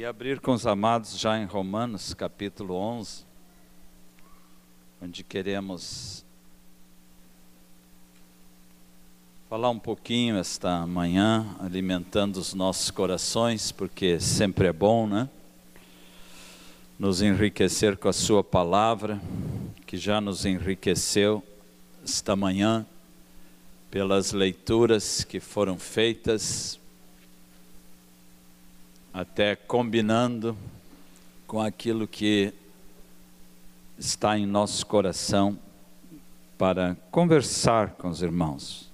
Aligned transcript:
Queria 0.00 0.08
abrir 0.08 0.40
com 0.40 0.52
os 0.52 0.66
amados 0.66 1.18
já 1.18 1.38
em 1.38 1.44
Romanos, 1.44 2.14
capítulo 2.14 2.74
11, 2.74 3.22
onde 5.02 5.22
queremos 5.22 6.24
falar 9.46 9.68
um 9.68 9.78
pouquinho 9.78 10.38
esta 10.38 10.86
manhã, 10.86 11.54
alimentando 11.60 12.38
os 12.38 12.54
nossos 12.54 12.90
corações, 12.90 13.70
porque 13.70 14.18
sempre 14.18 14.68
é 14.68 14.72
bom, 14.72 15.06
né? 15.06 15.28
Nos 16.98 17.20
enriquecer 17.20 17.98
com 17.98 18.08
a 18.08 18.14
Sua 18.14 18.42
palavra, 18.42 19.20
que 19.86 19.98
já 19.98 20.18
nos 20.18 20.46
enriqueceu 20.46 21.44
esta 22.02 22.34
manhã 22.34 22.86
pelas 23.90 24.32
leituras 24.32 25.24
que 25.24 25.40
foram 25.40 25.78
feitas 25.78 26.79
até 29.12 29.56
combinando 29.56 30.56
com 31.46 31.60
aquilo 31.60 32.06
que 32.06 32.54
está 33.98 34.38
em 34.38 34.46
nosso 34.46 34.86
coração 34.86 35.58
para 36.56 36.96
conversar 37.10 37.92
com 37.92 38.08
os 38.08 38.22
irmãos. 38.22 38.90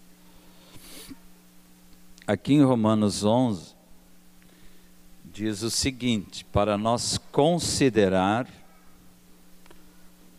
Aqui 2.27 2.55
em 2.55 2.62
Romanos 2.62 3.24
11, 3.24 3.74
diz 5.24 5.62
o 5.62 5.71
seguinte: 5.71 6.45
para 6.46 6.79
nós 6.79 7.19
considerar 7.30 8.48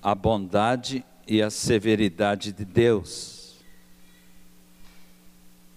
a 0.02 0.16
bondade 0.16 1.06
e 1.28 1.42
a 1.42 1.50
severidade 1.50 2.52
de 2.52 2.66
Deus, 2.66 3.58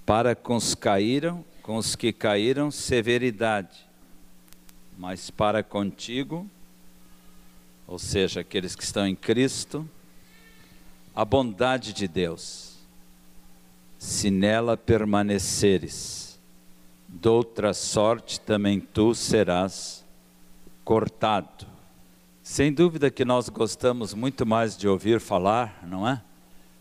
para 0.06 0.34
com 0.34 0.56
os 0.56 0.74
caíram, 0.74 1.44
com 1.62 1.76
os 1.76 1.94
que 1.94 2.12
caíram, 2.12 2.70
severidade 2.70 3.89
mas 5.00 5.30
para 5.30 5.62
contigo, 5.62 6.46
ou 7.88 7.98
seja, 7.98 8.40
aqueles 8.40 8.76
que 8.76 8.84
estão 8.84 9.06
em 9.06 9.16
Cristo, 9.16 9.88
a 11.16 11.24
bondade 11.24 11.94
de 11.94 12.06
Deus, 12.06 12.76
se 13.98 14.30
nela 14.30 14.76
permaneceres, 14.76 16.38
doutra 17.08 17.72
sorte 17.72 18.38
também 18.40 18.78
tu 18.78 19.14
serás 19.14 20.04
cortado. 20.84 21.66
Sem 22.42 22.70
dúvida 22.70 23.10
que 23.10 23.24
nós 23.24 23.48
gostamos 23.48 24.12
muito 24.12 24.44
mais 24.44 24.76
de 24.76 24.86
ouvir 24.86 25.18
falar, 25.18 25.82
não 25.82 26.06
é? 26.06 26.20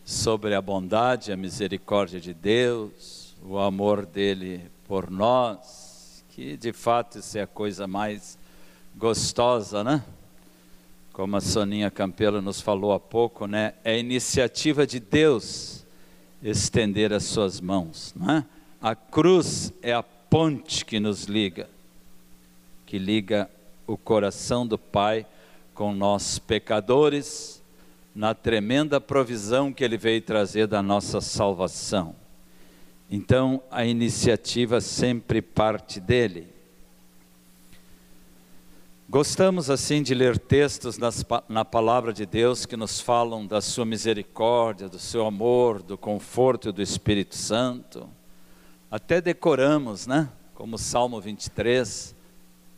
Sobre 0.04 0.54
a 0.56 0.62
bondade, 0.62 1.32
a 1.32 1.38
misericórdia 1.38 2.20
de 2.20 2.34
Deus, 2.34 3.34
o 3.42 3.58
amor 3.58 4.06
dele 4.06 4.70
por 4.86 5.10
nós, 5.10 5.79
que 6.40 6.56
de 6.56 6.72
fato 6.72 7.20
isso 7.20 7.38
é 7.38 7.42
a 7.42 7.48
coisa 7.48 7.86
mais 7.86 8.40
gostosa, 8.96 9.84
né? 9.84 10.02
Como 11.12 11.36
a 11.36 11.42
Soninha 11.42 11.92
Campelo 11.92 12.42
nos 12.42 12.62
falou 12.62 12.94
há 12.94 13.00
pouco, 13.00 13.46
né? 13.46 13.74
É 13.84 14.00
iniciativa 14.00 14.88
de 14.88 15.02
Deus 15.02 15.86
estender 16.42 17.12
as 17.12 17.26
suas 17.26 17.60
mãos, 17.60 18.14
né? 18.16 18.46
A 18.82 18.96
cruz 18.96 19.74
é 19.82 19.92
a 19.92 20.02
ponte 20.02 20.86
que 20.86 20.98
nos 20.98 21.26
liga, 21.26 21.70
que 22.86 22.98
liga 22.98 23.50
o 23.86 23.98
coração 23.98 24.66
do 24.66 24.78
Pai 24.78 25.26
com 25.74 25.94
nós 25.94 26.40
pecadores, 26.40 27.62
na 28.16 28.34
tremenda 28.34 29.02
provisão 29.02 29.74
que 29.74 29.84
Ele 29.84 29.98
veio 29.98 30.22
trazer 30.22 30.68
da 30.68 30.82
nossa 30.82 31.20
salvação. 31.20 32.16
Então 33.10 33.64
a 33.72 33.84
iniciativa 33.84 34.80
sempre 34.80 35.42
parte 35.42 36.00
dele. 36.00 36.48
Gostamos 39.10 39.72
assim 39.72 40.04
de 40.04 40.14
ler 40.14 40.38
textos 40.38 41.00
nas, 41.00 41.26
na 41.48 41.66
palavra 41.66 42.14
de 42.14 42.28
Deus 42.28 42.68
que 42.68 42.78
nos 42.78 43.02
falam 43.02 43.48
da 43.48 43.60
sua 43.60 43.84
misericórdia, 43.84 44.88
do 44.88 45.00
seu 45.00 45.26
amor, 45.26 45.82
do 45.82 45.98
conforto 45.98 46.72
do 46.72 46.80
Espírito 46.80 47.36
Santo. 47.36 48.08
Até 48.92 49.20
decoramos, 49.20 50.06
né? 50.06 50.30
Como 50.54 50.78
Salmo 50.78 51.20
23, 51.20 52.14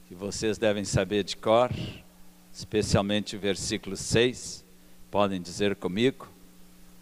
que 0.07 0.15
vocês 0.15 0.57
devem 0.57 0.85
saber 0.85 1.25
de 1.25 1.35
cor, 1.35 1.69
especialmente 2.53 3.35
o 3.35 3.39
versículo 3.39 3.97
6. 3.97 4.63
Podem 5.09 5.41
dizer 5.41 5.75
comigo? 5.75 6.29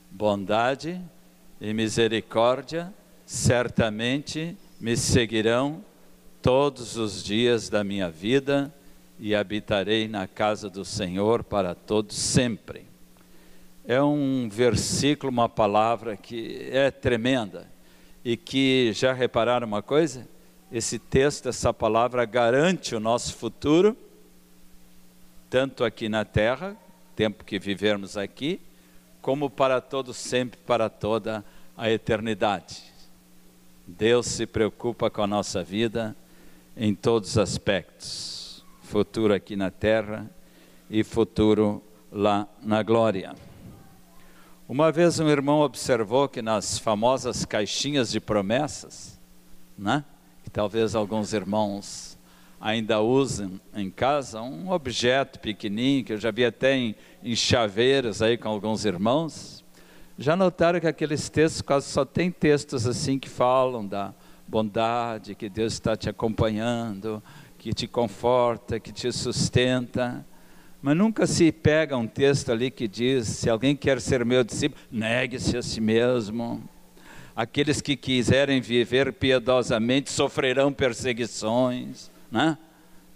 Bondade 0.09 0.99
e 1.61 1.71
misericórdia 1.71 2.91
certamente 3.29 4.57
me 4.81 4.97
seguirão 4.97 5.85
todos 6.41 6.97
os 6.97 7.23
dias 7.23 7.69
da 7.69 7.83
minha 7.83 8.09
vida 8.09 8.73
e 9.19 9.35
habitarei 9.35 10.07
na 10.07 10.27
casa 10.27 10.67
do 10.67 10.83
Senhor 10.83 11.43
para 11.43 11.75
todos 11.75 12.17
sempre. 12.17 12.87
É 13.85 14.01
um 14.01 14.49
versículo, 14.49 15.31
uma 15.31 15.47
palavra 15.47 16.17
que 16.17 16.69
é 16.71 16.89
tremenda 16.89 17.69
e 18.25 18.35
que 18.35 18.91
já 18.93 19.13
repararam 19.13 19.67
uma 19.67 19.83
coisa? 19.83 20.27
Esse 20.71 20.97
texto, 20.97 21.49
essa 21.49 21.71
palavra 21.71 22.25
garante 22.25 22.95
o 22.95 22.99
nosso 22.99 23.35
futuro, 23.35 23.95
tanto 25.51 25.83
aqui 25.83 26.09
na 26.09 26.25
terra, 26.25 26.75
tempo 27.15 27.45
que 27.45 27.59
vivermos 27.59 28.17
aqui, 28.17 28.59
como 29.21 29.51
para 29.51 29.79
todos 29.79 30.17
sempre, 30.17 30.59
para 30.65 30.89
toda 30.89 31.45
a 31.77 31.91
eternidade. 31.91 32.88
Deus 33.97 34.27
se 34.27 34.45
preocupa 34.45 35.09
com 35.09 35.23
a 35.23 35.27
nossa 35.27 35.63
vida 35.63 36.15
em 36.77 36.93
todos 36.93 37.31
os 37.31 37.37
aspectos, 37.39 38.63
futuro 38.83 39.33
aqui 39.33 39.55
na 39.55 39.71
terra 39.71 40.29
e 40.89 41.03
futuro 41.03 41.81
lá 42.11 42.47
na 42.61 42.83
glória. 42.83 43.35
Uma 44.67 44.91
vez 44.91 45.19
um 45.19 45.27
irmão 45.27 45.61
observou 45.61 46.29
que 46.29 46.39
nas 46.39 46.77
famosas 46.77 47.43
caixinhas 47.45 48.11
de 48.11 48.19
promessas, 48.19 49.19
né, 49.75 50.05
que 50.43 50.51
talvez 50.51 50.93
alguns 50.93 51.33
irmãos 51.33 52.17
ainda 52.61 53.01
usem 53.01 53.59
em 53.73 53.89
casa, 53.89 54.39
um 54.39 54.69
objeto 54.71 55.39
pequenininho 55.39 56.05
que 56.05 56.13
eu 56.13 56.17
já 56.17 56.29
vi 56.29 56.45
até 56.45 56.75
em, 56.75 56.95
em 57.23 57.35
chaveiros 57.35 58.21
aí 58.21 58.37
com 58.37 58.49
alguns 58.49 58.85
irmãos, 58.85 59.65
já 60.19 60.35
notaram 60.35 60.81
que 60.81 60.87
aqueles 60.87 61.29
textos 61.29 61.61
quase 61.61 61.87
só 61.87 62.03
tem 62.03 62.29
textos 62.29 62.85
assim 62.85 63.17
que 63.17 63.29
falam 63.29 63.87
da 63.87 64.13
bondade, 64.45 65.33
que 65.33 65.47
Deus 65.47 65.71
está 65.71 65.95
te 65.95 66.09
acompanhando, 66.09 67.23
que 67.57 67.73
te 67.73 67.87
conforta, 67.87 68.81
que 68.81 68.91
te 68.91 69.09
sustenta. 69.13 70.25
Mas 70.81 70.97
nunca 70.97 71.25
se 71.25 71.49
pega 71.53 71.95
um 71.95 72.05
texto 72.05 72.51
ali 72.51 72.69
que 72.69 72.85
diz: 72.85 73.27
se 73.27 73.49
alguém 73.49 73.77
quer 73.77 74.01
ser 74.01 74.25
meu 74.25 74.43
discípulo, 74.43 74.81
negue-se 74.91 75.55
a 75.55 75.61
si 75.61 75.79
mesmo. 75.79 76.61
Aqueles 77.33 77.79
que 77.79 77.95
quiserem 77.95 78.59
viver 78.59 79.13
piedosamente 79.13 80.11
sofrerão 80.11 80.73
perseguições, 80.73 82.11
né? 82.29 82.57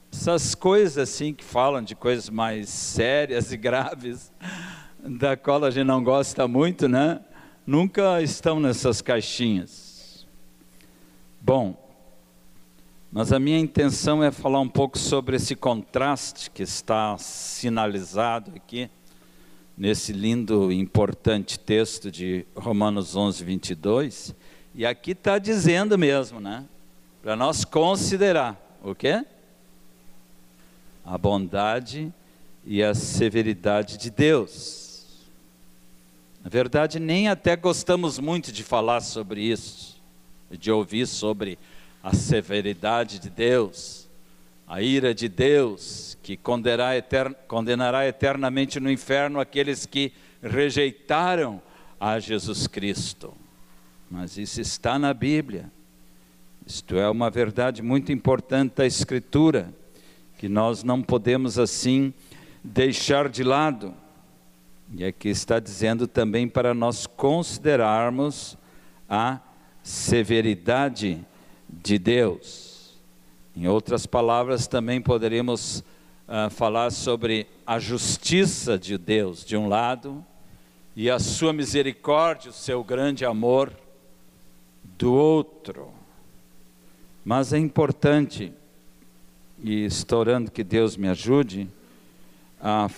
Essas 0.09 0.56
coisas 0.56 0.97
assim 0.97 1.34
que 1.34 1.44
falam 1.44 1.81
de 1.81 1.96
coisas 1.96 2.30
mais 2.30 2.69
sérias 2.69 3.52
e 3.52 3.58
graves 3.58 4.31
da 5.06 5.36
qual 5.36 5.66
a 5.66 5.69
gente 5.69 5.86
não 5.86 6.02
gosta 6.02 6.47
muito, 6.47 6.88
né? 6.88 7.19
Nunca 7.68 8.22
estão 8.22 8.59
nessas 8.59 9.02
caixinhas. 9.02 10.25
Bom, 11.41 11.78
mas 13.12 13.34
a 13.34 13.40
minha 13.40 13.59
intenção 13.59 14.24
é 14.24 14.31
falar 14.31 14.62
um 14.62 14.69
pouco 14.69 14.97
sobre 14.97 15.36
esse 15.36 15.56
contraste 15.56 16.50
que 16.50 16.63
está 16.63 17.18
sinalizado 17.18 18.53
aqui, 18.56 18.90
nesse 19.78 20.13
lindo 20.13 20.72
e 20.72 20.80
importante 20.80 21.59
texto 21.59 22.09
de 22.09 22.46
Romanos 22.56 23.13
11, 23.16 23.44
22. 23.44 24.36
E 24.74 24.86
aqui 24.86 25.12
está 25.12 25.38
dizendo 25.38 25.97
mesmo, 25.97 26.40
né? 26.40 26.63
Para 27.22 27.36
nós 27.36 27.66
considerar 27.66 28.80
o 28.81 28.96
quê? 28.96 29.25
A 31.06 31.18
bondade 31.18 32.12
e 32.66 32.81
a 32.81 32.95
severidade 32.95 33.98
de 33.98 34.10
Deus. 34.10 34.82
Na 36.44 36.50
verdade, 36.50 37.00
nem 37.00 37.30
até 37.30 37.56
gostamos 37.56 38.19
muito 38.19 38.51
de 38.51 38.63
falar 38.63 39.00
sobre 39.00 39.42
isso, 39.42 40.01
de 40.51 40.69
ouvir 40.69 41.07
sobre 41.07 41.57
a 42.04 42.13
severidade 42.13 43.18
de 43.18 43.30
Deus, 43.30 44.10
a 44.68 44.81
ira 44.81 45.16
de 45.16 45.30
Deus, 45.30 46.18
que 46.22 46.36
condenará, 46.36 46.98
etern 46.98 47.34
condenará 47.48 48.06
eternamente 48.06 48.78
no 48.78 48.92
inferno 48.92 49.40
aqueles 49.40 49.86
que 49.86 50.12
rejeitaram 50.42 51.62
a 51.98 52.19
Jesus 52.19 52.68
Cristo. 52.68 53.34
Mas 54.12 54.38
isso 54.38 54.60
está 54.60 55.00
na 55.00 55.13
Bíblia. 55.13 55.72
Isto 56.68 56.98
é 56.98 57.10
uma 57.10 57.30
verdade 57.30 57.81
muito 57.81 58.12
importante 58.12 58.75
da 58.75 58.86
Escritura, 58.86 59.74
que 60.38 60.50
nós 60.50 60.84
não 60.84 61.01
podemos 61.01 61.57
assim 61.57 62.13
deixar 62.62 63.30
de 63.30 63.46
lado. 63.46 63.94
E 64.91 65.06
aqui 65.06 65.30
está 65.30 65.59
dizendo 65.59 66.07
também 66.07 66.47
para 66.47 66.74
nós 66.74 67.07
considerarmos 67.07 68.57
a 69.09 69.39
severidade 69.81 71.25
de 71.69 71.97
Deus. 71.97 72.97
Em 73.56 73.68
outras 73.68 74.06
palavras, 74.06 74.68
também 74.68 75.01
poderíamos 75.01 75.83
uh, 76.27 76.50
falar 76.50 76.91
sobre 76.91 77.47
a 77.65 77.80
justiça 77.80 78.77
de 78.77 78.97
Deus, 78.97 79.45
de 79.45 79.56
um 79.56 79.68
lado, 79.68 80.25
e 80.95 81.09
a 81.09 81.19
sua 81.19 81.53
misericórdia, 81.53 82.50
o 82.50 82.53
seu 82.53 82.83
grande 82.83 83.25
amor, 83.25 83.71
do 84.97 85.13
outro. 85.13 85.91
Mas 87.25 87.53
é 87.53 87.57
importante, 87.57 88.53
e 89.63 89.86
estou 89.86 90.19
orando 90.19 90.51
que 90.51 90.63
Deus 90.63 90.97
me 90.97 91.07
ajude, 91.07 91.69
a 92.59 92.89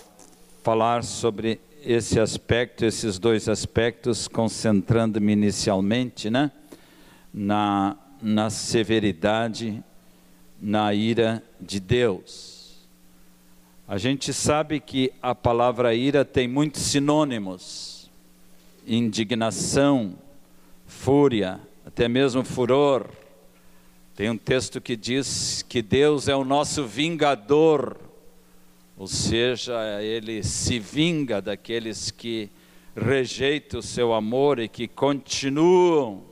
falar 0.62 1.04
sobre 1.04 1.60
esse 1.86 2.18
aspecto, 2.18 2.84
esses 2.84 3.16
dois 3.16 3.48
aspectos, 3.48 4.26
concentrando-me 4.26 5.32
inicialmente 5.32 6.28
né, 6.28 6.50
na, 7.32 7.96
na 8.20 8.50
severidade, 8.50 9.84
na 10.60 10.92
ira 10.92 11.44
de 11.60 11.78
Deus. 11.78 12.88
A 13.86 13.98
gente 13.98 14.32
sabe 14.32 14.80
que 14.80 15.12
a 15.22 15.32
palavra 15.32 15.94
ira 15.94 16.24
tem 16.24 16.48
muitos 16.48 16.82
sinônimos: 16.82 18.10
indignação, 18.84 20.16
fúria, 20.86 21.60
até 21.86 22.08
mesmo 22.08 22.42
furor. 22.42 23.08
Tem 24.16 24.28
um 24.28 24.36
texto 24.36 24.80
que 24.80 24.96
diz 24.96 25.64
que 25.68 25.82
Deus 25.82 26.26
é 26.26 26.34
o 26.34 26.44
nosso 26.44 26.84
vingador 26.84 28.05
ou 28.96 29.06
seja, 29.06 29.74
ele 30.02 30.42
se 30.42 30.78
vinga 30.78 31.42
daqueles 31.42 32.10
que 32.10 32.50
rejeitam 32.96 33.80
o 33.80 33.82
seu 33.82 34.14
amor 34.14 34.58
e 34.58 34.68
que 34.68 34.88
continuam 34.88 36.24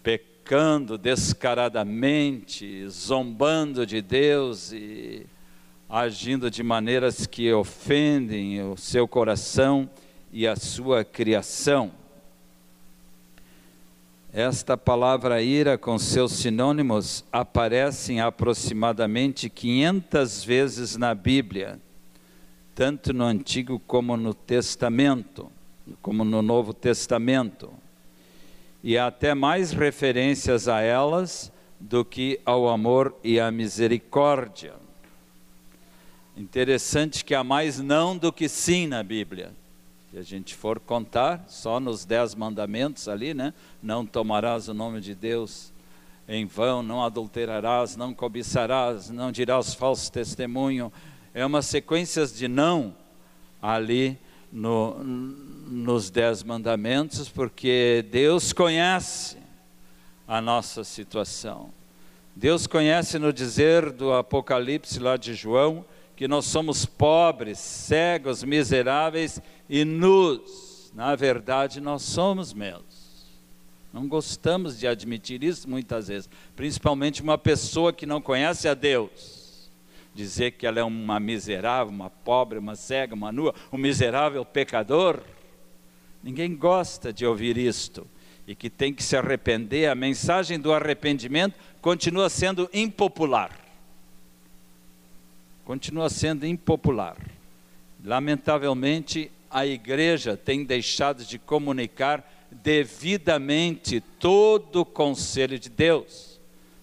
pecando 0.00 0.96
descaradamente, 0.96 2.88
zombando 2.88 3.84
de 3.84 4.00
Deus 4.00 4.70
e 4.70 5.26
agindo 5.88 6.48
de 6.48 6.62
maneiras 6.62 7.26
que 7.26 7.52
ofendem 7.52 8.62
o 8.62 8.76
seu 8.76 9.08
coração 9.08 9.90
e 10.32 10.46
a 10.46 10.54
sua 10.54 11.04
criação. 11.04 11.90
Esta 14.36 14.76
palavra 14.76 15.40
ira, 15.40 15.78
com 15.78 15.98
seus 15.98 16.32
sinônimos, 16.32 17.24
aparece 17.32 18.12
em 18.12 18.20
aproximadamente 18.20 19.48
500 19.48 20.44
vezes 20.44 20.94
na 20.94 21.14
Bíblia, 21.14 21.80
tanto 22.74 23.14
no 23.14 23.24
Antigo 23.24 23.80
como 23.86 24.14
no 24.14 24.34
Testamento, 24.34 25.50
como 26.02 26.22
no 26.22 26.42
Novo 26.42 26.74
Testamento. 26.74 27.72
E 28.84 28.98
há 28.98 29.06
até 29.06 29.34
mais 29.34 29.72
referências 29.72 30.68
a 30.68 30.82
elas 30.82 31.50
do 31.80 32.04
que 32.04 32.38
ao 32.44 32.68
amor 32.68 33.16
e 33.24 33.40
à 33.40 33.50
misericórdia. 33.50 34.74
Interessante 36.36 37.24
que 37.24 37.34
há 37.34 37.42
mais 37.42 37.80
não 37.80 38.14
do 38.14 38.30
que 38.30 38.50
sim 38.50 38.86
na 38.86 39.02
Bíblia 39.02 39.50
a 40.18 40.22
gente 40.22 40.54
for 40.54 40.80
contar, 40.80 41.44
só 41.46 41.78
nos 41.78 42.06
dez 42.06 42.34
mandamentos 42.34 43.06
ali, 43.06 43.34
né? 43.34 43.52
Não 43.82 44.06
tomarás 44.06 44.66
o 44.66 44.72
nome 44.72 45.00
de 45.00 45.14
Deus 45.14 45.72
em 46.26 46.46
vão, 46.46 46.82
não 46.82 47.04
adulterarás, 47.04 47.96
não 47.96 48.14
cobiçarás, 48.14 49.10
não 49.10 49.30
dirás 49.30 49.74
falso 49.74 50.10
testemunho. 50.10 50.90
É 51.34 51.44
uma 51.44 51.60
sequência 51.60 52.26
de 52.26 52.48
não 52.48 52.94
ali 53.60 54.18
no, 54.50 55.04
nos 55.04 56.08
dez 56.08 56.42
mandamentos, 56.42 57.28
porque 57.28 58.04
Deus 58.10 58.54
conhece 58.54 59.36
a 60.26 60.40
nossa 60.40 60.82
situação. 60.82 61.70
Deus 62.34 62.66
conhece 62.66 63.18
no 63.18 63.32
dizer 63.32 63.92
do 63.92 64.12
Apocalipse 64.14 64.98
lá 64.98 65.16
de 65.16 65.34
João, 65.34 65.84
que 66.16 66.26
nós 66.26 66.46
somos 66.46 66.86
pobres, 66.86 67.58
cegos, 67.58 68.42
miseráveis 68.42 69.40
e 69.68 69.84
nus. 69.84 70.90
Na 70.94 71.14
verdade, 71.14 71.78
nós 71.78 72.02
somos 72.02 72.54
mesmo. 72.54 72.84
Não 73.92 74.08
gostamos 74.08 74.78
de 74.78 74.86
admitir 74.86 75.44
isso 75.44 75.68
muitas 75.68 76.08
vezes, 76.08 76.28
principalmente 76.54 77.22
uma 77.22 77.36
pessoa 77.36 77.92
que 77.92 78.06
não 78.06 78.20
conhece 78.20 78.66
a 78.66 78.74
Deus. 78.74 79.70
Dizer 80.14 80.52
que 80.52 80.66
ela 80.66 80.80
é 80.80 80.84
uma 80.84 81.20
miserável, 81.20 81.92
uma 81.92 82.08
pobre, 82.08 82.58
uma 82.58 82.74
cega, 82.74 83.14
uma 83.14 83.30
nua, 83.30 83.54
um 83.70 83.76
miserável 83.76 84.44
pecador. 84.44 85.20
Ninguém 86.22 86.56
gosta 86.56 87.12
de 87.12 87.26
ouvir 87.26 87.58
isto. 87.58 88.06
E 88.46 88.54
que 88.54 88.70
tem 88.70 88.94
que 88.94 89.02
se 89.02 89.16
arrepender. 89.16 89.90
A 89.90 89.94
mensagem 89.94 90.58
do 90.58 90.72
arrependimento 90.72 91.58
continua 91.82 92.30
sendo 92.30 92.70
impopular 92.72 93.65
continua 95.66 96.08
sendo 96.08 96.46
impopular. 96.46 97.16
Lamentavelmente, 98.04 99.32
a 99.50 99.66
igreja 99.66 100.36
tem 100.36 100.64
deixado 100.64 101.24
de 101.24 101.40
comunicar 101.40 102.24
devidamente 102.52 104.00
todo 104.00 104.82
o 104.82 104.84
conselho 104.84 105.58
de 105.58 105.68
Deus. 105.68 106.40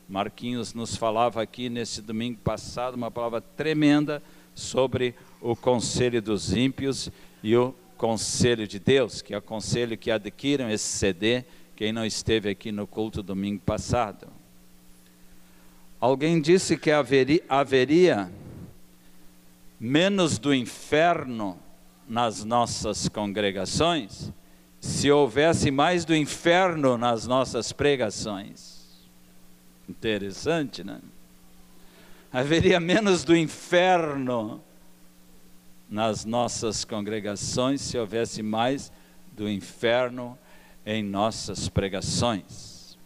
Marquinhos 0.07 0.73
nos 0.73 0.97
falava 0.97 1.41
aqui 1.41 1.69
nesse 1.69 2.01
domingo 2.01 2.37
passado 2.43 2.95
uma 2.95 3.09
palavra 3.09 3.39
tremenda 3.39 4.21
sobre 4.53 5.15
o 5.41 5.55
conselho 5.55 6.21
dos 6.21 6.53
ímpios 6.53 7.09
e 7.41 7.55
o 7.55 7.73
conselho 7.97 8.67
de 8.67 8.79
Deus, 8.79 9.21
que 9.21 9.33
é 9.33 9.37
o 9.37 9.41
conselho 9.41 9.97
que 9.97 10.11
adquiram 10.11 10.69
esse 10.69 10.97
CD, 10.97 11.45
quem 11.73 11.93
não 11.93 12.05
esteve 12.05 12.49
aqui 12.49 12.69
no 12.69 12.85
culto 12.85 13.23
domingo 13.23 13.61
passado. 13.61 14.27
Alguém 16.01 16.41
disse 16.41 16.75
que 16.75 16.91
haveria, 16.91 17.43
haveria 17.47 18.29
menos 19.83 20.39
do 20.39 20.55
inferno 20.55 21.59
nas 22.07 22.45
nossas 22.45 23.09
congregações, 23.09 24.31
se 24.79 25.11
houvesse 25.11 25.71
mais 25.71 26.05
do 26.05 26.15
inferno 26.15 26.97
nas 26.97 27.27
nossas 27.27 27.73
pregações. 27.73 29.09
Interessante, 29.89 30.85
né? 30.85 31.01
Haveria 32.31 32.79
menos 32.79 33.25
do 33.25 33.35
inferno 33.35 34.63
nas 35.89 36.23
nossas 36.23 36.85
congregações 36.85 37.81
se 37.81 37.97
houvesse 37.97 38.41
mais 38.41 38.89
do 39.33 39.49
inferno 39.49 40.39
em 40.85 41.03
nossas 41.03 41.67
pregações. 41.67 42.97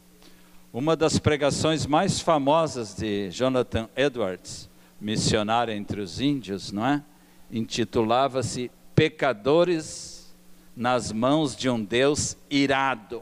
Uma 0.72 0.96
das 0.96 1.18
pregações 1.18 1.88
mais 1.88 2.20
famosas 2.20 2.94
de 2.94 3.32
Jonathan 3.32 3.90
Edwards 3.96 4.67
missionário 5.00 5.74
entre 5.74 6.02
os 6.02 6.20
índios, 6.20 6.72
não 6.72 6.86
é? 6.86 7.04
Intitulava-se 7.52 8.72
Pecadores 8.96 10.36
nas 10.76 11.12
mãos 11.12 11.56
de 11.56 11.70
um 11.70 11.84
Deus 11.84 12.36
irado. 12.50 13.22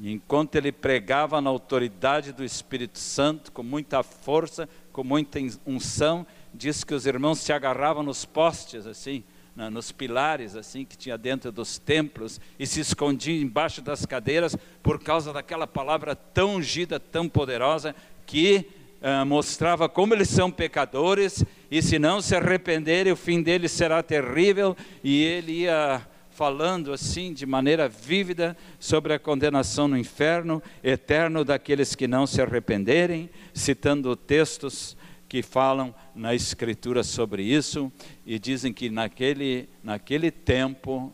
Enquanto 0.00 0.56
ele 0.56 0.72
pregava 0.72 1.40
na 1.40 1.48
autoridade 1.48 2.32
do 2.32 2.44
Espírito 2.44 2.98
Santo, 2.98 3.52
com 3.52 3.62
muita 3.62 4.02
força, 4.02 4.68
com 4.92 5.04
muita 5.04 5.38
unção, 5.64 6.26
diz 6.52 6.82
que 6.82 6.94
os 6.94 7.06
irmãos 7.06 7.38
se 7.38 7.52
agarravam 7.52 8.02
nos 8.02 8.24
postes, 8.24 8.86
assim, 8.86 9.22
nos 9.54 9.92
pilares, 9.92 10.56
assim, 10.56 10.84
que 10.84 10.96
tinha 10.96 11.16
dentro 11.16 11.52
dos 11.52 11.78
templos, 11.78 12.40
e 12.58 12.66
se 12.66 12.80
escondiam 12.80 13.36
embaixo 13.36 13.80
das 13.80 14.04
cadeiras, 14.04 14.56
por 14.82 14.98
causa 14.98 15.32
daquela 15.32 15.66
palavra 15.66 16.16
tão 16.16 16.56
ungida, 16.56 16.98
tão 16.98 17.28
poderosa, 17.28 17.94
que 18.26 18.66
uh, 19.02 19.26
mostrava 19.26 19.88
como 19.88 20.14
eles 20.14 20.28
são 20.28 20.50
pecadores 20.50 21.44
e 21.70 21.82
se 21.82 21.98
não 21.98 22.22
se 22.22 22.34
arrependerem, 22.36 23.12
o 23.12 23.16
fim 23.16 23.42
deles 23.42 23.72
será 23.72 24.02
terrível. 24.02 24.76
E 25.02 25.22
ele 25.22 25.52
ia 25.62 26.06
falando 26.30 26.92
assim 26.92 27.32
de 27.32 27.44
maneira 27.44 27.88
vívida 27.88 28.56
sobre 28.78 29.12
a 29.12 29.18
condenação 29.18 29.86
no 29.86 29.98
inferno 29.98 30.62
eterno 30.82 31.44
daqueles 31.44 31.94
que 31.94 32.08
não 32.08 32.26
se 32.26 32.40
arrependerem, 32.40 33.28
citando 33.52 34.16
textos 34.16 34.96
que 35.28 35.42
falam 35.42 35.94
na 36.14 36.34
escritura 36.34 37.02
sobre 37.02 37.42
isso 37.42 37.90
e 38.26 38.38
dizem 38.38 38.72
que 38.72 38.90
naquele, 38.90 39.68
naquele 39.82 40.30
tempo 40.30 41.12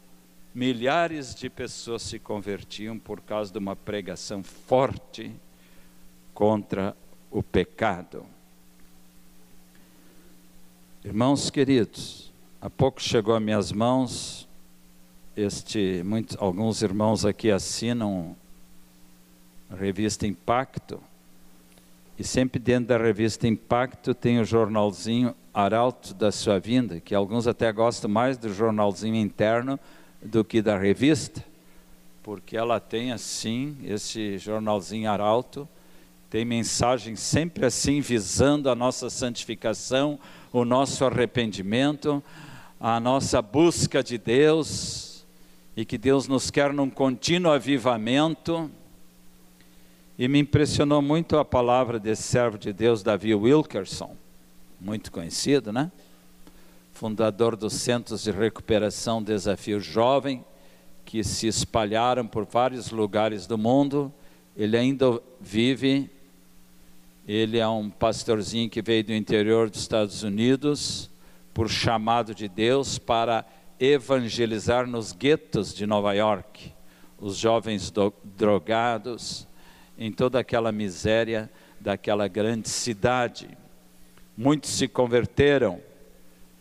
milhares 0.54 1.34
de 1.34 1.48
pessoas 1.48 2.02
se 2.02 2.18
convertiam 2.18 2.98
por 2.98 3.20
causa 3.20 3.52
de 3.52 3.58
uma 3.58 3.76
pregação 3.76 4.42
forte 4.42 5.30
contra 6.34 6.96
o 7.30 7.42
pecado. 7.42 8.24
Irmãos 11.04 11.50
queridos, 11.50 12.32
há 12.60 12.68
pouco 12.68 13.00
chegou 13.00 13.34
a 13.34 13.40
minhas 13.40 13.72
mãos 13.72 14.48
este, 15.36 16.02
muitos, 16.04 16.36
alguns 16.40 16.82
irmãos 16.82 17.24
aqui 17.24 17.50
assinam 17.50 18.36
a 19.70 19.76
revista 19.76 20.26
Impacto, 20.26 21.00
e 22.18 22.24
sempre 22.24 22.58
dentro 22.58 22.88
da 22.88 22.98
revista 22.98 23.46
Impacto 23.46 24.12
tem 24.14 24.40
o 24.40 24.44
jornalzinho 24.44 25.34
Arauto 25.54 26.12
da 26.14 26.32
Sua 26.32 26.58
Vinda, 26.58 26.98
que 26.98 27.14
alguns 27.14 27.46
até 27.46 27.70
gostam 27.72 28.10
mais 28.10 28.36
do 28.36 28.52
jornalzinho 28.52 29.14
interno 29.14 29.78
do 30.20 30.44
que 30.44 30.60
da 30.60 30.76
revista 30.76 31.44
porque 32.28 32.58
ela 32.58 32.78
tem 32.78 33.10
assim, 33.10 33.74
esse 33.82 34.36
jornalzinho 34.36 35.10
Arauto, 35.10 35.66
tem 36.30 36.44
mensagem 36.44 37.16
sempre 37.16 37.64
assim, 37.64 38.00
visando 38.00 38.68
a 38.68 38.74
nossa 38.74 39.08
santificação, 39.08 40.18
o 40.52 40.62
nosso 40.62 41.04
arrependimento, 41.04 42.22
a 42.78 43.00
nossa 43.00 43.40
busca 43.40 44.02
de 44.02 44.18
Deus, 44.18 45.26
e 45.74 45.86
que 45.86 45.96
Deus 45.96 46.28
nos 46.28 46.50
quer 46.50 46.72
num 46.72 46.90
contínuo 46.90 47.50
avivamento. 47.50 48.70
E 50.18 50.28
me 50.28 50.40
impressionou 50.40 51.00
muito 51.00 51.38
a 51.38 51.44
palavra 51.44 51.98
desse 51.98 52.24
servo 52.24 52.58
de 52.58 52.72
Deus, 52.72 53.02
Davi 53.02 53.34
Wilkerson, 53.34 54.14
muito 54.78 55.10
conhecido, 55.10 55.72
né? 55.72 55.90
Fundador 56.92 57.56
dos 57.56 57.72
Centros 57.74 58.24
de 58.24 58.32
Recuperação 58.32 59.22
Desafio 59.22 59.80
Jovem, 59.80 60.44
que 61.04 61.24
se 61.24 61.46
espalharam 61.46 62.26
por 62.26 62.44
vários 62.44 62.90
lugares 62.90 63.46
do 63.46 63.56
mundo. 63.56 64.12
Ele 64.56 64.76
ainda 64.76 65.22
vive 65.40 66.10
ele 67.28 67.58
é 67.58 67.68
um 67.68 67.90
pastorzinho 67.90 68.70
que 68.70 68.80
veio 68.80 69.04
do 69.04 69.12
interior 69.12 69.68
dos 69.68 69.82
Estados 69.82 70.22
Unidos 70.22 71.10
por 71.52 71.68
chamado 71.68 72.34
de 72.34 72.48
Deus 72.48 72.98
para 72.98 73.44
evangelizar 73.78 74.86
nos 74.86 75.12
guetos 75.12 75.74
de 75.74 75.86
Nova 75.86 76.14
York, 76.14 76.72
os 77.20 77.36
jovens 77.36 77.90
do, 77.90 78.14
drogados, 78.24 79.46
em 79.98 80.10
toda 80.10 80.38
aquela 80.38 80.72
miséria 80.72 81.50
daquela 81.78 82.26
grande 82.28 82.70
cidade. 82.70 83.46
Muitos 84.34 84.70
se 84.70 84.88
converteram 84.88 85.82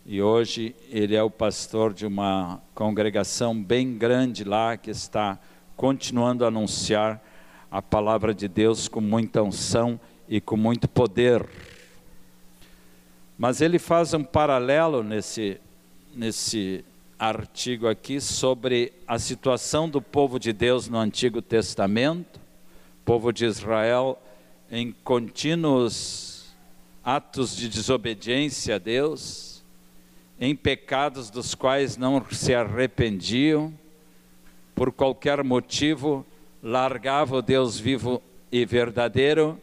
e 0.06 0.22
hoje 0.22 0.76
ele 0.90 1.16
é 1.16 1.24
o 1.24 1.30
pastor 1.30 1.94
de 1.94 2.06
uma 2.06 2.62
congregação 2.76 3.56
bem 3.58 3.98
grande 3.98 4.44
lá 4.44 4.76
que 4.76 4.92
está 4.92 5.40
continuando 5.78 6.44
a 6.44 6.50
anunciar 6.50 7.24
a 7.72 7.82
palavra 7.82 8.34
de 8.34 8.50
Deus 8.50 8.90
com 8.90 9.00
muita 9.00 9.42
unção 9.42 9.98
e 10.28 10.42
com 10.42 10.58
muito 10.58 10.88
poder. 10.88 11.46
Mas 13.38 13.62
ele 13.62 13.80
faz 13.80 14.14
um 14.14 14.24
paralelo 14.24 15.04
nesse, 15.04 15.60
nesse 16.16 16.84
artigo 17.20 17.88
aqui 17.88 18.20
sobre 18.20 18.94
a 19.08 19.18
situação 19.20 19.90
do 19.90 20.02
povo 20.02 20.40
de 20.40 20.52
Deus 20.52 20.90
no 20.90 20.98
Antigo 20.98 21.42
Testamento, 21.42 22.40
povo 23.06 23.32
de 23.32 23.46
Israel 23.46 24.22
em 24.70 24.92
contínuos 25.04 26.48
atos 27.04 27.56
de 27.56 27.70
desobediência 27.70 28.76
a 28.76 28.78
Deus, 28.78 29.64
em 30.40 30.56
pecados 30.56 31.30
dos 31.30 31.56
quais 31.56 31.96
não 31.96 32.24
se 32.32 32.54
arrependiam, 32.54 33.74
por 34.76 34.92
qualquer 34.92 35.44
motivo 35.44 36.26
largava 36.62 37.38
o 37.38 37.42
Deus 37.42 37.80
vivo 37.80 38.22
e 38.52 38.66
verdadeiro 38.66 39.60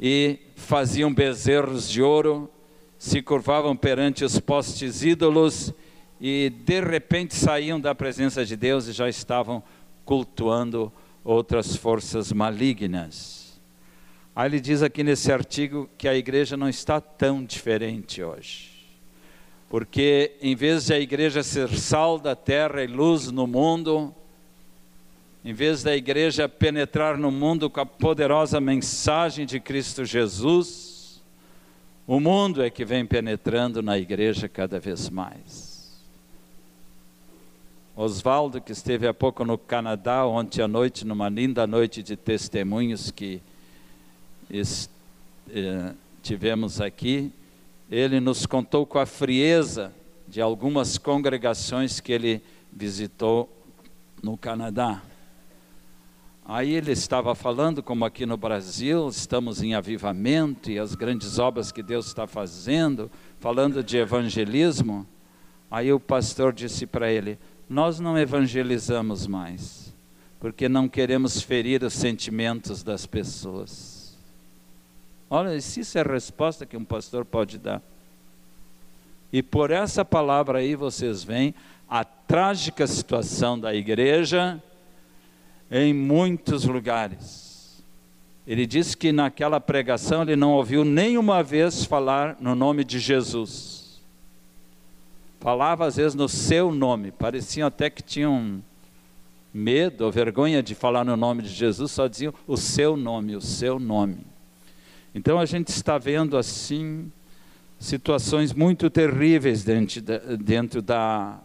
e 0.00 0.38
faziam 0.56 1.12
bezerros 1.12 1.90
de 1.90 2.02
ouro, 2.02 2.50
se 2.98 3.20
curvavam 3.20 3.76
perante 3.76 4.24
os 4.24 4.40
postes 4.40 5.02
ídolos 5.02 5.74
e 6.18 6.50
de 6.64 6.80
repente 6.80 7.34
saíam 7.34 7.78
da 7.78 7.94
presença 7.94 8.44
de 8.44 8.56
Deus 8.56 8.86
e 8.86 8.92
já 8.92 9.08
estavam 9.08 9.62
cultuando 10.04 10.90
outras 11.22 11.76
forças 11.76 12.32
malignas. 12.32 13.60
Aí 14.34 14.48
ele 14.48 14.60
diz 14.60 14.82
aqui 14.82 15.02
nesse 15.02 15.30
artigo 15.30 15.88
que 15.98 16.08
a 16.08 16.14
igreja 16.14 16.56
não 16.56 16.68
está 16.68 17.00
tão 17.00 17.44
diferente 17.44 18.22
hoje. 18.22 18.70
Porque 19.68 20.36
em 20.40 20.54
vez 20.54 20.86
de 20.86 20.94
a 20.94 20.98
igreja 20.98 21.42
ser 21.42 21.68
sal 21.68 22.18
da 22.18 22.34
terra 22.34 22.82
e 22.82 22.86
luz 22.86 23.30
no 23.30 23.46
mundo, 23.46 24.14
em 25.44 25.54
vez 25.54 25.82
da 25.82 25.96
igreja 25.96 26.48
penetrar 26.48 27.16
no 27.16 27.30
mundo 27.30 27.70
com 27.70 27.80
a 27.80 27.86
poderosa 27.86 28.60
mensagem 28.60 29.46
de 29.46 29.58
Cristo 29.58 30.04
Jesus, 30.04 31.22
o 32.06 32.20
mundo 32.20 32.62
é 32.62 32.68
que 32.68 32.84
vem 32.84 33.06
penetrando 33.06 33.82
na 33.82 33.98
igreja 33.98 34.48
cada 34.48 34.78
vez 34.78 35.08
mais. 35.08 35.70
Oswaldo, 37.96 38.60
que 38.60 38.72
esteve 38.72 39.06
há 39.06 39.14
pouco 39.14 39.44
no 39.44 39.56
Canadá, 39.56 40.26
ontem 40.26 40.62
à 40.62 40.68
noite, 40.68 41.06
numa 41.06 41.28
linda 41.28 41.66
noite 41.66 42.02
de 42.02 42.16
testemunhos 42.16 43.10
que 43.10 43.42
eh, 44.50 45.94
tivemos 46.22 46.80
aqui, 46.80 47.32
ele 47.90 48.20
nos 48.20 48.46
contou 48.46 48.84
com 48.86 48.98
a 48.98 49.06
frieza 49.06 49.92
de 50.28 50.40
algumas 50.40 50.98
congregações 50.98 52.00
que 52.00 52.12
ele 52.12 52.42
visitou 52.72 53.48
no 54.22 54.36
Canadá. 54.36 55.02
Aí 56.44 56.72
ele 56.74 56.92
estava 56.92 57.34
falando, 57.34 57.82
como 57.82 58.04
aqui 58.04 58.26
no 58.26 58.36
Brasil, 58.36 59.08
estamos 59.08 59.62
em 59.62 59.74
avivamento 59.74 60.70
e 60.70 60.78
as 60.78 60.94
grandes 60.94 61.38
obras 61.38 61.70
que 61.70 61.82
Deus 61.82 62.06
está 62.06 62.26
fazendo, 62.26 63.10
falando 63.38 63.84
de 63.84 63.96
evangelismo. 63.98 65.06
Aí 65.70 65.92
o 65.92 66.00
pastor 66.00 66.52
disse 66.52 66.86
para 66.86 67.10
ele: 67.10 67.38
Nós 67.68 68.00
não 68.00 68.18
evangelizamos 68.18 69.26
mais, 69.26 69.94
porque 70.40 70.68
não 70.68 70.88
queremos 70.88 71.40
ferir 71.40 71.84
os 71.84 71.94
sentimentos 71.94 72.82
das 72.82 73.06
pessoas. 73.06 74.18
Olha, 75.28 75.60
se 75.60 75.80
isso 75.80 75.96
é 75.96 76.00
a 76.00 76.04
resposta 76.04 76.66
que 76.66 76.76
um 76.76 76.84
pastor 76.84 77.24
pode 77.24 77.58
dar. 77.58 77.80
E 79.32 79.42
por 79.42 79.70
essa 79.70 80.04
palavra 80.04 80.58
aí 80.58 80.74
vocês 80.74 81.22
veem 81.22 81.54
a 81.88 82.04
trágica 82.04 82.84
situação 82.86 83.58
da 83.58 83.72
igreja 83.72 84.60
em 85.70 85.94
muitos 85.94 86.64
lugares. 86.64 87.82
Ele 88.46 88.66
disse 88.66 88.96
que 88.96 89.12
naquela 89.12 89.60
pregação 89.60 90.22
ele 90.22 90.34
não 90.34 90.52
ouviu 90.52 90.84
nenhuma 90.84 91.42
vez 91.42 91.84
falar 91.84 92.36
no 92.40 92.54
nome 92.54 92.82
de 92.82 92.98
Jesus. 92.98 94.00
Falava 95.38 95.86
às 95.86 95.96
vezes 95.96 96.14
no 96.14 96.28
seu 96.28 96.72
nome, 96.72 97.12
pareciam 97.12 97.68
até 97.68 97.88
que 97.88 98.02
tinham 98.02 98.62
medo 99.54 100.04
ou 100.04 100.12
vergonha 100.12 100.62
de 100.62 100.74
falar 100.74 101.04
no 101.04 101.16
nome 101.16 101.42
de 101.42 101.48
Jesus, 101.48 101.90
só 101.90 102.06
diziam 102.06 102.34
o 102.46 102.56
seu 102.56 102.96
nome, 102.96 103.36
o 103.36 103.40
seu 103.40 103.78
nome. 103.78 104.18
Então 105.14 105.38
a 105.38 105.46
gente 105.46 105.68
está 105.68 105.98
vendo 105.98 106.36
assim 106.36 107.10
situações 107.78 108.52
muito 108.52 108.90
terríveis 108.90 109.64
dentro 109.64 110.02
da, 110.02 110.18
dentro 110.36 110.82
da, 110.82 111.38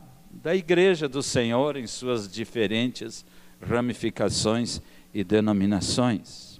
da 0.44 0.55
igreja 0.55 1.08
do 1.08 1.24
Senhor 1.24 1.77
em 1.77 1.88
suas 1.88 2.32
diferentes 2.32 3.25
ramificações 3.62 4.81
e 5.13 5.24
denominações. 5.24 6.59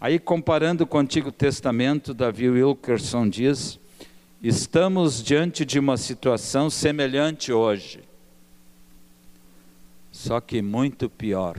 Aí, 0.00 0.18
comparando 0.18 0.86
com 0.86 0.96
o 0.98 1.00
Antigo 1.00 1.30
Testamento, 1.30 2.12
Davi 2.12 2.48
Wilkerson 2.48 3.28
diz: 3.28 3.78
estamos 4.42 5.22
diante 5.22 5.64
de 5.64 5.78
uma 5.78 5.96
situação 5.96 6.68
semelhante 6.68 7.52
hoje, 7.52 8.00
só 10.10 10.40
que 10.40 10.60
muito 10.60 11.08
pior. 11.08 11.58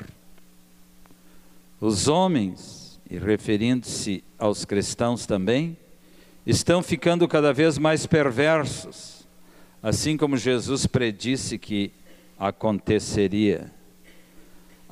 Os 1.79 2.07
homens, 2.07 2.99
e 3.09 3.17
referindo-se 3.17 4.23
aos 4.37 4.65
cristãos 4.65 5.25
também, 5.25 5.77
estão 6.45 6.83
ficando 6.83 7.27
cada 7.27 7.53
vez 7.53 7.77
mais 7.77 8.05
perversos, 8.05 9.25
assim 9.81 10.17
como 10.17 10.37
Jesus 10.37 10.85
predisse 10.85 11.57
que 11.57 11.91
aconteceria. 12.37 13.71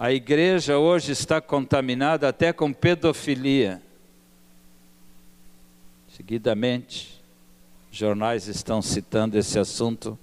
A 0.02 0.12
igreja 0.12 0.80
hoje 0.80 1.12
está 1.12 1.40
contaminada 1.40 2.28
até 2.28 2.52
com 2.52 2.74
pedofilia. 2.74 3.80
Seguidamente, 6.18 7.24
jornais 7.92 8.48
estão 8.48 8.82
citando 8.82 9.38
esse 9.38 9.60
assunto 9.60 10.18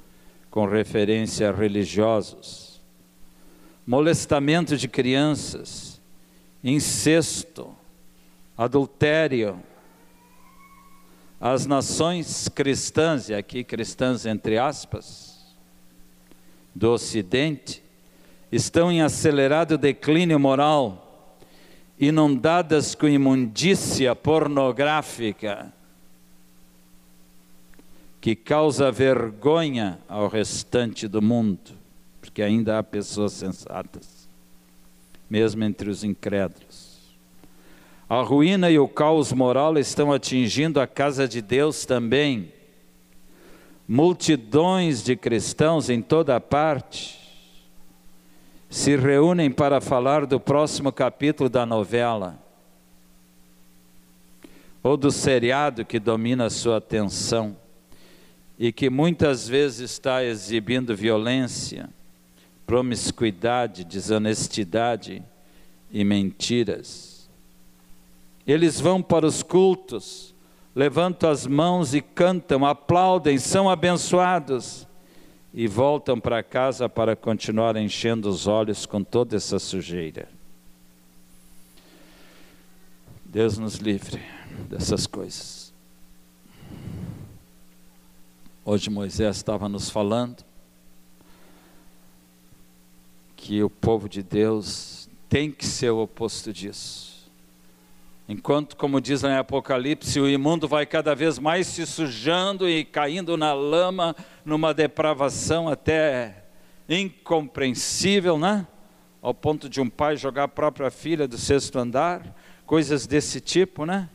com 0.51 0.67
referência 0.67 1.49
a 1.49 1.53
religiosos. 1.53 2.81
Molestamento 3.87 4.77
de 4.77 4.89
crianças, 4.89 6.01
incesto, 6.65 7.73
adultério. 8.57 9.63
As 11.41 11.67
nações 11.67 12.49
cristãs, 12.49 13.29
e 13.29 13.35
aqui 13.35 13.63
cristãs 13.63 14.27
entre 14.27 14.59
aspas, 14.59 15.55
do 16.75 16.91
Ocidente, 16.91 17.87
estão 18.51 18.91
em 18.91 19.03
acelerado 19.03 19.77
declínio 19.77 20.41
moral, 20.41 21.37
inundadas 21.99 22.95
com 22.95 23.07
imundícia 23.07 24.15
pornográfica, 24.15 25.73
que 28.21 28.35
causa 28.35 28.91
vergonha 28.91 29.99
ao 30.09 30.29
restante 30.29 31.07
do 31.07 31.21
mundo, 31.21 31.73
porque 32.21 32.43
ainda 32.43 32.79
há 32.79 32.83
pessoas 32.83 33.33
sensatas, 33.33 34.29
mesmo 35.29 35.63
entre 35.65 35.91
os 35.91 36.03
incrédulos. 36.03 36.89
A 38.09 38.23
ruína 38.23 38.71
e 38.71 38.79
o 38.79 38.89
caos 38.89 39.33
moral 39.33 39.77
estão 39.77 40.11
atingindo 40.11 40.81
a 40.81 40.87
casa 40.87 41.29
de 41.29 41.43
Deus 41.43 41.85
também. 41.85 42.51
Multidões 43.87 45.05
de 45.05 45.15
cristãos 45.15 45.91
em 45.91 46.01
toda 46.01 46.41
parte 46.41 47.18
se 48.69 48.97
reúnem 48.97 49.51
para 49.51 49.81
falar 49.81 50.27
do 50.27 50.39
próximo 50.39 50.93
capítulo 50.93 51.49
da 51.49 51.65
novela 51.65 52.39
ou 54.83 54.97
do 54.97 55.11
seriado 55.11 55.85
que 55.85 55.99
domina 55.99 56.47
a 56.47 56.51
sua 56.51 56.77
atenção 56.77 57.57
e 58.59 58.71
que 58.71 58.91
muitas 58.91 59.49
vezes 59.49 59.93
está 59.93 60.23
exibindo 60.23 60.95
violência, 60.95 61.89
promiscuidade, 62.67 63.85
desonestidade 63.85 65.23
e 65.91 66.05
mentiras. 66.05 67.29
Eles 68.47 68.81
vão 68.81 69.01
para 69.03 69.27
os 69.27 69.43
cultos, 69.43 70.35
levantam 70.75 71.31
as 71.31 71.47
mãos 71.47 71.95
e 71.95 72.01
cantam, 72.01 72.67
aplaudem, 72.67 73.39
são 73.39 73.71
abençoados 73.71 74.87
e 75.53 75.67
voltam 75.67 76.21
para 76.21 76.43
casa 76.43 76.89
para 76.89 77.17
continuar 77.17 77.77
enchendo 77.77 78.29
os 78.29 78.47
olhos 78.47 78.87
com 78.87 79.03
toda 79.03 79.37
essa 79.37 79.59
sujeira. 79.59 80.29
Deus 83.25 83.59
nos 83.59 83.77
livre 83.77 84.23
dessas 84.69 85.07
coisas. 85.07 85.73
Hoje 88.65 88.91
Moisés 88.91 89.37
estava 89.37 89.69
nos 89.69 89.89
falando 89.89 90.45
que 93.37 93.63
o 93.63 93.71
povo 93.71 94.09
de 94.09 94.23
Deus 94.23 95.09
tem 95.29 95.51
que 95.51 95.65
ser 95.65 95.91
o 95.91 96.03
oposto 96.03 96.53
disso. 96.53 97.18
Enquanto, 98.29 98.77
como 98.77 99.01
diz 99.01 99.25
em 99.25 99.33
Apocalipse, 99.33 100.21
o 100.21 100.29
imundo 100.29 100.69
vai 100.69 100.85
cada 100.85 101.15
vez 101.15 101.39
mais 101.39 101.67
se 101.67 101.87
sujando 101.87 102.69
e 102.69 102.85
caindo 102.85 103.39
na 103.39 103.55
lama, 103.55 104.15
numa 104.45 104.75
depravação 104.75 105.67
até 105.67 106.45
incompreensível, 106.87 108.39
né? 108.39 108.67
Ao 109.23 109.33
ponto 109.33 109.67
de 109.67 109.81
um 109.81 109.89
pai 109.89 110.15
jogar 110.19 110.45
a 110.45 110.49
própria 110.49 110.91
filha 110.91 111.27
do 111.27 111.39
sexto 111.39 111.79
andar, 111.79 112.37
coisas 112.67 113.07
desse 113.07 113.41
tipo, 113.41 113.87
né? 113.87 114.11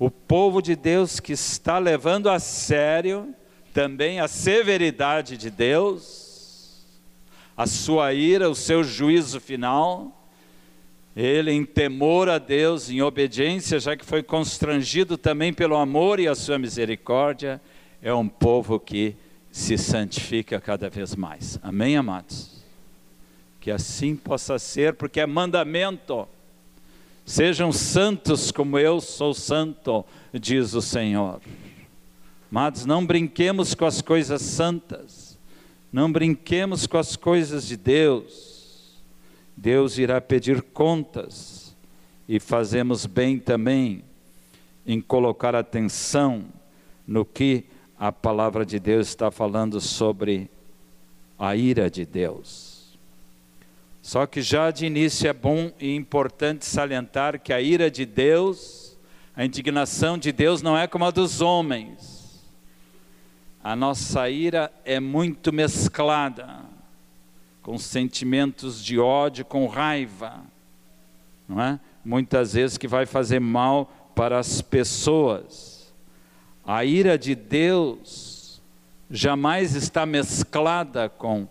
O 0.00 0.10
povo 0.10 0.60
de 0.60 0.74
Deus 0.74 1.20
que 1.20 1.32
está 1.32 1.78
levando 1.78 2.28
a 2.28 2.40
sério 2.40 3.32
também 3.72 4.18
a 4.18 4.26
severidade 4.26 5.36
de 5.36 5.48
Deus, 5.48 6.84
a 7.56 7.68
sua 7.68 8.12
ira, 8.12 8.50
o 8.50 8.54
seu 8.54 8.82
juízo 8.82 9.40
final, 9.40 10.21
ele, 11.14 11.52
em 11.52 11.64
temor 11.64 12.28
a 12.28 12.38
Deus, 12.38 12.88
em 12.88 13.02
obediência, 13.02 13.78
já 13.78 13.96
que 13.96 14.04
foi 14.04 14.22
constrangido 14.22 15.18
também 15.18 15.52
pelo 15.52 15.76
amor 15.76 16.18
e 16.18 16.26
a 16.26 16.34
sua 16.34 16.58
misericórdia, 16.58 17.60
é 18.00 18.12
um 18.14 18.26
povo 18.26 18.80
que 18.80 19.14
se 19.50 19.76
santifica 19.76 20.58
cada 20.58 20.88
vez 20.88 21.14
mais. 21.14 21.58
Amém, 21.62 21.96
amados? 21.96 22.62
Que 23.60 23.70
assim 23.70 24.16
possa 24.16 24.58
ser, 24.58 24.94
porque 24.94 25.20
é 25.20 25.26
mandamento. 25.26 26.26
Sejam 27.26 27.70
santos 27.72 28.50
como 28.50 28.78
eu 28.78 29.00
sou 29.00 29.34
santo, 29.34 30.04
diz 30.32 30.72
o 30.72 30.80
Senhor. 30.80 31.40
Amados, 32.50 32.86
não 32.86 33.04
brinquemos 33.04 33.74
com 33.74 33.84
as 33.84 34.00
coisas 34.00 34.40
santas, 34.42 35.38
não 35.92 36.10
brinquemos 36.10 36.86
com 36.86 36.96
as 36.96 37.16
coisas 37.16 37.66
de 37.66 37.76
Deus 37.76 38.51
Deus 39.56 39.98
irá 39.98 40.20
pedir 40.20 40.62
contas 40.62 41.76
e 42.28 42.40
fazemos 42.40 43.06
bem 43.06 43.38
também 43.38 44.04
em 44.86 45.00
colocar 45.00 45.54
atenção 45.54 46.44
no 47.06 47.24
que 47.24 47.64
a 47.98 48.10
palavra 48.10 48.64
de 48.64 48.80
Deus 48.80 49.08
está 49.08 49.30
falando 49.30 49.80
sobre 49.80 50.50
a 51.38 51.54
ira 51.54 51.90
de 51.90 52.04
Deus. 52.04 52.98
Só 54.00 54.26
que 54.26 54.42
já 54.42 54.70
de 54.70 54.86
início 54.86 55.28
é 55.28 55.32
bom 55.32 55.70
e 55.78 55.94
importante 55.94 56.66
salientar 56.66 57.40
que 57.40 57.52
a 57.52 57.60
ira 57.60 57.88
de 57.88 58.04
Deus, 58.04 58.98
a 59.36 59.44
indignação 59.44 60.18
de 60.18 60.32
Deus 60.32 60.60
não 60.62 60.76
é 60.76 60.88
como 60.88 61.04
a 61.04 61.10
dos 61.12 61.40
homens. 61.40 62.42
A 63.62 63.76
nossa 63.76 64.28
ira 64.28 64.72
é 64.84 64.98
muito 64.98 65.52
mesclada 65.52 66.71
com 67.62 67.78
sentimentos 67.78 68.82
de 68.84 68.98
ódio, 68.98 69.44
com 69.44 69.66
raiva, 69.66 70.42
não 71.48 71.60
é? 71.62 71.80
Muitas 72.04 72.54
vezes 72.54 72.76
que 72.76 72.88
vai 72.88 73.06
fazer 73.06 73.40
mal 73.40 74.10
para 74.14 74.38
as 74.38 74.60
pessoas. 74.60 75.94
A 76.64 76.84
ira 76.84 77.16
de 77.16 77.34
Deus 77.34 78.60
jamais 79.08 79.74
está 79.74 80.04
mesclada 80.04 81.08
com 81.08 81.46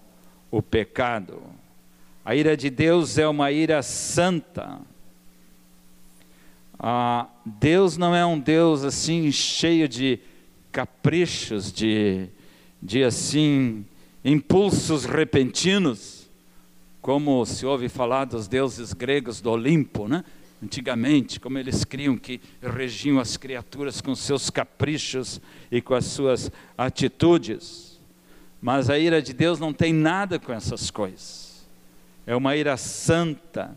o 0.49 0.61
pecado. 0.61 1.41
A 2.25 2.35
ira 2.35 2.57
de 2.57 2.69
Deus 2.69 3.17
é 3.17 3.27
uma 3.27 3.51
ira 3.51 3.81
santa. 3.81 4.79
Ah, 6.77 7.27
Deus 7.45 7.95
não 7.97 8.13
é 8.15 8.25
um 8.25 8.39
Deus 8.39 8.83
assim 8.83 9.31
cheio 9.31 9.87
de 9.87 10.19
caprichos, 10.71 11.71
de, 11.71 12.27
de 12.81 13.03
assim 13.03 13.85
impulsos 14.23 15.05
repentinos, 15.05 16.29
como 17.01 17.45
se 17.45 17.65
ouve 17.65 17.89
falar 17.89 18.25
dos 18.25 18.47
deuses 18.47 18.93
gregos 18.93 19.41
do 19.41 19.51
Olimpo, 19.51 20.07
né? 20.07 20.23
Antigamente, 20.63 21.39
como 21.39 21.57
eles 21.57 21.83
criam 21.83 22.15
que 22.15 22.39
regiam 22.61 23.19
as 23.19 23.35
criaturas 23.35 23.99
com 23.99 24.13
seus 24.13 24.51
caprichos 24.51 25.41
e 25.71 25.81
com 25.81 25.95
as 25.95 26.05
suas 26.05 26.51
atitudes. 26.77 27.99
Mas 28.61 28.87
a 28.87 28.99
ira 28.99 29.23
de 29.23 29.33
Deus 29.33 29.59
não 29.59 29.73
tem 29.73 29.91
nada 29.91 30.37
com 30.37 30.53
essas 30.53 30.91
coisas. 30.91 31.65
É 32.27 32.35
uma 32.35 32.55
ira 32.55 32.77
santa, 32.77 33.75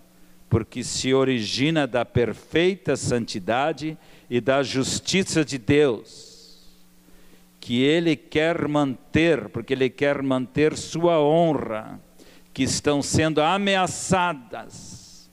porque 0.51 0.85
se 0.85 1.15
origina 1.15 1.87
da 1.87 2.05
perfeita 2.05 2.97
santidade 2.97 3.97
e 4.29 4.39
da 4.39 4.63
justiça 4.63 5.43
de 5.43 5.57
Deus 5.57 6.34
que 7.64 7.83
ele 7.83 8.14
quer 8.14 8.68
manter, 8.68 9.48
porque 9.48 9.72
ele 9.72 9.88
quer 9.88 10.20
manter 10.22 10.77
sua 10.77 11.18
honra, 11.18 11.98
que 12.53 12.62
estão 12.62 13.00
sendo 13.00 13.40
ameaçadas. 13.40 15.31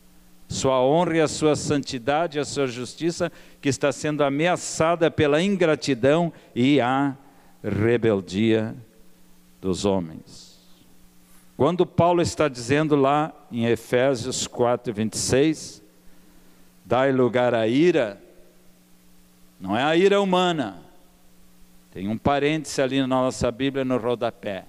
Sua 0.47 0.81
honra 0.81 1.17
e 1.17 1.19
a 1.19 1.27
sua 1.27 1.57
santidade, 1.57 2.39
a 2.39 2.45
sua 2.45 2.67
justiça, 2.67 3.29
que 3.59 3.67
está 3.67 3.91
sendo 3.91 4.23
ameaçada 4.23 5.11
pela 5.11 5.41
ingratidão 5.41 6.31
e 6.55 6.79
a 6.79 7.17
rebeldia 7.61 8.73
dos 9.59 9.83
homens. 9.83 10.57
Quando 11.57 11.85
Paulo 11.85 12.21
está 12.21 12.47
dizendo 12.47 12.95
lá 12.95 13.33
em 13.51 13.65
Efésios 13.65 14.47
4, 14.47 14.93
26, 14.93 15.83
dai 16.85 17.11
lugar 17.11 17.53
à 17.53 17.67
ira, 17.67 18.23
não 19.59 19.75
é 19.77 19.83
a 19.83 19.97
ira 19.97 20.21
humana, 20.21 20.90
tem 21.91 22.07
um 22.07 22.17
parêntese 22.17 22.81
ali 22.81 22.99
na 23.01 23.07
nossa 23.07 23.51
Bíblia 23.51 23.83
no 23.83 23.97
rodapé. 23.97 24.65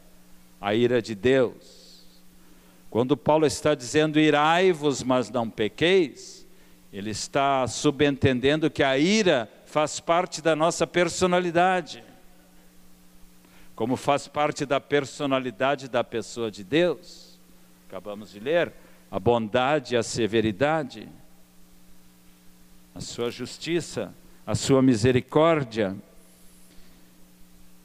A 0.60 0.74
ira 0.74 1.00
de 1.00 1.14
Deus. 1.14 2.04
Quando 2.90 3.16
Paulo 3.16 3.46
está 3.46 3.74
dizendo 3.74 4.20
irai-vos, 4.20 5.02
mas 5.02 5.30
não 5.30 5.48
pequeis, 5.48 6.46
ele 6.92 7.10
está 7.10 7.66
subentendendo 7.66 8.70
que 8.70 8.82
a 8.82 8.98
ira 8.98 9.48
faz 9.64 9.98
parte 9.98 10.42
da 10.42 10.54
nossa 10.54 10.86
personalidade. 10.86 12.04
Como 13.74 13.96
faz 13.96 14.28
parte 14.28 14.66
da 14.66 14.78
personalidade 14.78 15.88
da 15.88 16.04
pessoa 16.04 16.50
de 16.50 16.62
Deus. 16.62 17.38
Acabamos 17.88 18.32
de 18.32 18.40
ler 18.40 18.72
a 19.10 19.18
bondade, 19.18 19.96
a 19.96 20.02
severidade, 20.02 21.08
a 22.94 23.00
sua 23.00 23.30
justiça, 23.30 24.12
a 24.46 24.54
sua 24.54 24.82
misericórdia. 24.82 25.96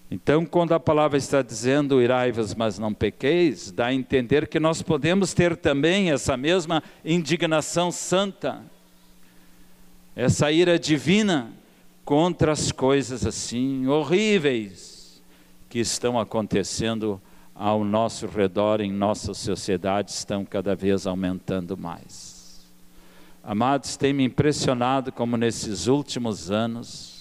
Então, 0.09 0.45
quando 0.45 0.73
a 0.73 0.79
palavra 0.79 1.17
está 1.17 1.41
dizendo 1.41 2.01
irai-vos, 2.01 2.55
mas 2.55 2.79
não 2.79 2.93
pequeis, 2.93 3.71
dá 3.71 3.87
a 3.87 3.93
entender 3.93 4.47
que 4.47 4.59
nós 4.59 4.81
podemos 4.81 5.33
ter 5.33 5.57
também 5.57 6.11
essa 6.11 6.37
mesma 6.37 6.81
indignação 7.03 7.91
santa, 7.91 8.63
essa 10.15 10.49
ira 10.49 10.79
divina 10.79 11.51
contra 12.05 12.53
as 12.53 12.71
coisas 12.71 13.25
assim 13.25 13.85
horríveis 13.87 15.21
que 15.69 15.79
estão 15.79 16.17
acontecendo 16.17 17.21
ao 17.53 17.83
nosso 17.83 18.27
redor, 18.27 18.79
em 18.79 18.91
nossa 18.91 19.33
sociedade, 19.33 20.11
estão 20.11 20.45
cada 20.45 20.73
vez 20.73 21.05
aumentando 21.05 21.75
mais. 21.75 22.65
Amados, 23.43 23.97
tem 23.97 24.13
me 24.13 24.23
impressionado 24.23 25.11
como 25.11 25.35
nesses 25.35 25.87
últimos 25.87 26.51
anos, 26.51 27.16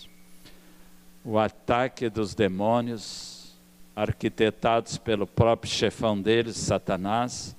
o 1.26 1.40
ataque 1.40 2.08
dos 2.08 2.36
demônios, 2.36 3.52
arquitetados 3.96 4.96
pelo 4.96 5.26
próprio 5.26 5.72
chefão 5.72 6.20
deles, 6.20 6.56
Satanás, 6.56 7.56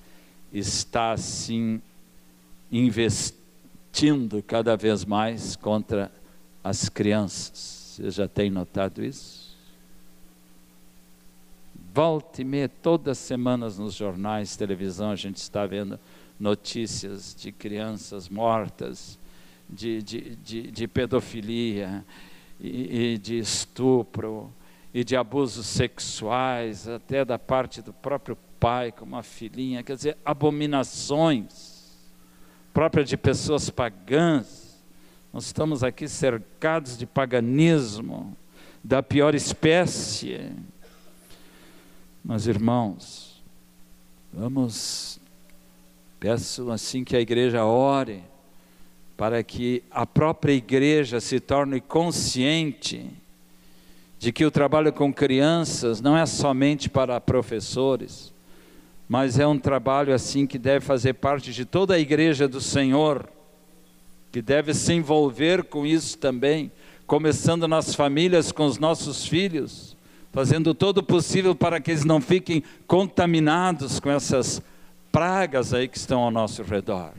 está 0.54 1.12
assim 1.12 1.82
investindo 2.72 4.42
cada 4.42 4.78
vez 4.78 5.04
mais 5.04 5.58
contra 5.58 6.10
as 6.64 6.88
crianças. 6.88 7.98
Você 7.98 8.10
já 8.10 8.26
tem 8.26 8.50
notado 8.50 9.04
isso? 9.04 9.54
Volta 11.94 12.42
e 12.42 12.46
meia, 12.46 12.70
todas 12.70 13.18
as 13.18 13.18
semanas 13.18 13.78
nos 13.78 13.96
jornais, 13.96 14.56
televisão, 14.56 15.12
a 15.12 15.16
gente 15.18 15.38
está 15.38 15.66
vendo 15.66 16.00
notícias 16.40 17.36
de 17.38 17.52
crianças 17.52 18.30
mortas, 18.30 19.20
de, 19.70 20.02
de, 20.02 20.36
de, 20.38 20.72
de 20.72 20.88
pedofilia 20.88 22.06
e, 22.60 23.14
e 23.14 23.18
de 23.18 23.38
estupro 23.38 24.54
e 24.94 25.04
de 25.04 25.16
abusos 25.16 25.68
sexuais, 25.68 26.88
até 26.88 27.24
da 27.24 27.38
parte 27.38 27.82
do 27.82 27.94
próprio 27.94 28.38
pai 28.60 28.92
com 28.92 29.06
uma 29.06 29.22
filhinha, 29.22 29.84
quer 29.84 29.96
dizer, 29.96 30.18
abominações 30.26 31.78
próprias 32.74 33.10
de 33.10 33.18
pessoas 33.18 33.70
pagãs. 33.70 34.84
Nós 35.34 35.46
estamos 35.46 35.84
aqui 35.84 36.08
cercados 36.08 36.98
de 36.98 37.06
paganismo, 37.06 38.36
da 38.84 39.04
pior 39.04 39.36
espécie. 39.36 40.52
Mas 42.24 42.48
irmãos, 42.48 43.44
vamos, 44.34 45.20
peço 46.20 46.72
assim 46.72 47.04
que 47.04 47.16
a 47.16 47.20
igreja 47.20 47.66
ore, 47.66 48.24
para 49.18 49.42
que 49.42 49.82
a 49.90 50.06
própria 50.06 50.54
igreja 50.54 51.20
se 51.20 51.40
torne 51.40 51.82
consciente 51.82 53.10
de 54.20 54.32
que 54.32 54.46
o 54.46 54.52
trabalho 54.52 54.94
com 54.94 55.12
crianças 55.12 56.00
não 56.00 56.16
é 56.16 56.26
somente 56.28 56.88
para 56.88 57.20
professores, 57.20 58.32
mas 59.10 59.40
é 59.40 59.48
um 59.48 59.58
trabalho 59.58 60.14
assim 60.14 60.46
que 60.46 60.60
deve 60.60 60.86
fazer 60.86 61.14
parte 61.14 61.52
de 61.52 61.66
toda 61.66 61.96
a 61.96 62.00
igreja 62.00 62.48
do 62.48 62.62
Senhor, 62.62 63.28
que 64.32 64.42
deve 64.42 64.74
se 64.76 64.94
envolver 64.94 65.64
com 65.64 65.86
isso 65.86 66.18
também, 66.18 66.72
começando 67.08 67.68
nas 67.68 67.96
famílias 67.96 68.52
com 68.52 68.66
os 68.66 68.78
nossos 68.78 69.26
filhos, 69.26 69.96
fazendo 70.32 70.76
todo 70.76 71.00
o 71.00 71.04
possível 71.04 71.56
para 71.56 71.80
que 71.80 71.90
eles 71.90 72.06
não 72.06 72.22
fiquem 72.22 72.64
contaminados 72.86 74.00
com 74.00 74.12
essas 74.12 74.62
pragas 75.12 75.74
aí 75.74 75.88
que 75.88 75.98
estão 75.98 76.22
ao 76.22 76.30
nosso 76.30 76.62
redor. 76.62 77.14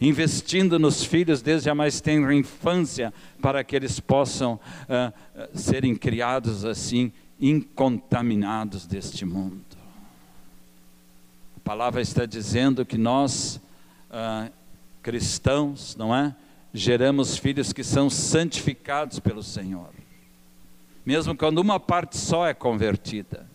Investindo 0.00 0.78
nos 0.78 1.04
filhos 1.04 1.42
desde 1.42 1.70
a 1.70 1.74
mais 1.74 2.00
tenra 2.00 2.34
infância, 2.34 3.12
para 3.40 3.62
que 3.62 3.76
eles 3.76 4.00
possam 4.00 4.54
uh, 4.54 5.58
serem 5.58 5.94
criados 5.94 6.64
assim, 6.64 7.12
incontaminados 7.40 8.86
deste 8.86 9.24
mundo 9.24 9.74
palavra 11.64 12.02
está 12.02 12.26
dizendo 12.26 12.84
que 12.84 12.98
nós, 12.98 13.58
ah, 14.10 14.50
cristãos, 15.02 15.96
não 15.96 16.14
é? 16.14 16.36
Geramos 16.74 17.38
filhos 17.38 17.72
que 17.72 17.82
são 17.82 18.10
santificados 18.10 19.18
pelo 19.18 19.42
Senhor. 19.42 19.88
Mesmo 21.06 21.34
quando 21.34 21.58
uma 21.58 21.80
parte 21.80 22.18
só 22.18 22.46
é 22.46 22.52
convertida. 22.52 23.48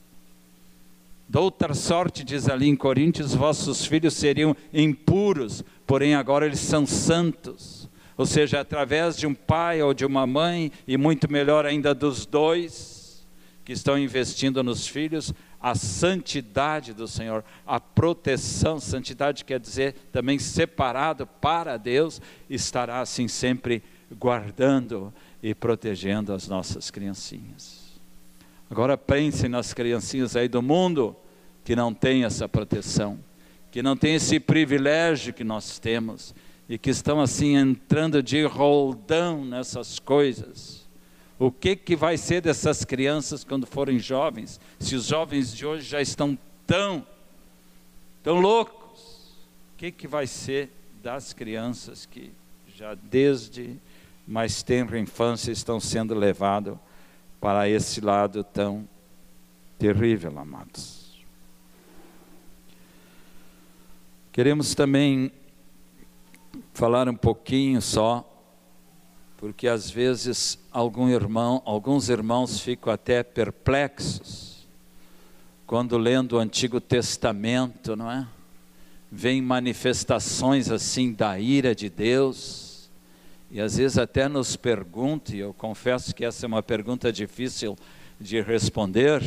Da 1.29 1.39
outra 1.39 1.75
sorte, 1.75 2.23
diz 2.23 2.49
ali 2.49 2.67
em 2.67 2.75
Coríntios, 2.75 3.35
vossos 3.35 3.85
filhos 3.85 4.15
seriam 4.15 4.55
impuros, 4.73 5.63
porém 5.85 6.15
agora 6.15 6.47
eles 6.47 6.59
são 6.59 6.87
santos. 6.87 7.87
Ou 8.17 8.25
seja, 8.25 8.59
através 8.59 9.15
de 9.15 9.27
um 9.27 9.35
pai 9.35 9.79
ou 9.79 9.93
de 9.93 10.03
uma 10.03 10.25
mãe, 10.25 10.71
e 10.87 10.97
muito 10.97 11.31
melhor 11.31 11.67
ainda 11.67 11.93
dos 11.93 12.25
dois, 12.25 13.27
que 13.63 13.71
estão 13.73 13.95
investindo 13.95 14.63
nos 14.63 14.87
filhos, 14.87 15.31
a 15.61 15.75
santidade 15.75 16.95
do 16.95 17.07
Senhor, 17.07 17.45
a 17.63 17.79
proteção, 17.79 18.79
santidade 18.79 19.45
quer 19.45 19.59
dizer 19.59 19.93
também 20.11 20.39
separado 20.39 21.27
para 21.27 21.77
Deus, 21.77 22.19
estará 22.49 23.01
assim 23.01 23.27
sempre 23.27 23.83
guardando 24.17 25.13
e 25.43 25.53
protegendo 25.53 26.33
as 26.33 26.47
nossas 26.47 26.89
criancinhas. 26.89 27.78
Agora 28.69 28.97
pensem 28.97 29.49
nas 29.49 29.73
criancinhas 29.73 30.35
aí 30.35 30.47
do 30.47 30.61
mundo 30.61 31.15
que 31.63 31.75
não 31.75 31.93
têm 31.93 32.23
essa 32.23 32.47
proteção, 32.47 33.19
que 33.71 33.81
não 33.81 33.97
têm 33.97 34.15
esse 34.15 34.39
privilégio 34.39 35.33
que 35.33 35.43
nós 35.43 35.79
temos 35.79 36.33
e 36.67 36.77
que 36.77 36.89
estão 36.89 37.19
assim 37.19 37.55
entrando 37.55 38.21
de 38.21 38.43
roldão 38.45 39.43
nessas 39.43 39.99
coisas 39.99 40.89
o 41.39 41.49
que, 41.49 41.73
que 41.73 41.95
vai 41.95 42.17
ser 42.17 42.41
dessas 42.41 42.83
crianças 42.83 43.45
quando 43.45 43.65
forem 43.65 43.97
jovens? 43.97 44.59
Se 44.77 44.93
os 44.93 45.05
jovens 45.05 45.55
de 45.55 45.65
hoje 45.65 45.87
já 45.87 46.01
estão 46.01 46.37
tão, 46.67 47.07
tão 48.21 48.41
loucos, 48.41 48.99
o 49.73 49.77
que, 49.77 49.89
que 49.89 50.05
vai 50.05 50.27
ser 50.27 50.69
das 51.01 51.31
crianças 51.31 52.05
que 52.05 52.33
já 52.75 52.93
desde 52.93 53.77
mais 54.27 54.61
tenra 54.61 54.99
infância 54.99 55.49
estão 55.49 55.79
sendo 55.79 56.13
levados 56.13 56.77
para 57.39 57.69
esse 57.69 58.01
lado 58.01 58.43
tão 58.43 58.87
terrível, 59.77 60.37
amados? 60.37 61.19
Queremos 64.31 64.75
também 64.75 65.31
falar 66.73 67.09
um 67.09 67.15
pouquinho 67.15 67.81
só 67.81 68.25
porque 69.39 69.69
às 69.69 69.89
vezes 69.89 70.59
algum 70.69 71.07
irmão, 71.07 71.61
alguns 71.65 72.09
irmãos 72.09 72.59
ficam 72.59 72.91
até 72.91 73.23
perplexos 73.23 74.67
quando 75.65 75.97
lendo 75.97 76.33
o 76.33 76.39
Antigo 76.39 76.81
Testamento, 76.81 77.95
não 77.95 78.11
é? 78.11 78.27
Vem 79.09 79.41
manifestações 79.41 80.69
assim 80.69 81.13
da 81.13 81.39
ira 81.39 81.73
de 81.73 81.89
Deus, 81.89 82.68
e 83.51 83.59
às 83.59 83.77
vezes 83.77 83.97
até 83.97 84.27
nos 84.27 84.55
perguntam, 84.55 85.35
e 85.35 85.39
eu 85.39 85.53
confesso 85.53 86.13
que 86.13 86.23
essa 86.23 86.45
é 86.45 86.47
uma 86.47 86.61
pergunta 86.61 87.11
difícil 87.11 87.77
de 88.19 88.41
responder, 88.41 89.23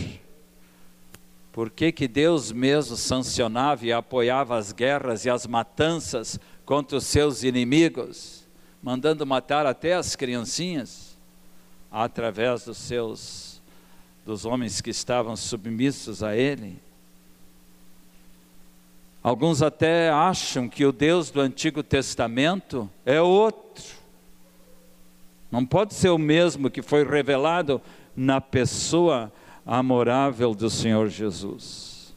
por 1.53 1.71
que, 1.71 1.93
que 1.93 2.09
Deus 2.09 2.53
mesmo 2.53 2.97
sancionava 2.97 3.85
e 3.85 3.93
apoiava 3.93 4.57
as 4.57 4.73
guerras 4.73 5.25
e 5.25 5.31
as 5.31 5.47
matanças 5.47 6.39
contra 6.65 6.97
os 6.97 7.05
seus 7.05 7.43
inimigos? 7.43 8.43
mandando 8.83 9.25
matar 9.25 9.65
até 9.65 9.95
as 9.95 10.17
criancinhas, 10.17 11.17
através 11.91 12.65
dos 12.65 12.79
seus, 12.79 13.63
dos 14.27 14.45
homens 14.45 14.81
que 14.81 14.91
estavam 14.91 15.37
submissos 15.37 16.23
a 16.23 16.35
ele. 16.35 16.81
Alguns 19.23 19.63
até 19.63 20.11
acham 20.11 20.69
que 20.69 20.85
o 20.85 20.91
Deus 20.91 21.31
do 21.31 21.41
Antigo 21.41 21.81
Testamento 21.81 22.91
é 23.07 23.21
outro. 23.21 24.02
Não 25.53 25.67
pode 25.67 25.93
ser 25.93 26.09
o 26.09 26.17
mesmo 26.17 26.71
que 26.71 26.81
foi 26.81 27.05
revelado 27.05 27.79
na 28.17 28.41
pessoa 28.41 29.31
amorável 29.67 30.55
do 30.55 30.71
Senhor 30.71 31.09
Jesus. 31.11 32.15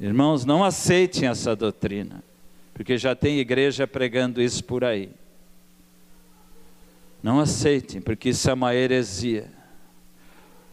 Irmãos, 0.00 0.46
não 0.46 0.64
aceitem 0.64 1.28
essa 1.28 1.54
doutrina, 1.54 2.24
porque 2.72 2.96
já 2.96 3.14
tem 3.14 3.38
igreja 3.38 3.86
pregando 3.86 4.40
isso 4.40 4.64
por 4.64 4.82
aí. 4.82 5.10
Não 7.22 7.38
aceitem, 7.38 8.00
porque 8.00 8.30
isso 8.30 8.48
é 8.48 8.54
uma 8.54 8.74
heresia. 8.74 9.50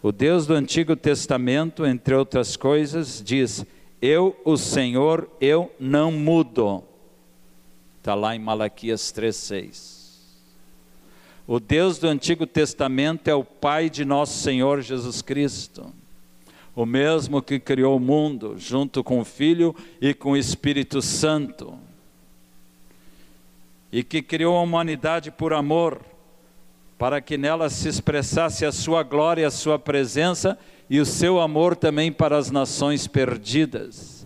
O 0.02 0.14
Deus 0.14 0.48
do 0.48 0.54
Antigo 0.54 0.96
Testamento, 0.96 1.86
entre 1.86 2.16
outras 2.16 2.56
coisas, 2.56 3.22
diz: 3.22 3.66
Eu, 4.02 4.40
o 4.46 4.56
Senhor, 4.56 5.30
eu 5.42 5.70
não 5.78 6.10
mudo. 6.10 6.86
Está 8.00 8.16
lá 8.16 8.34
em 8.34 8.40
Malaquias 8.40 9.12
3,6. 9.12 9.97
O 11.48 11.62
Deus 11.62 11.98
do 11.98 12.10
Antigo 12.10 12.46
Testamento 12.46 13.30
é 13.30 13.34
o 13.34 13.42
Pai 13.42 13.90
de 13.90 14.04
nosso 14.04 14.38
Senhor 14.40 14.82
Jesus 14.82 15.22
Cristo, 15.22 15.94
o 16.76 16.86
mesmo 16.86 17.42
que 17.42 17.58
criou 17.58 17.96
o 17.96 18.02
mundo, 18.02 18.56
junto 18.58 19.02
com 19.02 19.22
o 19.22 19.26
Filho 19.26 19.74
e 20.02 20.14
com 20.14 20.32
o 20.32 20.38
Espírito 20.38 21.02
Santo, 21.02 21.80
e 23.90 24.04
que 24.04 24.22
criou 24.22 24.58
a 24.58 24.62
humanidade 24.62 25.32
por 25.32 25.54
amor 25.54 26.02
para 26.98 27.22
que 27.22 27.38
nela 27.38 27.70
se 27.70 27.88
expressasse 27.88 28.66
a 28.66 28.72
sua 28.74 29.02
glória, 29.02 29.48
a 29.48 29.52
sua 29.52 29.80
presença 29.80 30.60
e 30.90 31.00
o 31.00 31.06
seu 31.06 31.40
amor 31.40 31.78
também 31.78 32.12
para 32.12 32.38
as 32.38 32.52
nações 32.52 33.08
perdidas. 33.08 34.17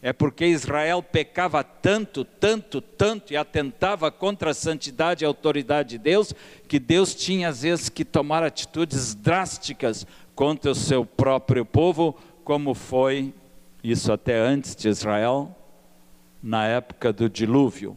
É 0.00 0.12
porque 0.12 0.46
Israel 0.46 1.02
pecava 1.02 1.64
tanto, 1.64 2.24
tanto, 2.24 2.80
tanto 2.80 3.32
e 3.32 3.36
atentava 3.36 4.10
contra 4.12 4.50
a 4.50 4.54
santidade 4.54 5.24
e 5.24 5.26
a 5.26 5.28
autoridade 5.28 5.90
de 5.90 5.98
Deus, 5.98 6.32
que 6.68 6.78
Deus 6.78 7.14
tinha 7.14 7.48
às 7.48 7.62
vezes 7.62 7.88
que 7.88 8.04
tomar 8.04 8.44
atitudes 8.44 9.14
drásticas 9.14 10.06
contra 10.36 10.70
o 10.70 10.74
seu 10.74 11.04
próprio 11.04 11.64
povo, 11.64 12.16
como 12.44 12.74
foi 12.74 13.34
isso 13.82 14.12
até 14.12 14.38
antes 14.38 14.76
de 14.76 14.88
Israel, 14.88 15.54
na 16.40 16.64
época 16.64 17.12
do 17.12 17.28
dilúvio, 17.28 17.96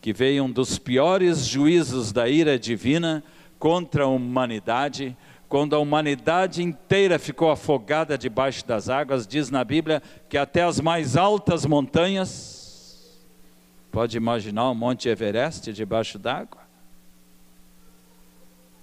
que 0.00 0.12
veio 0.12 0.44
um 0.44 0.50
dos 0.50 0.78
piores 0.78 1.44
juízos 1.44 2.12
da 2.12 2.28
ira 2.28 2.56
divina 2.56 3.24
contra 3.58 4.04
a 4.04 4.06
humanidade, 4.08 5.16
quando 5.48 5.74
a 5.74 5.78
humanidade 5.78 6.62
inteira 6.62 7.18
ficou 7.18 7.50
afogada 7.50 8.18
debaixo 8.18 8.66
das 8.66 8.88
águas, 8.88 9.26
diz 9.26 9.50
na 9.50 9.64
Bíblia 9.64 10.02
que 10.28 10.36
até 10.36 10.62
as 10.62 10.78
mais 10.78 11.16
altas 11.16 11.64
montanhas, 11.64 13.18
pode 13.90 14.16
imaginar 14.16 14.70
o 14.70 14.74
Monte 14.74 15.08
Everest 15.08 15.72
debaixo 15.72 16.18
d'água? 16.18 16.60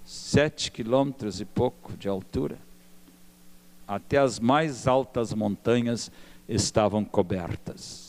Sete 0.03 0.71
quilômetros 0.71 1.39
e 1.39 1.45
pouco 1.45 1.95
de 1.97 2.07
altura. 2.07 2.57
até 3.87 4.17
as 4.17 4.39
mais 4.39 4.87
altas 4.87 5.31
montanhas 5.33 6.11
estavam 6.49 7.05
cobertas. 7.05 8.04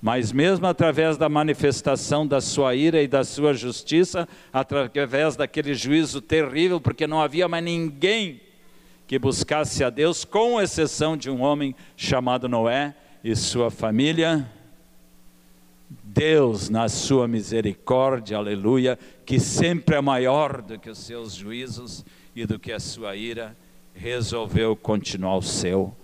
Mas 0.00 0.30
mesmo 0.30 0.66
através 0.66 1.16
da 1.16 1.28
manifestação 1.28 2.26
da 2.26 2.40
sua 2.40 2.74
ira 2.74 3.02
e 3.02 3.08
da 3.08 3.24
sua 3.24 3.54
justiça, 3.54 4.28
através 4.52 5.36
daquele 5.36 5.74
juízo 5.74 6.20
terrível, 6.20 6.80
porque 6.80 7.06
não 7.06 7.20
havia 7.20 7.48
mais 7.48 7.64
ninguém 7.64 8.40
que 9.06 9.18
buscasse 9.18 9.84
a 9.84 9.90
Deus, 9.90 10.24
com 10.24 10.60
exceção 10.60 11.16
de 11.16 11.30
um 11.30 11.40
homem 11.40 11.74
chamado 11.96 12.48
Noé 12.48 12.94
e 13.22 13.34
sua 13.34 13.70
família, 13.70 14.50
Deus, 16.02 16.68
na 16.68 16.88
sua 16.88 17.28
misericórdia, 17.28 18.36
aleluia, 18.36 18.98
que 19.24 19.38
sempre 19.38 19.96
é 19.96 20.00
maior 20.00 20.60
do 20.60 20.78
que 20.78 20.90
os 20.90 20.98
seus 20.98 21.34
juízos 21.34 22.04
e 22.34 22.44
do 22.44 22.58
que 22.58 22.72
a 22.72 22.80
sua 22.80 23.14
ira, 23.14 23.56
resolveu 23.94 24.74
continuar 24.74 25.36
o 25.36 25.42
seu 25.42 25.94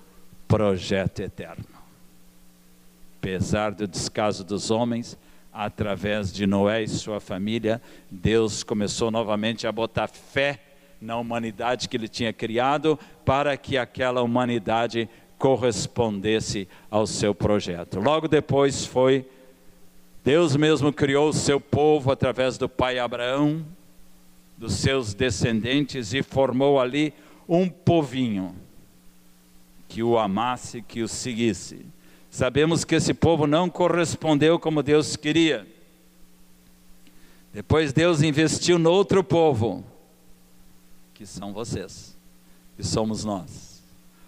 projeto 0.47 1.21
eterno. 1.21 1.72
Apesar 3.23 3.71
do 3.71 3.87
descaso 3.87 4.43
dos 4.43 4.73
homens, 4.73 5.17
através 5.53 6.33
de 6.33 6.45
Noé 6.45 6.83
e 6.83 6.89
sua 6.89 7.21
família, 7.21 7.81
Deus 8.11 8.65
começou 8.65 9.13
novamente 9.13 9.65
a 9.65 9.71
botar 9.71 10.09
fé 10.09 10.59
na 11.01 11.17
humanidade 11.17 11.89
que 11.89 11.97
ele 11.97 12.09
tinha 12.09 12.33
criado, 12.33 12.99
para 13.25 13.57
que 13.57 13.79
aquela 13.79 14.23
humanidade 14.23 15.09
correspondesse 15.39 16.67
ao 16.91 17.07
seu 17.07 17.33
projeto. 17.33 18.01
Logo 18.01 18.27
depois 18.27 18.85
foi 18.85 19.25
Deus 20.25 20.57
mesmo 20.57 20.93
criou 20.93 21.29
o 21.29 21.33
seu 21.33 21.61
povo 21.61 22.11
através 22.11 22.59
do 22.59 22.69
pai 22.69 22.99
Abraão, 22.99 23.65
dos 24.59 24.75
seus 24.75 25.15
descendentes 25.15 26.13
e 26.13 26.25
formou 26.25 26.81
ali 26.81 27.15
um 27.49 27.69
povinho 27.69 28.57
que 29.87 30.03
o 30.03 30.19
amasse, 30.19 30.83
que 30.83 31.03
o 31.03 31.09
seguisse. 31.09 31.92
Sabemos 32.33 32.83
que 32.83 32.95
esse 32.95 33.13
povo 33.13 33.47
não 33.47 33.69
correspondeu 33.69 34.59
como 34.59 34.83
Deus 34.83 35.17
queria. 35.17 35.67
Depois 37.53 37.93
Deus 37.93 38.23
investiu 38.23 38.79
no 38.79 38.91
outro 38.91 39.23
povo, 39.23 39.85
que 41.13 41.27
são 41.27 41.53
vocês, 41.53 42.17
que 42.75 42.83
somos 42.83 43.23
nós. 43.23 43.83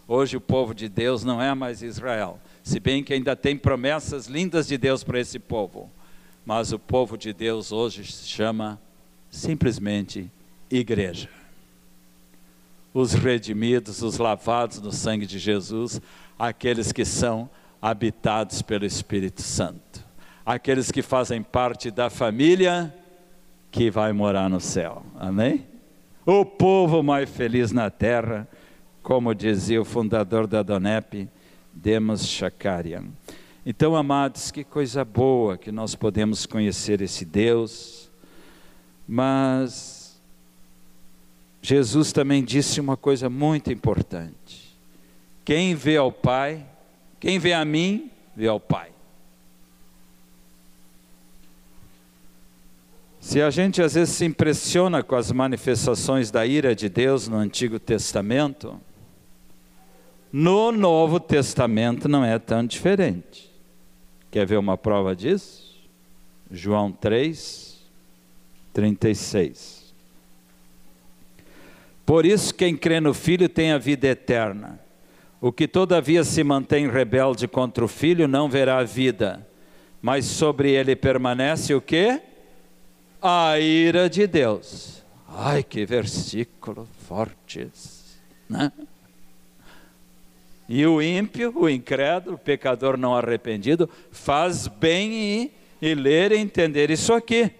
Hoje 0.06 0.36
o 0.36 0.40
povo 0.40 0.74
de 0.74 0.86
Deus 0.86 1.24
não 1.24 1.40
é 1.40 1.54
mais 1.54 1.80
Israel, 1.80 2.38
se 2.62 2.78
bem 2.78 3.02
que 3.02 3.14
ainda 3.14 3.34
tem 3.34 3.56
promessas 3.56 4.26
lindas 4.26 4.66
de 4.66 4.76
Deus 4.76 5.02
para 5.02 5.18
esse 5.18 5.38
povo. 5.38 5.90
Mas 6.44 6.72
o 6.72 6.78
povo 6.78 7.16
de 7.16 7.32
Deus 7.32 7.72
hoje 7.72 8.04
se 8.12 8.28
chama 8.28 8.78
simplesmente 9.30 10.30
igreja. 10.70 11.30
Os 12.92 13.14
redimidos, 13.14 14.02
os 14.02 14.18
lavados 14.18 14.78
no 14.78 14.92
sangue 14.92 15.24
de 15.24 15.38
Jesus, 15.38 16.02
aqueles 16.38 16.92
que 16.92 17.06
são 17.06 17.48
habitados 17.84 18.62
pelo 18.62 18.86
Espírito 18.86 19.42
Santo, 19.42 20.02
aqueles 20.46 20.90
que 20.90 21.02
fazem 21.02 21.42
parte 21.42 21.90
da 21.90 22.08
família 22.08 22.94
que 23.70 23.90
vai 23.90 24.10
morar 24.10 24.48
no 24.48 24.58
céu. 24.58 25.04
Amém? 25.20 25.66
O 26.24 26.46
povo 26.46 27.02
mais 27.02 27.28
feliz 27.28 27.72
na 27.72 27.90
terra, 27.90 28.48
como 29.02 29.34
dizia 29.34 29.82
o 29.82 29.84
fundador 29.84 30.46
da 30.46 30.62
Donep, 30.62 31.28
Demos 31.74 32.26
Shakarian. 32.26 33.04
Então, 33.66 33.94
amados, 33.94 34.50
que 34.50 34.64
coisa 34.64 35.04
boa 35.04 35.58
que 35.58 35.70
nós 35.70 35.94
podemos 35.94 36.46
conhecer 36.46 37.02
esse 37.02 37.26
Deus, 37.26 38.10
mas 39.06 40.18
Jesus 41.60 42.14
também 42.14 42.42
disse 42.42 42.80
uma 42.80 42.96
coisa 42.96 43.28
muito 43.28 43.70
importante: 43.70 44.74
quem 45.44 45.74
vê 45.74 45.98
ao 45.98 46.10
Pai, 46.10 46.64
quem 47.24 47.38
vê 47.38 47.54
a 47.54 47.64
mim, 47.64 48.10
vê 48.36 48.46
ao 48.48 48.60
Pai. 48.60 48.90
Se 53.18 53.40
a 53.40 53.48
gente 53.48 53.80
às 53.80 53.94
vezes 53.94 54.14
se 54.14 54.26
impressiona 54.26 55.02
com 55.02 55.16
as 55.16 55.32
manifestações 55.32 56.30
da 56.30 56.44
ira 56.44 56.74
de 56.74 56.90
Deus 56.90 57.26
no 57.26 57.38
Antigo 57.38 57.78
Testamento, 57.80 58.78
no 60.30 60.70
Novo 60.70 61.18
Testamento 61.18 62.10
não 62.10 62.22
é 62.22 62.38
tão 62.38 62.66
diferente. 62.66 63.50
Quer 64.30 64.44
ver 64.46 64.58
uma 64.58 64.76
prova 64.76 65.16
disso? 65.16 65.82
João 66.50 66.92
3, 66.92 67.82
36. 68.70 69.94
Por 72.04 72.26
isso, 72.26 72.54
quem 72.54 72.76
crê 72.76 73.00
no 73.00 73.14
Filho 73.14 73.48
tem 73.48 73.72
a 73.72 73.78
vida 73.78 74.08
eterna. 74.08 74.83
O 75.44 75.52
que 75.52 75.68
todavia 75.68 76.24
se 76.24 76.42
mantém 76.42 76.88
rebelde 76.88 77.46
contra 77.46 77.84
o 77.84 77.88
Filho 77.88 78.26
não 78.26 78.48
verá 78.48 78.78
a 78.78 78.82
vida, 78.82 79.46
mas 80.00 80.24
sobre 80.24 80.70
ele 80.70 80.96
permanece 80.96 81.74
o 81.74 81.82
que? 81.82 82.18
A 83.20 83.60
ira 83.60 84.08
de 84.08 84.26
Deus. 84.26 85.04
Ai, 85.28 85.62
que 85.62 85.84
versículo 85.84 86.88
forte, 87.06 87.68
né? 88.48 88.72
E 90.66 90.86
o 90.86 91.02
ímpio, 91.02 91.52
o 91.54 91.68
incrédulo, 91.68 92.36
o 92.36 92.38
pecador 92.38 92.96
não 92.96 93.14
arrependido, 93.14 93.86
faz 94.10 94.66
bem 94.66 95.12
em, 95.12 95.50
em 95.82 95.94
ler 95.94 96.32
e 96.32 96.38
entender 96.38 96.90
isso 96.90 97.12
aqui. 97.12 97.50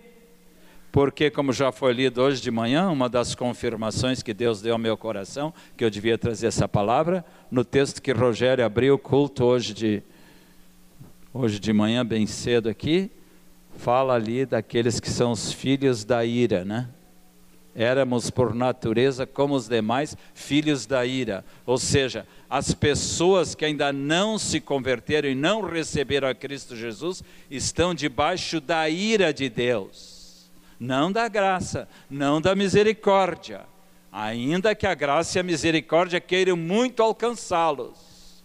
Porque, 0.95 1.29
como 1.29 1.53
já 1.53 1.73
foi 1.73 1.93
lido 1.93 2.23
hoje 2.23 2.41
de 2.41 2.53
manhã, 2.53 2.89
uma 2.89 3.09
das 3.09 3.35
confirmações 3.35 4.23
que 4.23 4.33
Deus 4.33 4.63
deu 4.63 4.75
ao 4.75 4.79
meu 4.79 4.97
coração, 4.97 5.53
que 5.77 5.85
eu 5.85 5.91
devia 5.91 6.17
trazer 6.17 6.47
essa 6.47 6.69
palavra, 6.69 7.25
no 7.51 7.65
texto 7.65 8.01
que 8.01 8.13
Rogério 8.13 8.65
abriu 8.65 8.95
o 8.95 8.99
culto 8.99 9.45
hoje 9.45 9.75
de, 9.75 10.05
hoje 11.33 11.59
de 11.59 11.73
manhã, 11.73 12.07
bem 12.07 12.29
cedo 12.29 12.69
aqui, 12.69 13.11
fala 13.77 14.15
ali 14.15 14.47
daqueles 14.47 15.01
que 15.01 15.11
são 15.11 15.33
os 15.33 15.53
filhos 15.53 16.05
da 16.05 16.25
ira, 16.25 16.65
né? 16.65 16.89
éramos 17.75 18.31
por 18.31 18.55
natureza, 18.55 19.27
como 19.27 19.57
os 19.57 19.69
demais, 19.69 20.17
filhos 20.33 20.87
da 20.87 21.05
ira. 21.05 21.45
Ou 21.67 21.77
seja, 21.77 22.25
as 22.49 22.73
pessoas 22.73 23.53
que 23.57 23.65
ainda 23.65 23.93
não 23.93 24.39
se 24.39 24.61
converteram 24.61 25.29
e 25.29 25.35
não 25.35 25.61
receberam 25.61 26.29
a 26.29 26.35
Cristo 26.37 26.77
Jesus 26.77 27.21
estão 27.51 27.97
debaixo 27.97 28.61
da 28.61 28.89
ira 28.89 29.35
de 29.35 29.49
Deus, 29.49 30.14
não 30.85 31.11
da 31.11 31.29
graça, 31.29 31.89
não 32.11 32.41
da 32.41 32.55
misericórdia. 32.55 33.63
Ainda 34.13 34.75
que 34.75 34.87
a 34.87 34.95
graça 34.95 35.39
e 35.39 35.41
a 35.41 35.43
misericórdia 35.43 36.21
queiram 36.21 36.57
muito 36.57 37.03
alcançá-los. 37.03 38.43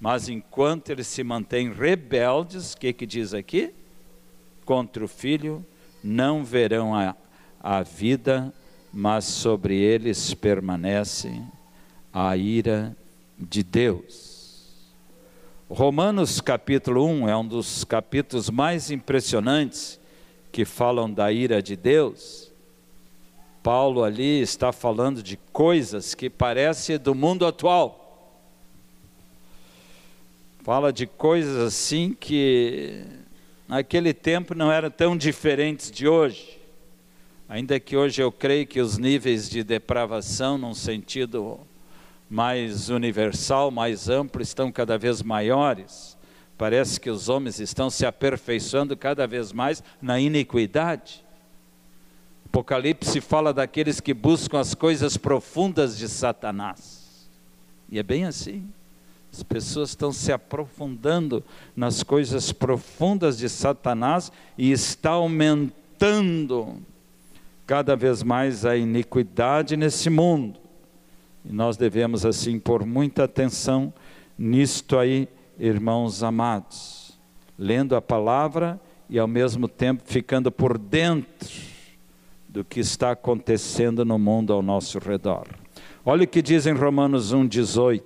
Mas 0.00 0.28
enquanto 0.28 0.90
eles 0.90 1.06
se 1.06 1.22
mantêm 1.22 1.72
rebeldes, 1.72 2.72
o 2.72 2.78
que, 2.78 2.92
que 2.92 3.06
diz 3.06 3.34
aqui? 3.34 3.74
Contra 4.64 5.04
o 5.04 5.08
filho, 5.08 5.64
não 6.02 6.42
verão 6.44 6.94
a, 6.94 7.14
a 7.62 7.82
vida 7.82 8.52
mas 8.92 9.24
sobre 9.24 9.74
eles 9.74 10.34
permanece 10.34 11.42
a 12.12 12.36
ira 12.36 12.94
de 13.38 13.62
Deus. 13.62 14.92
Romanos 15.70 16.42
capítulo 16.42 17.06
1 17.06 17.28
é 17.28 17.36
um 17.36 17.46
dos 17.46 17.84
capítulos 17.84 18.50
mais 18.50 18.90
impressionantes 18.90 19.98
que 20.52 20.66
falam 20.66 21.10
da 21.10 21.32
ira 21.32 21.62
de 21.62 21.74
Deus. 21.74 22.52
Paulo 23.62 24.04
ali 24.04 24.40
está 24.40 24.70
falando 24.70 25.22
de 25.22 25.38
coisas 25.52 26.14
que 26.14 26.28
parecem 26.28 26.98
do 26.98 27.14
mundo 27.14 27.46
atual. 27.46 27.98
Fala 30.62 30.92
de 30.92 31.06
coisas 31.06 31.56
assim 31.56 32.14
que 32.18 33.04
naquele 33.66 34.12
tempo 34.12 34.54
não 34.54 34.70
eram 34.70 34.90
tão 34.90 35.16
diferentes 35.16 35.90
de 35.90 36.06
hoje. 36.06 36.60
Ainda 37.48 37.80
que 37.80 37.96
hoje 37.96 38.22
eu 38.22 38.30
creio 38.30 38.66
que 38.66 38.80
os 38.80 38.98
níveis 38.98 39.48
de 39.48 39.64
depravação, 39.64 40.58
num 40.58 40.74
sentido 40.74 41.60
mais 42.28 42.88
universal, 42.88 43.70
mais 43.70 44.08
amplo, 44.08 44.42
estão 44.42 44.70
cada 44.72 44.96
vez 44.96 45.22
maiores. 45.22 46.11
Parece 46.62 47.00
que 47.00 47.10
os 47.10 47.28
homens 47.28 47.58
estão 47.58 47.90
se 47.90 48.06
aperfeiçoando 48.06 48.96
cada 48.96 49.26
vez 49.26 49.52
mais 49.52 49.82
na 50.00 50.20
iniquidade. 50.20 51.24
Apocalipse 52.46 53.20
fala 53.20 53.52
daqueles 53.52 53.98
que 53.98 54.14
buscam 54.14 54.60
as 54.60 54.72
coisas 54.72 55.16
profundas 55.16 55.98
de 55.98 56.08
Satanás. 56.08 57.28
E 57.90 57.98
é 57.98 58.02
bem 58.04 58.26
assim. 58.26 58.64
As 59.32 59.42
pessoas 59.42 59.88
estão 59.88 60.12
se 60.12 60.30
aprofundando 60.30 61.42
nas 61.74 62.04
coisas 62.04 62.52
profundas 62.52 63.38
de 63.38 63.48
Satanás 63.48 64.30
e 64.56 64.70
está 64.70 65.10
aumentando 65.10 66.80
cada 67.66 67.96
vez 67.96 68.22
mais 68.22 68.64
a 68.64 68.76
iniquidade 68.76 69.76
nesse 69.76 70.08
mundo. 70.08 70.60
E 71.44 71.52
nós 71.52 71.76
devemos, 71.76 72.24
assim, 72.24 72.60
pôr 72.60 72.86
muita 72.86 73.24
atenção 73.24 73.92
nisto 74.38 74.96
aí, 74.96 75.28
irmãos 75.62 76.24
amados, 76.24 77.16
lendo 77.56 77.94
a 77.94 78.02
palavra 78.02 78.80
e 79.08 79.16
ao 79.16 79.28
mesmo 79.28 79.68
tempo 79.68 80.02
ficando 80.04 80.50
por 80.50 80.76
dentro 80.76 81.48
do 82.48 82.64
que 82.64 82.80
está 82.80 83.12
acontecendo 83.12 84.04
no 84.04 84.18
mundo 84.18 84.52
ao 84.52 84.60
nosso 84.60 84.98
redor. 84.98 85.46
Olha 86.04 86.24
o 86.24 86.26
que 86.26 86.42
diz 86.42 86.66
em 86.66 86.72
Romanos 86.72 87.32
1,18. 87.32 88.02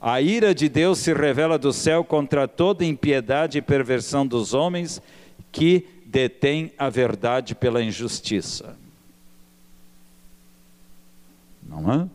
A 0.00 0.22
ira 0.22 0.54
de 0.54 0.70
Deus 0.70 1.00
se 1.00 1.12
revela 1.12 1.58
do 1.58 1.70
céu 1.70 2.02
contra 2.02 2.48
toda 2.48 2.82
impiedade 2.82 3.58
e 3.58 3.62
perversão 3.62 4.26
dos 4.26 4.54
homens 4.54 5.02
que 5.52 5.86
detêm 6.06 6.72
a 6.78 6.88
verdade 6.88 7.54
pela 7.54 7.82
injustiça. 7.82 8.74
Não 11.62 11.92
é? 11.92 12.08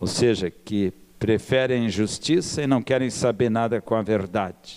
Ou 0.00 0.06
seja, 0.06 0.50
que 0.50 0.92
preferem 1.22 1.86
injustiça 1.86 2.62
e 2.62 2.66
não 2.66 2.82
querem 2.82 3.08
saber 3.08 3.48
nada 3.48 3.80
com 3.80 3.94
a 3.94 4.02
verdade. 4.02 4.76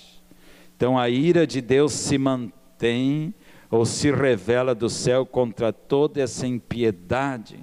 Então 0.77 0.95
a 0.95 1.09
ira 1.09 1.47
de 1.47 1.59
Deus 1.59 1.91
se 1.91 2.19
mantém 2.19 3.33
ou 3.71 3.83
se 3.83 4.11
revela 4.11 4.75
do 4.75 4.87
céu 4.87 5.25
contra 5.25 5.73
toda 5.73 6.21
essa 6.21 6.45
impiedade 6.45 7.57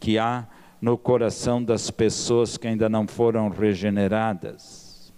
que 0.00 0.18
há 0.18 0.48
no 0.80 0.96
coração 0.96 1.62
das 1.62 1.90
pessoas 1.90 2.56
que 2.56 2.66
ainda 2.66 2.88
não 2.88 3.06
foram 3.06 3.50
regeneradas. 3.50 5.12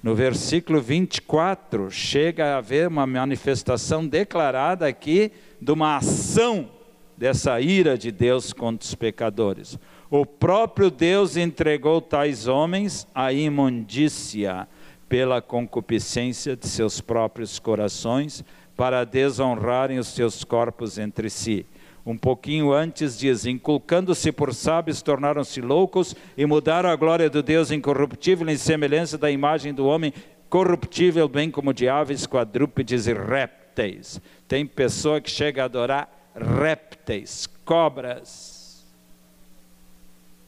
No 0.00 0.14
versículo 0.14 0.80
24, 0.80 1.90
chega 1.90 2.54
a 2.54 2.58
haver 2.58 2.86
uma 2.86 3.04
manifestação 3.04 4.06
declarada 4.06 4.86
aqui 4.86 5.32
de 5.60 5.72
uma 5.72 5.96
ação 5.96 6.68
dessa 7.16 7.60
ira 7.60 7.98
de 7.98 8.12
Deus 8.12 8.52
contra 8.52 8.86
os 8.86 8.94
pecadores. 8.94 9.76
O 10.10 10.24
próprio 10.24 10.90
Deus 10.90 11.36
entregou 11.36 12.00
tais 12.00 12.46
homens 12.46 13.06
à 13.14 13.32
imundícia 13.32 14.66
pela 15.08 15.42
concupiscência 15.42 16.56
de 16.56 16.66
seus 16.66 17.00
próprios 17.00 17.58
corações, 17.58 18.44
para 18.76 19.04
desonrarem 19.04 19.98
os 19.98 20.06
seus 20.06 20.44
corpos 20.44 20.98
entre 20.98 21.28
si. 21.28 21.66
Um 22.06 22.16
pouquinho 22.16 22.72
antes 22.72 23.18
diz: 23.18 23.44
inculcando-se 23.44 24.30
por 24.30 24.54
sábios, 24.54 25.02
tornaram-se 25.02 25.60
loucos 25.60 26.14
e 26.36 26.46
mudaram 26.46 26.88
a 26.88 26.96
glória 26.96 27.28
do 27.28 27.42
Deus 27.42 27.72
incorruptível 27.72 28.48
em 28.48 28.56
semelhança 28.56 29.18
da 29.18 29.30
imagem 29.30 29.74
do 29.74 29.84
homem 29.84 30.14
corruptível, 30.48 31.28
bem 31.28 31.50
como 31.50 31.74
de 31.74 31.88
aves, 31.88 32.26
quadrúpedes 32.26 33.06
e 33.08 33.12
répteis. 33.12 34.20
Tem 34.46 34.64
pessoa 34.64 35.20
que 35.20 35.30
chega 35.30 35.62
a 35.62 35.64
adorar 35.66 36.30
répteis, 36.34 37.46
cobras, 37.64 38.57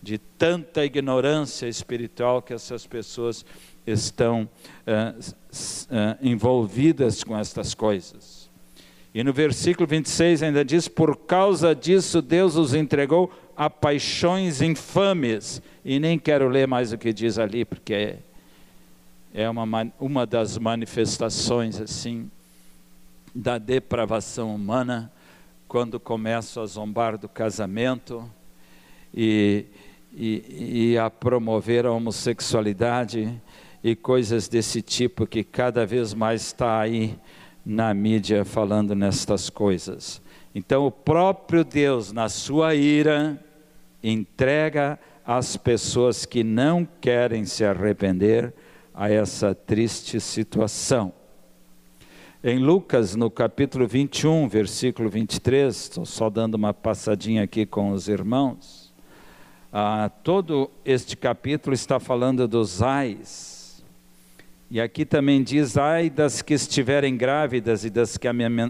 de 0.03 0.19
tanta 0.19 0.85
ignorância 0.85 1.67
espiritual 1.67 2.41
que 2.41 2.53
essas 2.53 2.87
pessoas 2.87 3.45
estão 3.87 4.49
uh, 4.87 5.21
uh, 5.21 6.19
envolvidas 6.23 7.23
com 7.23 7.37
estas 7.37 7.75
coisas. 7.75 8.49
E 9.13 9.25
no 9.25 9.33
versículo 9.33 9.87
26 9.87 10.43
ainda 10.43 10.65
diz: 10.65 10.89
Por 10.89 11.17
causa 11.17 11.75
disso 11.75 12.23
Deus 12.23 12.57
os 12.57 12.75
entregou 12.75 13.33
a 13.57 13.69
paixões 13.69 14.63
infames. 14.63 15.61
E 15.85 15.99
nem 15.99 16.19
quero 16.19 16.49
ler 16.49 16.67
mais 16.67 16.93
o 16.93 16.99
que 16.99 17.13
diz 17.13 17.39
ali, 17.39 17.65
porque 17.65 17.95
é, 17.95 18.19
é 19.35 19.51
uma, 19.51 19.93
uma 19.99 20.27
das 20.27 20.57
manifestações 20.59 21.81
assim 21.81 22.31
da 23.35 23.59
depravação 23.59 24.55
humana, 24.55 25.13
quando 25.69 26.01
começam 26.01 26.63
a 26.63 26.67
zombar 26.67 27.17
do 27.17 27.29
casamento 27.29 28.29
e, 29.15 29.67
e, 30.15 30.93
e 30.93 30.99
a 30.99 31.09
promover 31.09 31.87
a 31.87 31.93
homossexualidade 31.93 33.41
e 33.83 33.97
coisas 33.97 34.49
desse 34.49 34.83
tipo 34.83 35.27
que 35.27 35.43
cada 35.43 35.87
vez 35.87 36.13
mais 36.13 36.43
está 36.43 36.81
aí 36.81 37.19
na 37.65 37.93
mídia 37.95 38.45
falando 38.45 38.95
nestas 38.95 39.49
coisas. 39.49 40.21
Então, 40.55 40.87
o 40.87 40.91
próprio 40.91 41.65
Deus, 41.65 42.13
na 42.13 42.29
sua 42.29 42.75
ira, 42.75 43.43
entrega 44.03 44.99
as 45.25 45.57
pessoas 45.57 46.25
que 46.25 46.43
não 46.43 46.87
querem 47.01 47.45
se 47.45 47.65
arrepender 47.65 48.53
a 48.93 49.09
essa 49.11 49.55
triste 49.55 50.21
situação. 50.21 51.13
Em 52.43 52.59
Lucas, 52.59 53.15
no 53.15 53.31
capítulo 53.31 53.87
21, 53.87 54.49
versículo 54.49 55.11
23, 55.11 55.77
estou 55.77 56.07
só 56.07 56.31
dando 56.31 56.55
uma 56.55 56.73
passadinha 56.73 57.43
aqui 57.43 57.67
com 57.67 57.91
os 57.91 58.09
irmãos. 58.09 58.80
Ah, 59.73 60.11
todo 60.25 60.71
este 60.85 61.17
capítulo 61.17 61.75
está 61.75 62.01
falando 62.01 62.49
dos 62.49 62.83
ais, 62.83 63.83
e 64.71 64.81
aqui 64.81 65.05
também 65.05 65.43
diz: 65.43 65.77
ai 65.77 66.09
das 66.09 66.43
que 66.43 66.55
estiverem 66.55 67.17
grávidas 67.17 67.85
e 67.85 67.91
das 67.91 68.17
que 68.17 68.29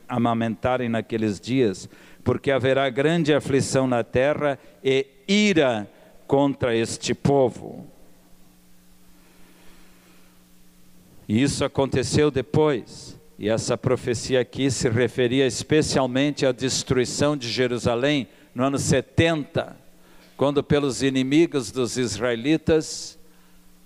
amamentarem 0.08 0.88
naqueles 0.88 1.38
dias, 1.38 1.88
porque 2.24 2.50
haverá 2.50 2.88
grande 2.88 3.34
aflição 3.34 3.86
na 3.86 4.02
terra 4.02 4.58
e 4.82 5.06
ira 5.28 5.88
contra 6.26 6.74
este 6.74 7.14
povo. 7.14 7.86
E 11.28 11.42
isso 11.42 11.64
aconteceu 11.64 12.30
depois. 12.30 13.18
E 13.38 13.48
essa 13.48 13.76
profecia 13.78 14.40
aqui 14.40 14.70
se 14.70 14.88
referia 14.88 15.46
especialmente 15.46 16.44
à 16.44 16.52
destruição 16.52 17.36
de 17.36 17.48
Jerusalém 17.48 18.28
no 18.54 18.64
ano 18.64 18.78
70, 18.78 19.79
quando 20.40 20.64
pelos 20.64 21.02
inimigos 21.02 21.70
dos 21.70 21.98
israelitas 21.98 23.18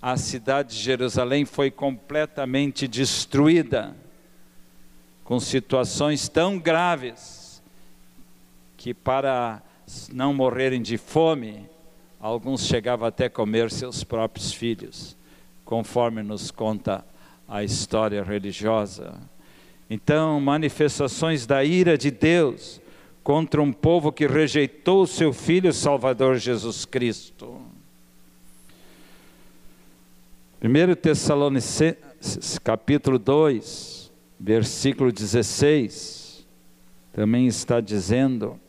a 0.01 0.15
cidade 0.15 0.73
de 0.73 0.81
Jerusalém 0.81 1.43
foi 1.43 1.69
completamente 1.69 2.87
destruída, 2.87 3.93
com 5.25 5.37
situações 5.37 6.29
tão 6.29 6.57
graves 6.57 7.61
que, 8.77 8.93
para 8.93 9.61
não 10.13 10.33
morrerem 10.33 10.81
de 10.81 10.97
fome, 10.97 11.69
alguns 12.21 12.65
chegavam 12.65 13.05
até 13.05 13.27
comer 13.27 13.69
seus 13.69 14.05
próprios 14.05 14.53
filhos, 14.53 15.17
conforme 15.65 16.23
nos 16.23 16.51
conta 16.51 17.03
a 17.49 17.65
história 17.65 18.23
religiosa. 18.23 19.15
Então, 19.89 20.39
manifestações 20.39 21.45
da 21.45 21.65
ira 21.65 21.97
de 21.97 22.11
Deus 22.11 22.79
contra 23.25 23.59
um 23.59 23.73
povo 23.73 24.11
que 24.11 24.27
rejeitou 24.27 25.01
o 25.01 25.07
seu 25.07 25.33
filho 25.33 25.73
Salvador 25.73 26.37
Jesus 26.37 26.85
Cristo. 26.85 27.59
1 30.61 30.95
Tessalonicenses, 31.01 32.59
capítulo 32.63 33.17
2, 33.17 34.11
versículo 34.39 35.11
16, 35.11 36.45
também 37.13 37.47
está 37.47 37.81
dizendo 37.81 38.59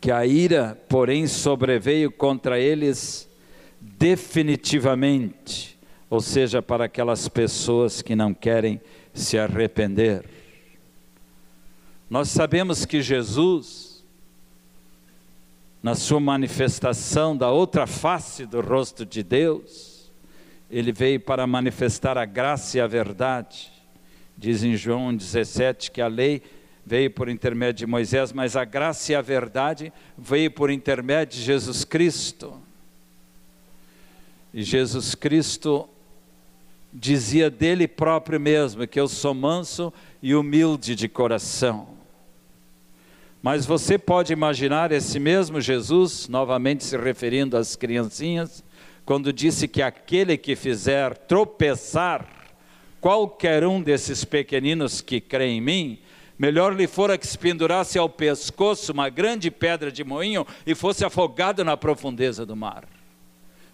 que 0.00 0.12
a 0.12 0.24
ira, 0.24 0.80
porém, 0.88 1.26
sobreveio 1.26 2.12
contra 2.12 2.60
eles 2.60 3.28
definitivamente, 3.80 5.76
ou 6.08 6.20
seja, 6.20 6.62
para 6.62 6.84
aquelas 6.84 7.26
pessoas 7.26 8.02
que 8.02 8.14
não 8.14 8.32
querem 8.32 8.80
se 9.12 9.36
arrepender. 9.36 10.37
Nós 12.10 12.28
sabemos 12.30 12.86
que 12.86 13.02
Jesus, 13.02 14.02
na 15.82 15.94
sua 15.94 16.18
manifestação 16.18 17.36
da 17.36 17.50
outra 17.50 17.86
face 17.86 18.46
do 18.46 18.62
rosto 18.62 19.04
de 19.04 19.22
Deus, 19.22 20.10
ele 20.70 20.90
veio 20.90 21.20
para 21.20 21.46
manifestar 21.46 22.16
a 22.16 22.24
graça 22.24 22.78
e 22.78 22.80
a 22.80 22.86
verdade. 22.86 23.70
Diz 24.38 24.62
em 24.62 24.74
João 24.74 25.14
17 25.14 25.90
que 25.90 26.00
a 26.00 26.06
lei 26.06 26.42
veio 26.84 27.10
por 27.10 27.28
intermédio 27.28 27.80
de 27.80 27.86
Moisés, 27.86 28.32
mas 28.32 28.56
a 28.56 28.64
graça 28.64 29.12
e 29.12 29.14
a 29.14 29.20
verdade 29.20 29.92
veio 30.16 30.50
por 30.50 30.70
intermédio 30.70 31.38
de 31.38 31.44
Jesus 31.44 31.84
Cristo. 31.84 32.58
E 34.54 34.62
Jesus 34.62 35.14
Cristo 35.14 35.86
dizia 36.90 37.50
dele 37.50 37.86
próprio 37.86 38.40
mesmo 38.40 38.86
que 38.86 38.98
eu 38.98 39.08
sou 39.08 39.34
manso 39.34 39.92
e 40.22 40.34
humilde 40.34 40.94
de 40.94 41.06
coração. 41.06 41.97
Mas 43.42 43.64
você 43.64 43.96
pode 43.96 44.32
imaginar 44.32 44.90
esse 44.90 45.18
mesmo 45.20 45.60
Jesus, 45.60 46.28
novamente 46.28 46.84
se 46.84 46.96
referindo 46.96 47.56
às 47.56 47.76
criancinhas, 47.76 48.64
quando 49.04 49.32
disse 49.32 49.68
que 49.68 49.80
aquele 49.80 50.36
que 50.36 50.56
fizer 50.56 51.16
tropeçar 51.16 52.26
qualquer 53.00 53.64
um 53.64 53.80
desses 53.80 54.24
pequeninos 54.24 55.00
que 55.00 55.20
crê 55.20 55.46
em 55.46 55.60
mim, 55.60 55.98
melhor 56.38 56.74
lhe 56.74 56.86
fora 56.86 57.16
que 57.16 57.26
se 57.26 57.38
pendurasse 57.38 57.96
ao 57.96 58.08
pescoço 58.08 58.92
uma 58.92 59.08
grande 59.08 59.50
pedra 59.50 59.90
de 59.90 60.02
moinho 60.02 60.46
e 60.66 60.74
fosse 60.74 61.04
afogado 61.04 61.64
na 61.64 61.76
profundeza 61.76 62.44
do 62.44 62.56
mar. 62.56 62.88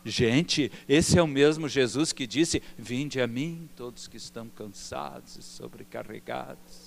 Gente, 0.05 0.71
esse 0.87 1.19
é 1.19 1.23
o 1.23 1.27
mesmo 1.27 1.67
Jesus 1.67 2.13
que 2.13 2.27
disse: 2.27 2.63
Vinde 2.77 3.23
a 3.23 3.27
mim, 3.27 3.69
todos 3.75 4.07
que 4.07 4.19
estão 4.19 4.47
cansados 4.49 5.37
e 5.37 5.43
sobrecarregados. 5.43 6.84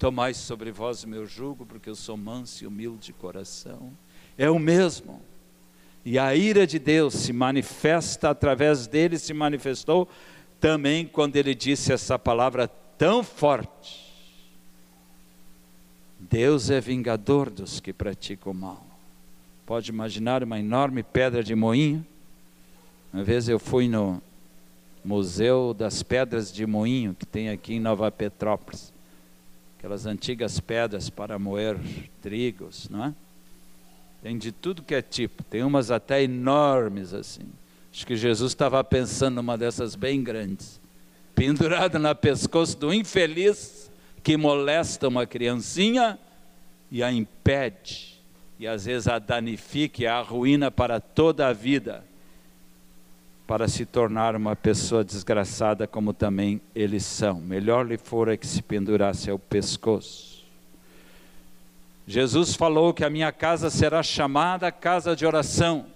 Tomai 0.00 0.32
sobre 0.32 0.72
vós 0.72 1.04
o 1.04 1.08
meu 1.08 1.26
jugo, 1.26 1.66
porque 1.66 1.90
eu 1.90 1.94
sou 1.94 2.16
manso 2.16 2.64
e 2.64 2.66
humilde 2.66 3.08
de 3.08 3.12
coração. 3.12 3.92
É 4.38 4.50
o 4.50 4.58
mesmo. 4.58 5.20
E 6.02 6.18
a 6.18 6.34
ira 6.34 6.66
de 6.66 6.78
Deus 6.78 7.12
se 7.12 7.34
manifesta 7.34 8.30
através 8.30 8.86
dele, 8.86 9.18
se 9.18 9.34
manifestou 9.34 10.08
também 10.58 11.04
quando 11.04 11.36
ele 11.36 11.54
disse 11.54 11.92
essa 11.92 12.18
palavra 12.18 12.66
tão 12.96 13.22
forte. 13.22 14.10
Deus 16.18 16.70
é 16.70 16.80
vingador 16.80 17.50
dos 17.50 17.78
que 17.78 17.92
praticam 17.92 18.54
mal. 18.54 18.82
pode 19.66 19.90
imaginar 19.90 20.42
uma 20.42 20.58
enorme 20.58 21.02
pedra 21.02 21.44
de 21.44 21.54
moinho. 21.54 22.06
Uma 23.12 23.22
vez 23.22 23.50
eu 23.50 23.58
fui 23.58 23.86
no 23.86 24.22
Museu 25.04 25.74
das 25.74 26.02
Pedras 26.02 26.50
de 26.50 26.64
Moinho, 26.66 27.14
que 27.14 27.26
tem 27.26 27.50
aqui 27.50 27.74
em 27.74 27.80
Nova 27.80 28.10
Petrópolis. 28.10 28.90
Aquelas 29.80 30.04
antigas 30.04 30.60
pedras 30.60 31.08
para 31.08 31.38
moer 31.38 31.78
trigos, 32.20 32.86
não 32.90 33.06
é? 33.06 33.14
Tem 34.22 34.36
de 34.36 34.52
tudo 34.52 34.82
que 34.82 34.94
é 34.94 35.00
tipo, 35.00 35.42
tem 35.42 35.62
umas 35.62 35.90
até 35.90 36.22
enormes 36.22 37.14
assim. 37.14 37.48
Acho 37.90 38.06
que 38.06 38.14
Jesus 38.14 38.52
estava 38.52 38.84
pensando 38.84 39.36
numa 39.36 39.56
dessas 39.56 39.94
bem 39.94 40.22
grandes, 40.22 40.78
pendurada 41.34 41.98
na 41.98 42.14
pescoço 42.14 42.76
do 42.76 42.92
infeliz 42.92 43.90
que 44.22 44.36
molesta 44.36 45.08
uma 45.08 45.24
criancinha 45.24 46.18
e 46.90 47.02
a 47.02 47.10
impede, 47.10 48.20
e 48.58 48.66
às 48.66 48.84
vezes 48.84 49.08
a 49.08 49.18
danifica 49.18 50.02
e 50.02 50.06
a 50.06 50.18
arruína 50.18 50.70
para 50.70 51.00
toda 51.00 51.48
a 51.48 51.54
vida, 51.54 52.04
para 53.50 53.66
se 53.66 53.84
tornar 53.84 54.36
uma 54.36 54.54
pessoa 54.54 55.02
desgraçada 55.02 55.84
como 55.84 56.12
também 56.12 56.60
eles 56.72 57.04
são. 57.04 57.40
Melhor 57.40 57.84
lhe 57.84 57.98
fora 57.98 58.36
que 58.36 58.46
se 58.46 58.62
pendurasse 58.62 59.28
ao 59.28 59.40
pescoço. 59.40 60.44
Jesus 62.06 62.54
falou 62.54 62.94
que 62.94 63.02
a 63.02 63.10
minha 63.10 63.32
casa 63.32 63.68
será 63.68 64.04
chamada 64.04 64.70
casa 64.70 65.16
de 65.16 65.26
oração, 65.26 65.86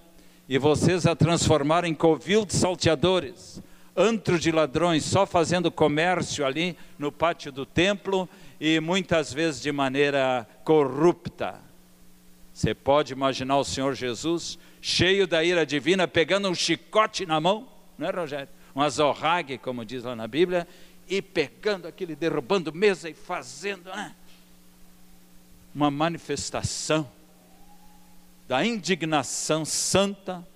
e 0.48 0.58
vocês 0.58 1.06
a 1.06 1.14
transformaram 1.14 1.86
em 1.86 1.94
covil 1.94 2.44
de 2.44 2.54
salteadores, 2.54 3.62
antro 3.96 4.36
de 4.36 4.50
ladrões, 4.50 5.04
só 5.04 5.24
fazendo 5.24 5.70
comércio 5.70 6.44
ali 6.44 6.76
no 6.98 7.12
pátio 7.12 7.52
do 7.52 7.64
templo 7.64 8.28
e 8.60 8.80
muitas 8.80 9.32
vezes 9.32 9.62
de 9.62 9.70
maneira 9.70 10.44
corrupta. 10.64 11.60
Você 12.52 12.74
pode 12.74 13.12
imaginar 13.12 13.58
o 13.58 13.64
Senhor 13.64 13.94
Jesus 13.94 14.58
cheio 14.86 15.26
da 15.26 15.42
ira 15.42 15.64
divina, 15.64 16.06
pegando 16.06 16.46
um 16.46 16.54
chicote 16.54 17.24
na 17.24 17.40
mão, 17.40 17.66
não 17.96 18.06
é, 18.06 18.10
Rogério? 18.10 18.48
Um 18.76 18.82
azorrague, 18.82 19.56
como 19.56 19.82
diz 19.82 20.04
lá 20.04 20.14
na 20.14 20.28
Bíblia, 20.28 20.68
e 21.08 21.22
pegando 21.22 21.88
aquele, 21.88 22.14
derrubando 22.14 22.70
mesa 22.70 23.08
e 23.08 23.14
fazendo. 23.14 23.84
Né? 23.84 24.14
uma 25.74 25.90
manifestação 25.90 27.10
da 28.46 28.64
indignação 28.64 29.64
santa, 29.64 30.46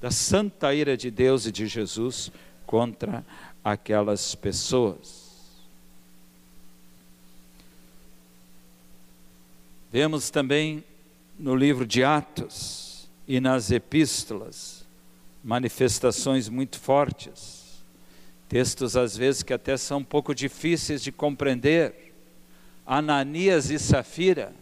da 0.00 0.10
santa 0.10 0.72
ira 0.72 0.96
de 0.96 1.10
Deus 1.10 1.44
e 1.44 1.52
de 1.52 1.66
Jesus 1.66 2.32
contra 2.64 3.24
aquelas 3.62 4.34
pessoas. 4.34 5.28
Vemos 9.90 10.30
também 10.30 10.82
no 11.38 11.54
livro 11.54 11.86
de 11.86 12.04
Atos 12.04 12.87
e 13.28 13.40
nas 13.40 13.70
epístolas 13.70 14.88
manifestações 15.44 16.48
muito 16.48 16.80
fortes, 16.80 17.84
textos 18.48 18.96
às 18.96 19.14
vezes 19.16 19.42
que 19.42 19.52
até 19.52 19.76
são 19.76 19.98
um 19.98 20.04
pouco 20.04 20.34
difíceis 20.34 21.02
de 21.02 21.12
compreender 21.12 22.14
Ananias 22.86 23.70
e 23.70 23.78
Safira 23.78 24.54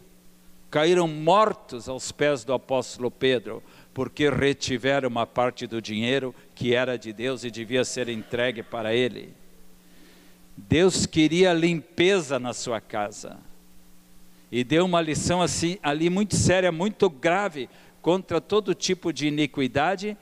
caíram 0.69 1.07
mortos 1.07 1.89
aos 1.89 2.11
pés 2.11 2.45
do 2.45 2.53
apóstolo 2.53 3.09
Pedro, 3.09 3.63
porque 3.95 4.29
retiveram 4.29 5.09
uma 5.09 5.27
parte 5.27 5.67
do 5.67 5.81
dinheiro 5.81 6.35
que 6.55 6.75
era 6.75 6.99
de 6.99 7.13
Deus 7.13 7.45
e 7.45 7.51
devia 7.51 7.85
ser 7.85 8.09
entregue 8.09 8.63
para 8.65 8.93
ele. 8.93 9.33
Deus 10.57 11.07
queria 11.07 11.53
limpeza 11.53 12.39
na 12.39 12.53
sua 12.53 12.81
casa. 12.81 13.39
E 14.51 14.65
deu 14.65 14.85
uma 14.85 15.01
lição 15.01 15.41
assim 15.41 15.79
ali 15.83 16.11
muito 16.11 16.37
séria, 16.37 16.71
muito 16.71 17.09
grave 17.09 17.69
contra 18.07 18.41
todo 18.41 18.73
tipo 18.73 19.13
de 19.13 19.27
iniquidade 19.27 20.17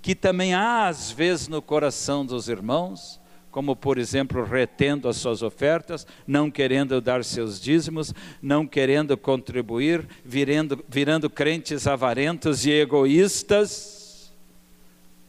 que 0.00 0.14
também 0.14 0.54
há 0.54 0.88
às 0.88 1.10
vezes 1.10 1.48
no 1.48 1.60
coração 1.60 2.24
dos 2.24 2.48
irmãos 2.48 3.20
como 3.50 3.76
por 3.76 3.98
exemplo 3.98 4.42
retendo 4.42 5.06
as 5.06 5.18
suas 5.18 5.42
ofertas, 5.42 6.06
não 6.26 6.50
querendo 6.50 6.98
dar 6.98 7.22
seus 7.22 7.60
dízimos, 7.60 8.14
não 8.40 8.66
querendo 8.66 9.18
contribuir, 9.18 10.08
virando, 10.24 10.82
virando 10.88 11.28
crentes 11.28 11.86
avarentos 11.86 12.64
e 12.64 12.70
egoístas. 12.70 14.32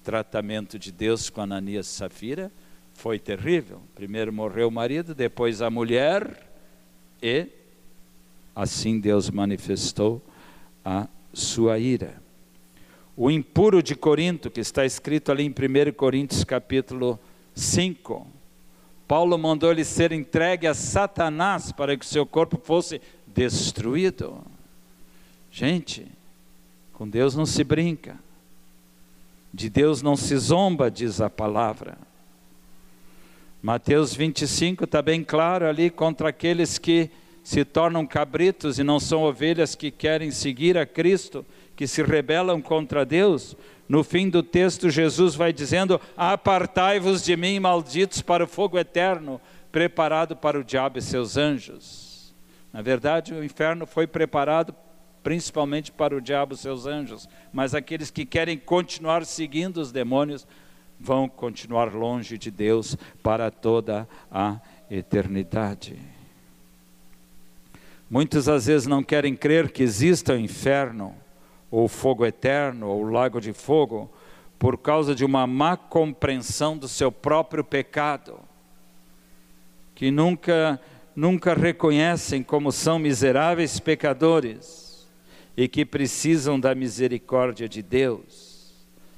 Tratamento 0.01 0.79
de 0.79 0.93
Deus 0.93 1.29
com 1.29 1.41
Ananias 1.41 1.87
e 1.87 1.89
Safira 1.89 2.49
foi 2.93 3.19
terrível. 3.19 3.81
Primeiro 3.95 4.31
morreu 4.31 4.69
o 4.69 4.71
marido, 4.71 5.13
depois 5.13 5.61
a 5.61 5.69
mulher, 5.69 6.49
e 7.21 7.47
assim 8.55 8.97
Deus 8.97 9.29
manifestou 9.29 10.21
a 10.85 11.05
sua 11.33 11.77
ira. 11.79 12.21
O 13.15 13.29
impuro 13.29 13.83
de 13.83 13.95
Corinto, 13.95 14.49
que 14.49 14.59
está 14.59 14.85
escrito 14.85 15.31
ali 15.31 15.43
em 15.43 15.49
1 15.49 15.93
Coríntios 15.93 16.43
capítulo 16.43 17.19
5. 17.53 18.25
Paulo 19.07 19.37
mandou 19.37 19.71
ele 19.71 19.83
ser 19.83 20.11
entregue 20.11 20.67
a 20.67 20.73
Satanás 20.73 21.71
para 21.71 21.97
que 21.97 22.05
seu 22.05 22.25
corpo 22.25 22.59
fosse 22.63 23.01
destruído. 23.27 24.41
Gente, 25.51 26.07
com 26.93 27.07
Deus 27.07 27.35
não 27.35 27.45
se 27.45 27.63
brinca, 27.63 28.17
de 29.53 29.69
Deus 29.69 30.01
não 30.01 30.15
se 30.15 30.37
zomba, 30.37 30.89
diz 30.89 31.19
a 31.19 31.29
palavra. 31.29 31.97
Mateus 33.61 34.15
25 34.15 34.85
está 34.85 35.01
bem 35.01 35.23
claro 35.23 35.67
ali 35.67 35.89
contra 35.89 36.29
aqueles 36.29 36.77
que 36.77 37.11
se 37.43 37.65
tornam 37.65 38.05
cabritos 38.05 38.77
e 38.77 38.83
não 38.83 38.99
são 38.99 39.23
ovelhas 39.23 39.75
que 39.75 39.89
querem 39.89 40.31
seguir 40.31 40.77
a 40.77 40.85
Cristo, 40.85 41.45
que 41.75 41.87
se 41.87 42.03
rebelam 42.03 42.61
contra 42.61 43.05
Deus. 43.05 43.55
No 43.89 44.03
fim 44.03 44.29
do 44.29 44.43
texto, 44.43 44.89
Jesus 44.89 45.35
vai 45.35 45.51
dizendo: 45.51 45.99
Apartai-vos 46.15 47.23
de 47.23 47.35
mim, 47.35 47.59
malditos, 47.59 48.21
para 48.21 48.43
o 48.43 48.47
fogo 48.47 48.77
eterno, 48.77 49.41
preparado 49.71 50.35
para 50.35 50.59
o 50.59 50.63
diabo 50.63 50.99
e 50.99 51.01
seus 51.01 51.37
anjos. 51.37 52.33
Na 52.71 52.81
verdade, 52.81 53.33
o 53.33 53.43
inferno 53.43 53.85
foi 53.85 54.07
preparado 54.07 54.73
principalmente 55.23 55.91
para 55.91 56.15
o 56.15 56.21
diabo 56.21 56.53
e 56.53 56.57
seus 56.57 56.85
anjos, 56.85 57.27
mas 57.51 57.75
aqueles 57.75 58.09
que 58.09 58.25
querem 58.25 58.57
continuar 58.57 59.25
seguindo 59.25 59.77
os 59.77 59.91
demônios 59.91 60.47
vão 60.99 61.27
continuar 61.27 61.93
longe 61.93 62.37
de 62.37 62.49
Deus 62.49 62.95
para 63.21 63.51
toda 63.51 64.07
a 64.31 64.59
eternidade. 64.89 66.20
Muitos 68.11 68.49
às 68.49 68.65
vezes 68.65 68.87
não 68.87 69.01
querem 69.01 69.33
crer 69.37 69.71
que 69.71 69.81
exista 69.81 70.33
o 70.33 70.37
inferno, 70.37 71.15
ou 71.71 71.87
fogo 71.87 72.25
eterno, 72.25 72.89
ou 72.89 73.03
lago 73.03 73.39
de 73.39 73.53
fogo, 73.53 74.11
por 74.59 74.77
causa 74.77 75.15
de 75.15 75.23
uma 75.23 75.47
má 75.47 75.77
compreensão 75.77 76.77
do 76.77 76.89
seu 76.89 77.09
próprio 77.09 77.63
pecado, 77.63 78.37
que 79.95 80.11
nunca, 80.11 80.77
nunca 81.15 81.53
reconhecem 81.53 82.43
como 82.43 82.69
são 82.69 82.99
miseráveis 82.99 83.79
pecadores 83.79 85.07
e 85.55 85.69
que 85.69 85.85
precisam 85.85 86.59
da 86.59 86.75
misericórdia 86.75 87.69
de 87.69 87.81
Deus. 87.81 88.73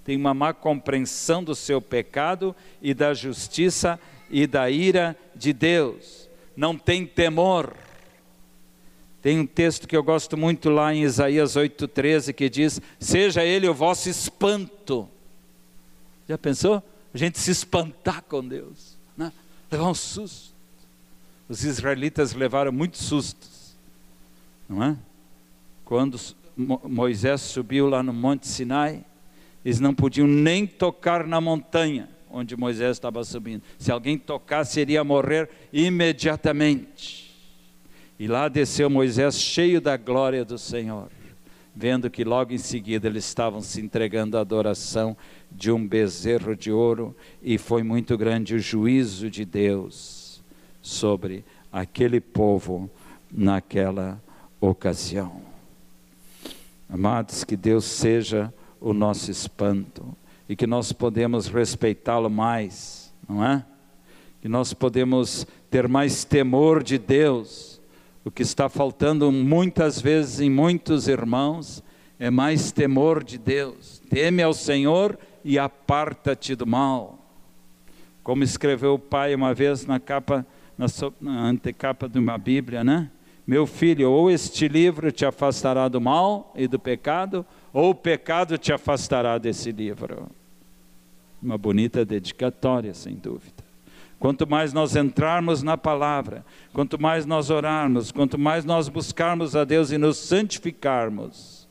Tem 0.06 0.16
uma 0.16 0.36
má 0.36 0.54
compreensão 0.54 1.44
do 1.44 1.56
seu 1.56 1.82
pecado 1.82 2.56
e 2.80 2.94
da 2.94 3.12
justiça 3.16 4.00
e 4.30 4.46
da 4.46 4.70
ira 4.70 5.18
de 5.36 5.52
Deus. 5.52 6.30
Não 6.56 6.78
tem 6.78 7.08
temor 7.08 7.74
tem 9.24 9.40
um 9.40 9.46
texto 9.46 9.88
que 9.88 9.96
eu 9.96 10.04
gosto 10.04 10.36
muito 10.36 10.70
lá 10.70 10.94
em 10.94 11.04
Isaías 11.04 11.56
8,13 11.56 12.34
que 12.34 12.50
diz: 12.50 12.82
Seja 13.00 13.42
ele 13.42 13.70
o 13.70 13.74
vosso 13.74 14.10
espanto. 14.10 15.08
Já 16.28 16.38
pensou? 16.38 16.84
A 17.14 17.18
gente 17.18 17.40
se 17.40 17.50
espantar 17.50 18.22
com 18.24 18.46
Deus, 18.46 18.98
né? 19.16 19.32
levar 19.72 19.90
um 19.90 19.94
susto. 19.94 20.54
Os 21.48 21.64
israelitas 21.64 22.34
levaram 22.34 22.74
muitos 22.74 23.00
sustos, 23.00 23.78
não 24.68 24.84
é? 24.84 24.98
Quando 25.86 26.20
Moisés 26.58 27.40
subiu 27.42 27.88
lá 27.88 28.04
no 28.04 28.12
Monte 28.12 28.46
Sinai, 28.46 29.06
eles 29.64 29.80
não 29.80 29.94
podiam 29.94 30.28
nem 30.28 30.68
tocar 30.68 31.26
na 31.26 31.40
montanha 31.40 32.10
onde 32.30 32.58
Moisés 32.58 32.98
estava 32.98 33.24
subindo. 33.24 33.62
Se 33.78 33.90
alguém 33.90 34.18
tocasse, 34.18 34.82
iria 34.82 35.04
morrer 35.04 35.50
imediatamente. 35.72 37.23
E 38.24 38.28
lá 38.28 38.48
desceu 38.48 38.90
Moisés 38.90 39.38
cheio 39.38 39.82
da 39.82 39.98
glória 39.98 40.46
do 40.46 40.58
Senhor, 40.58 41.10
vendo 41.76 42.10
que 42.10 42.24
logo 42.24 42.54
em 42.54 42.58
seguida 42.58 43.06
eles 43.06 43.26
estavam 43.26 43.60
se 43.60 43.82
entregando 43.82 44.38
à 44.38 44.40
adoração 44.40 45.18
de 45.52 45.70
um 45.70 45.86
bezerro 45.86 46.56
de 46.56 46.72
ouro, 46.72 47.14
e 47.42 47.58
foi 47.58 47.84
muito 47.84 48.18
grande 48.18 48.56
o 48.56 48.60
juízo 48.60 49.30
de 49.30 49.44
Deus 49.44 50.42
sobre 50.82 51.44
aquele 51.70 52.22
povo 52.22 52.90
naquela 53.30 54.24
ocasião. 54.62 55.42
Amados, 56.88 57.44
que 57.44 57.58
Deus 57.58 57.84
seja 57.84 58.54
o 58.80 58.94
nosso 58.94 59.32
espanto 59.32 60.16
e 60.48 60.56
que 60.56 60.66
nós 60.66 60.94
podemos 60.94 61.48
respeitá-lo 61.48 62.30
mais, 62.30 63.14
não 63.28 63.44
é? 63.44 63.66
Que 64.42 64.48
nós 64.48 64.74
podemos 64.74 65.46
ter 65.70 65.90
mais 65.90 66.24
temor 66.24 66.82
de 66.82 66.98
Deus 66.98 67.73
o 68.26 68.32
que 68.32 68.42
está 68.42 68.70
faltando 68.70 69.32
muitas 69.32 70.00
vezes 70.00 70.40
em 70.40 70.50
muitos 70.50 71.08
irmãos 71.08 71.84
é 72.18 72.30
mais 72.30 72.72
temor 72.72 73.24
de 73.24 73.38
Deus. 73.38 74.02
Teme 74.10 74.42
ao 74.42 74.54
Senhor 74.54 75.18
e 75.44 75.60
aparta-te 75.60 76.56
do 76.56 76.66
mal. 76.66 77.20
Como 78.24 78.44
escreveu 78.44 78.94
o 78.94 79.00
pai 79.00 79.36
uma 79.36 79.54
vez 79.54 79.86
na 79.86 80.00
capa, 80.00 80.46
na, 80.78 80.86
na 81.20 81.48
antecapa 81.48 82.08
de 82.08 82.18
uma 82.18 82.38
Bíblia, 82.38 82.84
né? 82.84 83.12
Meu 83.46 83.68
filho, 83.68 84.10
ou 84.10 84.32
este 84.32 84.70
livro 84.70 85.12
te 85.12 85.26
afastará 85.26 85.90
do 85.90 86.00
mal 86.00 86.54
e 86.56 86.66
do 86.66 86.80
pecado, 86.80 87.46
ou 87.74 87.90
o 87.90 87.96
pecado 87.96 88.58
te 88.58 88.72
afastará 88.72 89.38
desse 89.38 89.70
livro. 89.70 90.30
Uma 91.42 91.58
bonita 91.58 92.06
dedicatória, 92.06 92.94
sem 92.94 93.16
dúvida. 93.16 93.64
Quanto 94.24 94.50
mais 94.50 94.72
nós 94.72 94.96
entrarmos 94.96 95.64
na 95.64 95.76
palavra, 95.76 96.46
quanto 96.72 96.98
mais 96.98 97.26
nós 97.26 97.50
orarmos, 97.50 98.10
quanto 98.10 98.40
mais 98.40 98.64
nós 98.64 98.88
buscarmos 98.88 99.54
a 99.54 99.66
Deus 99.66 99.92
e 99.92 99.98
nos 99.98 100.16
santificarmos, 100.16 101.68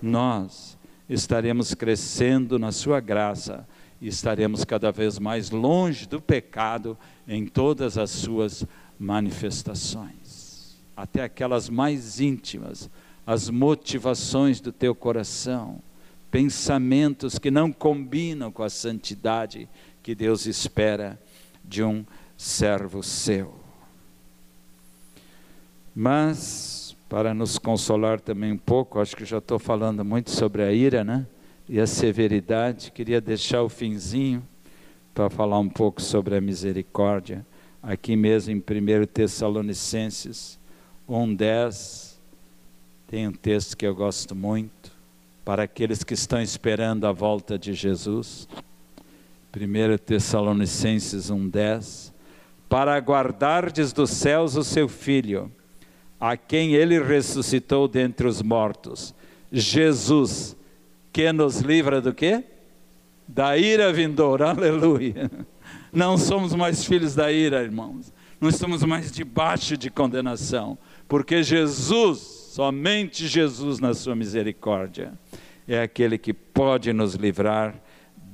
nós 0.00 0.78
estaremos 1.10 1.74
crescendo 1.74 2.60
na 2.60 2.70
Sua 2.70 3.00
graça 3.00 3.66
e 4.00 4.06
estaremos 4.06 4.64
cada 4.64 4.92
vez 4.92 5.18
mais 5.18 5.50
longe 5.50 6.06
do 6.06 6.20
pecado 6.20 6.96
em 7.26 7.44
todas 7.44 7.98
as 7.98 8.10
suas 8.10 8.64
manifestações, 8.96 10.80
até 10.96 11.24
aquelas 11.24 11.68
mais 11.68 12.20
íntimas, 12.20 12.88
as 13.26 13.50
motivações 13.50 14.60
do 14.60 14.70
teu 14.70 14.94
coração, 14.94 15.82
pensamentos 16.30 17.36
que 17.36 17.50
não 17.50 17.72
combinam 17.72 18.52
com 18.52 18.62
a 18.62 18.70
santidade 18.70 19.68
que 20.04 20.14
Deus 20.14 20.46
espera 20.46 21.18
de 21.66 21.82
um 21.82 22.04
servo 22.36 23.02
seu. 23.02 23.54
Mas, 25.94 26.96
para 27.08 27.32
nos 27.32 27.58
consolar 27.58 28.20
também 28.20 28.52
um 28.52 28.58
pouco, 28.58 29.00
acho 29.00 29.16
que 29.16 29.24
já 29.24 29.38
estou 29.38 29.58
falando 29.58 30.04
muito 30.04 30.30
sobre 30.30 30.62
a 30.62 30.72
ira, 30.72 31.02
né? 31.02 31.26
E 31.68 31.80
a 31.80 31.86
severidade, 31.86 32.92
queria 32.92 33.20
deixar 33.20 33.62
o 33.62 33.68
finzinho 33.68 34.46
para 35.14 35.30
falar 35.30 35.58
um 35.58 35.68
pouco 35.68 36.02
sobre 36.02 36.36
a 36.36 36.40
misericórdia. 36.40 37.44
Aqui 37.82 38.14
mesmo 38.14 38.52
em 38.52 38.58
1 38.58 39.06
Tessalonicenses 39.06 40.58
1,10, 41.08 42.16
tem 43.06 43.28
um 43.28 43.32
texto 43.32 43.76
que 43.76 43.86
eu 43.86 43.94
gosto 43.94 44.34
muito, 44.34 44.92
para 45.44 45.62
aqueles 45.62 46.02
que 46.02 46.14
estão 46.14 46.42
esperando 46.42 47.06
a 47.06 47.12
volta 47.12 47.56
de 47.56 47.72
Jesus. 47.72 48.48
1 49.56 49.96
Tessalonicenses 50.04 51.30
1,10, 51.30 52.12
para 52.68 52.94
aguardardes 52.94 53.90
dos 53.90 54.10
céus 54.10 54.54
o 54.54 54.62
seu 54.62 54.86
Filho, 54.86 55.50
a 56.20 56.36
quem 56.36 56.74
ele 56.74 57.02
ressuscitou 57.02 57.88
dentre 57.88 58.26
os 58.26 58.42
mortos, 58.42 59.14
Jesus, 59.50 60.54
que 61.10 61.32
nos 61.32 61.60
livra 61.60 62.02
do 62.02 62.12
quê? 62.12 62.44
Da 63.26 63.56
ira 63.56 63.90
vindoura, 63.92 64.50
aleluia. 64.50 65.30
Não 65.90 66.18
somos 66.18 66.54
mais 66.54 66.84
filhos 66.84 67.14
da 67.14 67.32
ira, 67.32 67.62
irmãos. 67.62 68.12
Não 68.38 68.50
estamos 68.50 68.82
mais 68.82 69.10
debaixo 69.10 69.76
de 69.76 69.88
condenação, 69.88 70.76
porque 71.08 71.42
Jesus, 71.42 72.18
somente 72.18 73.26
Jesus 73.26 73.80
na 73.80 73.94
sua 73.94 74.14
misericórdia, 74.14 75.14
é 75.66 75.80
aquele 75.80 76.18
que 76.18 76.34
pode 76.34 76.92
nos 76.92 77.14
livrar 77.14 77.74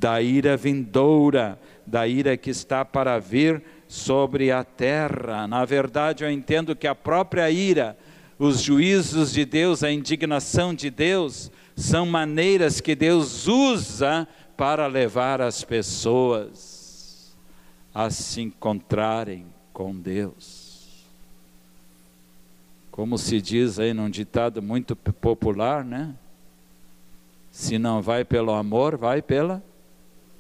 da 0.03 0.21
ira 0.21 0.57
vindoura, 0.57 1.57
da 1.87 2.09
ira 2.09 2.37
que 2.37 2.51
está 2.51 2.85
para 2.85 3.21
vir 3.21 3.63
sobre 3.87 4.51
a 4.51 4.65
terra. 4.65 5.47
Na 5.47 5.65
verdade, 5.65 6.25
eu 6.25 6.31
entendo 6.31 6.75
que 6.75 6.89
a 6.89 6.95
própria 6.95 7.49
ira, 7.49 7.97
os 8.37 8.61
juízos 8.61 9.33
de 9.33 9.45
Deus, 9.45 9.85
a 9.85 9.93
indignação 9.93 10.75
de 10.75 10.91
Deus, 10.91 11.53
são 11.77 12.05
maneiras 12.05 12.81
que 12.81 12.97
Deus 12.97 13.47
usa 13.47 14.27
para 14.57 14.89
levar 14.89 15.41
as 15.41 15.63
pessoas 15.63 17.37
a 17.95 18.11
se 18.11 18.41
encontrarem 18.41 19.47
com 19.73 19.95
Deus. 19.95 21.07
Como 22.91 23.17
se 23.17 23.41
diz 23.41 23.79
aí 23.79 23.95
num 23.95 24.11
ditado 24.11 24.61
muito 24.61 24.97
popular, 24.97 25.85
né? 25.85 26.13
Se 27.53 27.79
não 27.79 28.03
vai 28.03 28.25
pelo 28.25 28.51
amor, 28.51 28.97
vai 28.97 29.23
pela 29.23 29.63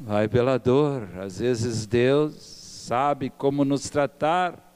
vai 0.02 0.28
pela 0.28 0.58
dor. 0.58 1.08
Às 1.18 1.38
vezes 1.38 1.86
Deus 1.86 2.34
sabe 2.34 3.30
como 3.30 3.64
nos 3.64 3.88
tratar. 3.88 4.70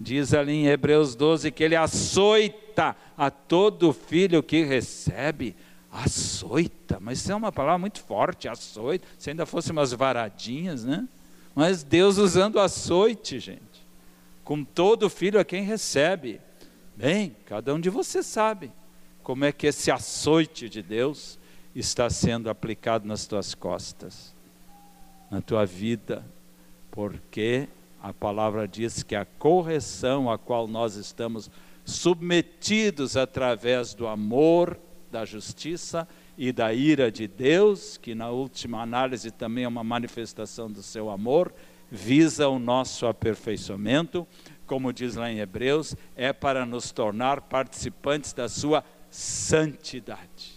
Diz 0.00 0.34
ali 0.34 0.52
em 0.52 0.66
Hebreus 0.66 1.14
12 1.14 1.52
que 1.52 1.62
ele 1.62 1.76
açoita 1.76 2.96
a 3.16 3.30
todo 3.30 3.92
filho 3.92 4.42
que 4.42 4.64
recebe. 4.64 5.54
Açoita, 5.90 6.98
mas 6.98 7.18
isso 7.18 7.30
é 7.30 7.34
uma 7.34 7.52
palavra 7.52 7.78
muito 7.78 8.00
forte, 8.00 8.48
açoita. 8.48 9.06
Se 9.18 9.30
ainda 9.30 9.44
fosse 9.44 9.70
umas 9.70 9.92
varadinhas, 9.92 10.84
né? 10.84 11.06
Mas 11.54 11.82
Deus 11.82 12.16
usando 12.16 12.58
açoite, 12.58 13.38
gente. 13.38 13.60
Com 14.42 14.64
todo 14.64 15.10
filho 15.10 15.38
a 15.38 15.44
quem 15.44 15.62
recebe. 15.62 16.40
Bem, 16.96 17.36
cada 17.44 17.74
um 17.74 17.80
de 17.80 17.90
vocês 17.90 18.24
sabe 18.24 18.72
como 19.22 19.44
é 19.44 19.52
que 19.52 19.66
esse 19.66 19.90
açoite 19.90 20.68
de 20.68 20.82
Deus 20.82 21.38
está 21.74 22.08
sendo 22.08 22.50
aplicado 22.50 23.06
nas 23.06 23.26
tuas 23.26 23.54
costas 23.54 24.31
na 25.32 25.40
tua 25.40 25.64
vida, 25.64 26.22
porque 26.90 27.66
a 28.02 28.12
palavra 28.12 28.68
diz 28.68 29.02
que 29.02 29.16
a 29.16 29.24
correção 29.24 30.30
a 30.30 30.36
qual 30.36 30.68
nós 30.68 30.94
estamos 30.94 31.50
submetidos 31.86 33.16
através 33.16 33.94
do 33.94 34.06
amor, 34.06 34.78
da 35.10 35.24
justiça 35.24 36.06
e 36.36 36.52
da 36.52 36.74
ira 36.74 37.10
de 37.10 37.26
Deus, 37.26 37.96
que 37.96 38.14
na 38.14 38.28
última 38.28 38.82
análise 38.82 39.30
também 39.30 39.64
é 39.64 39.68
uma 39.68 39.82
manifestação 39.82 40.70
do 40.70 40.82
seu 40.82 41.08
amor, 41.08 41.50
visa 41.90 42.46
o 42.48 42.58
nosso 42.58 43.06
aperfeiçoamento, 43.06 44.28
como 44.66 44.92
diz 44.92 45.14
lá 45.14 45.32
em 45.32 45.38
Hebreus, 45.38 45.96
é 46.14 46.30
para 46.30 46.66
nos 46.66 46.92
tornar 46.92 47.40
participantes 47.40 48.34
da 48.34 48.50
sua 48.50 48.84
santidade. 49.08 50.52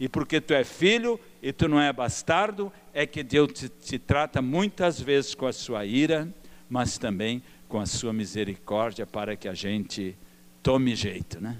E 0.00 0.08
porque 0.08 0.40
tu 0.40 0.54
é 0.54 0.64
filho 0.64 1.20
e 1.42 1.52
tu 1.52 1.68
não 1.68 1.80
é 1.80 1.92
bastardo, 1.92 2.72
é 2.92 3.06
que 3.06 3.22
Deus 3.22 3.52
te, 3.52 3.68
te 3.68 3.98
trata 3.98 4.42
muitas 4.42 5.00
vezes 5.00 5.34
com 5.34 5.46
a 5.46 5.52
sua 5.52 5.84
ira, 5.84 6.28
mas 6.68 6.98
também 6.98 7.42
com 7.68 7.78
a 7.78 7.86
sua 7.86 8.12
misericórdia 8.12 9.06
para 9.06 9.36
que 9.36 9.48
a 9.48 9.54
gente 9.54 10.16
tome 10.62 10.94
jeito, 10.96 11.40
né? 11.40 11.56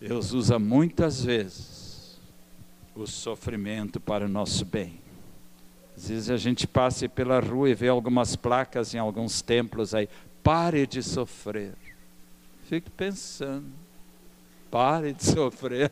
Deus 0.00 0.32
usa 0.32 0.58
muitas 0.58 1.24
vezes 1.24 2.18
o 2.94 3.06
sofrimento 3.06 4.00
para 4.00 4.24
o 4.24 4.28
nosso 4.28 4.64
bem. 4.64 5.00
Às 5.96 6.08
vezes 6.08 6.30
a 6.30 6.36
gente 6.36 6.66
passa 6.66 7.08
pela 7.08 7.40
rua 7.40 7.68
e 7.68 7.74
vê 7.74 7.88
algumas 7.88 8.34
placas 8.36 8.94
em 8.94 8.98
alguns 8.98 9.42
templos 9.42 9.94
aí, 9.94 10.08
pare 10.42 10.86
de 10.86 11.02
sofrer. 11.02 11.74
Fique 12.64 12.88
pensando 12.88 13.70
Pare 14.70 15.12
de 15.12 15.24
sofrer. 15.26 15.90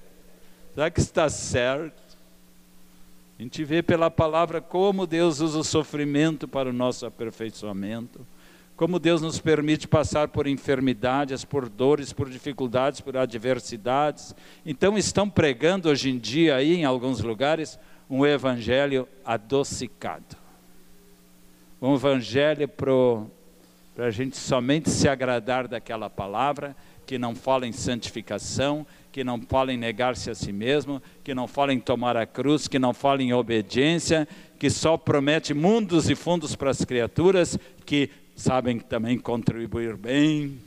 Será 0.79 0.93
que 0.93 1.01
está 1.01 1.29
certo? 1.29 2.17
A 3.37 3.43
gente 3.43 3.65
vê 3.65 3.83
pela 3.83 4.09
palavra 4.09 4.61
como 4.61 5.09
Deus 5.09 5.41
usa 5.41 5.59
o 5.59 5.65
sofrimento 5.65 6.47
para 6.47 6.71
o 6.71 6.73
nosso 6.73 7.05
aperfeiçoamento, 7.05 8.25
como 8.77 9.01
Deus 9.01 9.21
nos 9.21 9.41
permite 9.41 9.89
passar 9.89 10.29
por 10.29 10.47
enfermidades, 10.47 11.45
por 11.45 11.69
dores, 11.69 12.13
por 12.13 12.31
dificuldades, 12.31 13.01
por 13.01 13.17
adversidades. 13.17 14.37
Então 14.65 14.97
estão 14.97 15.29
pregando 15.29 15.89
hoje 15.89 16.11
em 16.11 16.17
dia 16.17 16.55
aí 16.55 16.77
em 16.77 16.85
alguns 16.85 17.23
lugares 17.23 17.77
um 18.09 18.25
evangelho 18.25 19.09
adocicado. 19.25 20.37
Um 21.83 21.97
evangelho 21.97 22.69
para 22.69 24.07
a 24.07 24.11
gente 24.13 24.37
somente 24.37 24.91
se 24.91 25.09
agradar 25.09 25.67
daquela 25.67 26.09
palavra 26.09 26.77
que 27.05 27.19
não 27.19 27.35
fala 27.35 27.67
em 27.67 27.73
santificação, 27.73 28.87
que 29.11 29.25
não 29.25 29.41
fala 29.41 29.73
em 29.73 29.77
negar-se 29.77 30.31
a 30.31 30.35
si 30.35 30.53
mesmo, 30.53 31.03
que 31.25 31.35
não 31.35 31.47
fala 31.47 31.73
em 31.73 31.81
tomar 31.81 32.17
a 32.17 32.27
cruz, 32.27 32.69
que 32.69 32.79
não 32.79 32.93
fala 32.93 33.23
em 33.23 33.33
obediência, 33.33 34.29
que 34.59 34.71
só 34.71 34.97
promete 34.97 35.55
mundos 35.55 36.11
e 36.11 36.15
fundos 36.15 36.55
para 36.55 36.71
as 36.71 36.85
criaturas 36.85 37.59
que 37.87 38.11
sabem 38.37 38.79
também 38.79 39.19
contribuir 39.19 39.97
bem 39.97 40.59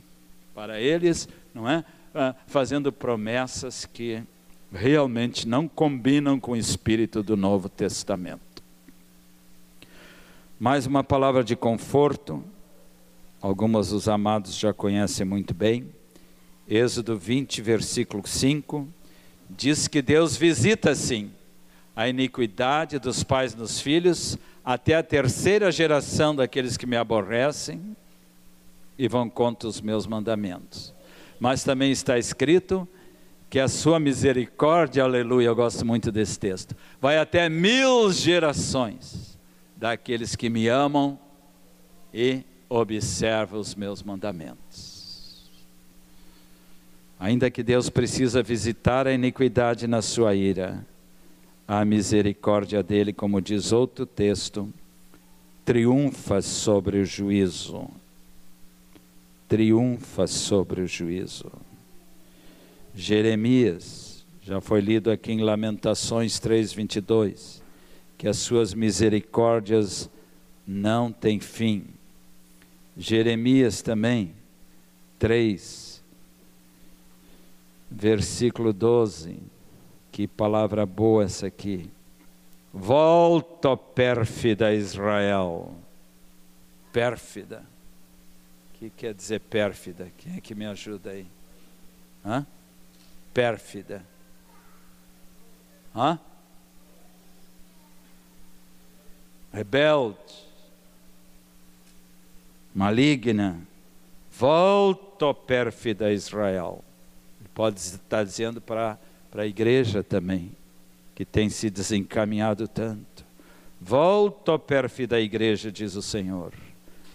para 0.54 0.80
eles, 0.80 1.28
não 1.54 1.68
é? 1.68 1.84
Ah, 2.14 2.34
fazendo 2.46 2.92
promessas 2.92 3.86
que 3.86 4.22
realmente 4.70 5.48
não 5.48 5.66
combinam 5.66 6.38
com 6.38 6.52
o 6.52 6.56
espírito 6.56 7.22
do 7.22 7.36
Novo 7.36 7.68
Testamento. 7.68 8.62
Mais 10.60 10.86
uma 10.86 11.02
palavra 11.02 11.42
de 11.42 11.56
conforto, 11.56 12.44
algumas 13.40 13.92
os 13.92 14.08
amados 14.08 14.56
já 14.56 14.72
conhecem 14.72 15.26
muito 15.26 15.54
bem 15.54 15.86
Êxodo 16.74 17.18
20, 17.18 17.60
versículo 17.60 18.26
5, 18.26 18.88
diz 19.50 19.86
que 19.86 20.00
Deus 20.00 20.38
visita 20.38 20.94
sim 20.94 21.30
a 21.94 22.08
iniquidade 22.08 22.98
dos 22.98 23.22
pais 23.22 23.54
nos 23.54 23.78
filhos, 23.78 24.38
até 24.64 24.94
a 24.94 25.02
terceira 25.02 25.70
geração 25.70 26.34
daqueles 26.34 26.78
que 26.78 26.86
me 26.86 26.96
aborrecem 26.96 27.94
e 28.96 29.06
vão 29.06 29.28
contra 29.28 29.68
os 29.68 29.82
meus 29.82 30.06
mandamentos. 30.06 30.94
Mas 31.38 31.62
também 31.62 31.92
está 31.92 32.16
escrito 32.16 32.88
que 33.50 33.60
a 33.60 33.68
sua 33.68 34.00
misericórdia, 34.00 35.04
aleluia, 35.04 35.48
eu 35.48 35.54
gosto 35.54 35.84
muito 35.84 36.10
desse 36.10 36.38
texto, 36.38 36.74
vai 36.98 37.18
até 37.18 37.50
mil 37.50 38.10
gerações 38.10 39.38
daqueles 39.76 40.34
que 40.34 40.48
me 40.48 40.68
amam 40.68 41.18
e 42.14 42.42
observam 42.66 43.60
os 43.60 43.74
meus 43.74 44.02
mandamentos. 44.02 44.91
Ainda 47.22 47.48
que 47.52 47.62
Deus 47.62 47.88
precisa 47.88 48.42
visitar 48.42 49.06
a 49.06 49.12
iniquidade 49.12 49.86
na 49.86 50.02
sua 50.02 50.34
ira, 50.34 50.84
a 51.68 51.84
misericórdia 51.84 52.82
dele, 52.82 53.12
como 53.12 53.40
diz 53.40 53.70
outro 53.70 54.04
texto, 54.04 54.68
triunfa 55.64 56.42
sobre 56.42 56.98
o 56.98 57.04
juízo. 57.04 57.88
Triunfa 59.46 60.26
sobre 60.26 60.80
o 60.80 60.88
juízo. 60.88 61.48
Jeremias, 62.92 64.26
já 64.42 64.60
foi 64.60 64.80
lido 64.80 65.08
aqui 65.08 65.30
em 65.30 65.42
Lamentações 65.42 66.40
3:22, 66.40 67.62
que 68.18 68.26
as 68.26 68.38
suas 68.38 68.74
misericórdias 68.74 70.10
não 70.66 71.12
têm 71.12 71.38
fim. 71.38 71.84
Jeremias 72.96 73.80
também 73.80 74.32
3 75.20 75.91
versículo 77.94 78.72
12. 78.72 79.42
Que 80.10 80.26
palavra 80.26 80.84
boa 80.84 81.24
essa 81.24 81.46
aqui. 81.46 81.90
Volta, 82.72 83.76
pérfida 83.76 84.72
Israel. 84.72 85.74
Pérfida. 86.92 87.64
O 88.70 88.78
que 88.78 88.90
quer 88.90 89.14
dizer 89.14 89.40
pérfida? 89.40 90.10
Quem 90.18 90.36
é 90.36 90.40
que 90.40 90.54
me 90.54 90.66
ajuda 90.66 91.10
aí? 91.10 91.26
Hã? 92.24 92.46
pérfida. 93.32 94.04
Hã? 95.94 96.18
Rebelde, 99.52 100.16
maligna, 102.74 103.60
volta, 104.30 105.34
pérfida 105.34 106.10
Israel. 106.10 106.82
Pode 107.54 107.78
estar 107.78 108.24
dizendo 108.24 108.60
para 108.60 108.98
a 109.34 109.46
igreja 109.46 110.02
também, 110.02 110.52
que 111.14 111.24
tem 111.24 111.48
se 111.48 111.70
desencaminhado 111.70 112.66
tanto. 112.66 113.24
Volta, 113.80 114.58
pérfida 114.58 115.20
igreja, 115.20 115.70
diz 115.70 115.94
o 115.96 116.02
Senhor, 116.02 116.52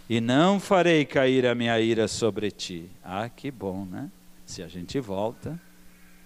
e 0.09 0.19
não 0.21 0.59
farei 0.59 1.05
cair 1.05 1.45
a 1.45 1.55
minha 1.55 1.79
ira 1.79 2.07
sobre 2.07 2.51
ti. 2.51 2.89
Ah, 3.03 3.29
que 3.29 3.49
bom, 3.49 3.85
né? 3.85 4.09
Se 4.45 4.61
a 4.61 4.67
gente 4.67 4.99
volta 4.99 5.59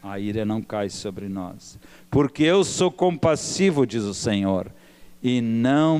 a 0.04 0.20
ira 0.20 0.44
não 0.44 0.62
cai 0.62 0.90
sobre 0.90 1.30
nós. 1.30 1.78
Porque 2.10 2.44
eu 2.44 2.64
sou 2.64 2.92
compassivo, 2.92 3.86
diz 3.86 4.04
o 4.04 4.14
Senhor, 4.14 4.72
e 5.22 5.40
não 5.42 6.00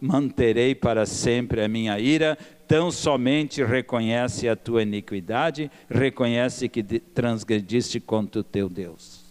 manterei 0.00 0.74
para 0.74 1.04
sempre 1.04 1.62
a 1.62 1.68
minha 1.68 1.98
ira, 1.98 2.38
tão 2.72 2.90
somente 2.90 3.62
reconhece 3.62 4.48
a 4.48 4.56
tua 4.56 4.82
iniquidade, 4.82 5.70
reconhece 5.90 6.70
que 6.70 6.82
transgrediste 6.82 8.00
contra 8.00 8.40
o 8.40 8.42
teu 8.42 8.66
Deus. 8.66 9.26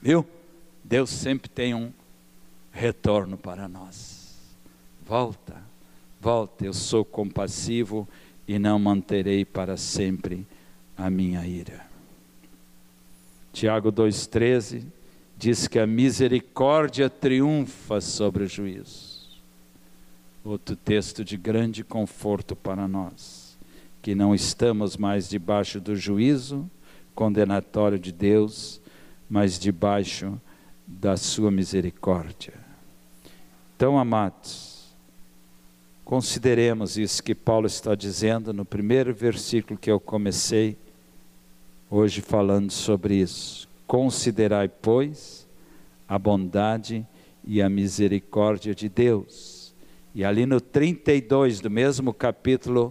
Viu? 0.00 0.24
Deus 0.84 1.10
sempre 1.10 1.50
tem 1.50 1.74
um 1.74 1.92
retorno 2.70 3.36
para 3.36 3.66
nós. 3.66 4.36
Volta, 5.04 5.56
volta, 6.20 6.64
eu 6.64 6.72
sou 6.72 7.04
compassivo 7.04 8.06
e 8.46 8.56
não 8.56 8.78
manterei 8.78 9.44
para 9.44 9.76
sempre 9.76 10.46
a 10.96 11.10
minha 11.10 11.44
ira. 11.44 11.84
Tiago 13.52 13.90
2,13 13.90 14.84
diz 15.36 15.66
que 15.66 15.80
a 15.80 15.88
misericórdia 15.88 17.10
triunfa 17.10 18.00
sobre 18.00 18.44
o 18.44 18.48
juízo. 18.48 19.05
Outro 20.46 20.76
texto 20.76 21.24
de 21.24 21.36
grande 21.36 21.82
conforto 21.82 22.54
para 22.54 22.86
nós, 22.86 23.58
que 24.00 24.14
não 24.14 24.32
estamos 24.32 24.96
mais 24.96 25.28
debaixo 25.28 25.80
do 25.80 25.96
juízo 25.96 26.70
condenatório 27.16 27.98
de 27.98 28.12
Deus, 28.12 28.80
mas 29.28 29.58
debaixo 29.58 30.40
da 30.86 31.16
sua 31.16 31.50
misericórdia. 31.50 32.54
Então, 33.74 33.98
amados, 33.98 34.94
consideremos 36.04 36.96
isso 36.96 37.24
que 37.24 37.34
Paulo 37.34 37.66
está 37.66 37.96
dizendo 37.96 38.52
no 38.52 38.64
primeiro 38.64 39.12
versículo 39.12 39.76
que 39.76 39.90
eu 39.90 39.98
comecei 39.98 40.78
hoje 41.90 42.20
falando 42.20 42.70
sobre 42.70 43.16
isso. 43.16 43.68
Considerai, 43.84 44.68
pois, 44.68 45.44
a 46.08 46.16
bondade 46.16 47.04
e 47.44 47.60
a 47.60 47.68
misericórdia 47.68 48.76
de 48.76 48.88
Deus. 48.88 49.55
E 50.16 50.24
ali 50.24 50.46
no 50.46 50.62
32 50.62 51.60
do 51.60 51.68
mesmo 51.68 52.10
capítulo 52.10 52.90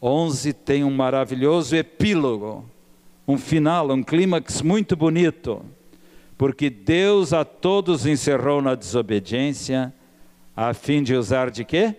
11 0.00 0.54
tem 0.54 0.82
um 0.82 0.90
maravilhoso 0.90 1.76
epílogo, 1.76 2.64
um 3.28 3.36
final, 3.36 3.90
um 3.90 4.02
clímax 4.02 4.62
muito 4.62 4.96
bonito. 4.96 5.62
Porque 6.38 6.70
Deus 6.70 7.34
a 7.34 7.44
todos 7.44 8.06
encerrou 8.06 8.62
na 8.62 8.74
desobediência, 8.74 9.92
a 10.56 10.72
fim 10.72 11.02
de 11.02 11.14
usar 11.14 11.50
de 11.50 11.62
quê? 11.62 11.94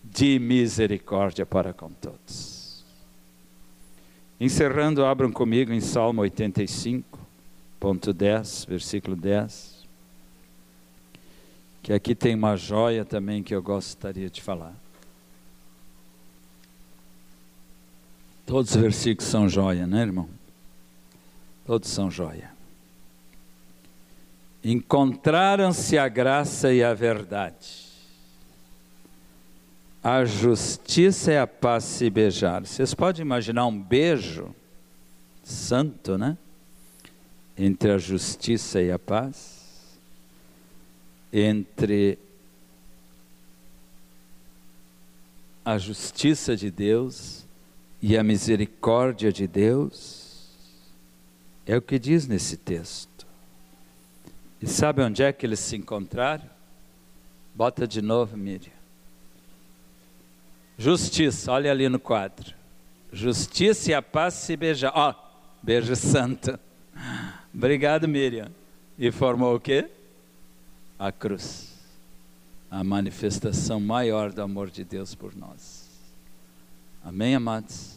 De 0.00 0.38
misericórdia 0.38 1.44
para 1.44 1.72
com 1.72 1.90
todos. 1.90 2.84
Encerrando, 4.38 5.04
abram 5.04 5.32
comigo 5.32 5.72
em 5.72 5.80
Salmo 5.80 6.20
85, 6.20 7.18
ponto 7.80 8.12
10, 8.12 8.66
versículo 8.66 9.16
10. 9.16 9.75
Que 11.86 11.92
aqui 11.92 12.16
tem 12.16 12.34
uma 12.34 12.56
joia 12.56 13.04
também 13.04 13.44
que 13.44 13.54
eu 13.54 13.62
gostaria 13.62 14.28
de 14.28 14.42
falar. 14.42 14.74
Todos 18.44 18.72
os 18.72 18.76
versículos 18.76 19.30
são 19.30 19.48
joia, 19.48 19.86
né, 19.86 20.00
irmão? 20.02 20.28
Todos 21.64 21.88
são 21.88 22.10
joia. 22.10 22.50
Encontraram-se 24.64 25.96
a 25.96 26.08
graça 26.08 26.72
e 26.72 26.82
a 26.82 26.92
verdade 26.92 27.86
a 30.06 30.24
justiça 30.24 31.32
e 31.32 31.36
a 31.36 31.48
paz 31.48 31.82
se 31.82 32.08
beijar. 32.08 32.64
Vocês 32.64 32.94
podem 32.94 33.22
imaginar 33.22 33.66
um 33.66 33.76
beijo 33.76 34.54
santo, 35.42 36.16
né? 36.16 36.38
Entre 37.58 37.90
a 37.90 37.98
justiça 37.98 38.80
e 38.80 38.92
a 38.92 39.00
paz, 39.00 39.55
entre 41.32 42.18
a 45.64 45.78
justiça 45.78 46.56
de 46.56 46.70
Deus 46.70 47.44
e 48.00 48.16
a 48.16 48.22
misericórdia 48.22 49.32
de 49.32 49.46
Deus. 49.46 50.48
É 51.66 51.76
o 51.76 51.82
que 51.82 51.98
diz 51.98 52.28
nesse 52.28 52.56
texto. 52.56 53.26
E 54.62 54.66
sabe 54.68 55.02
onde 55.02 55.22
é 55.22 55.32
que 55.32 55.44
eles 55.44 55.58
se 55.58 55.76
encontraram? 55.76 56.48
Bota 57.54 57.86
de 57.86 58.00
novo, 58.00 58.36
Miriam. 58.36 58.72
Justiça, 60.78 61.50
olha 61.50 61.70
ali 61.70 61.88
no 61.88 61.98
quadro. 61.98 62.54
Justiça 63.12 63.90
e 63.90 63.94
a 63.94 64.02
paz 64.02 64.34
se 64.34 64.56
beijar. 64.56 64.92
Ó, 64.94 65.10
oh, 65.10 65.14
beijo 65.62 65.96
santo. 65.96 66.58
Obrigado, 67.52 68.06
Miriam. 68.06 68.50
E 68.98 69.10
formou 69.10 69.56
o 69.56 69.60
quê? 69.60 69.88
A 70.98 71.12
cruz. 71.12 71.74
A 72.70 72.82
manifestação 72.82 73.78
maior 73.80 74.32
do 74.32 74.42
amor 74.42 74.70
de 74.70 74.84
Deus 74.84 75.14
por 75.14 75.36
nós. 75.36 75.88
Amém, 77.04 77.34
amados? 77.34 77.96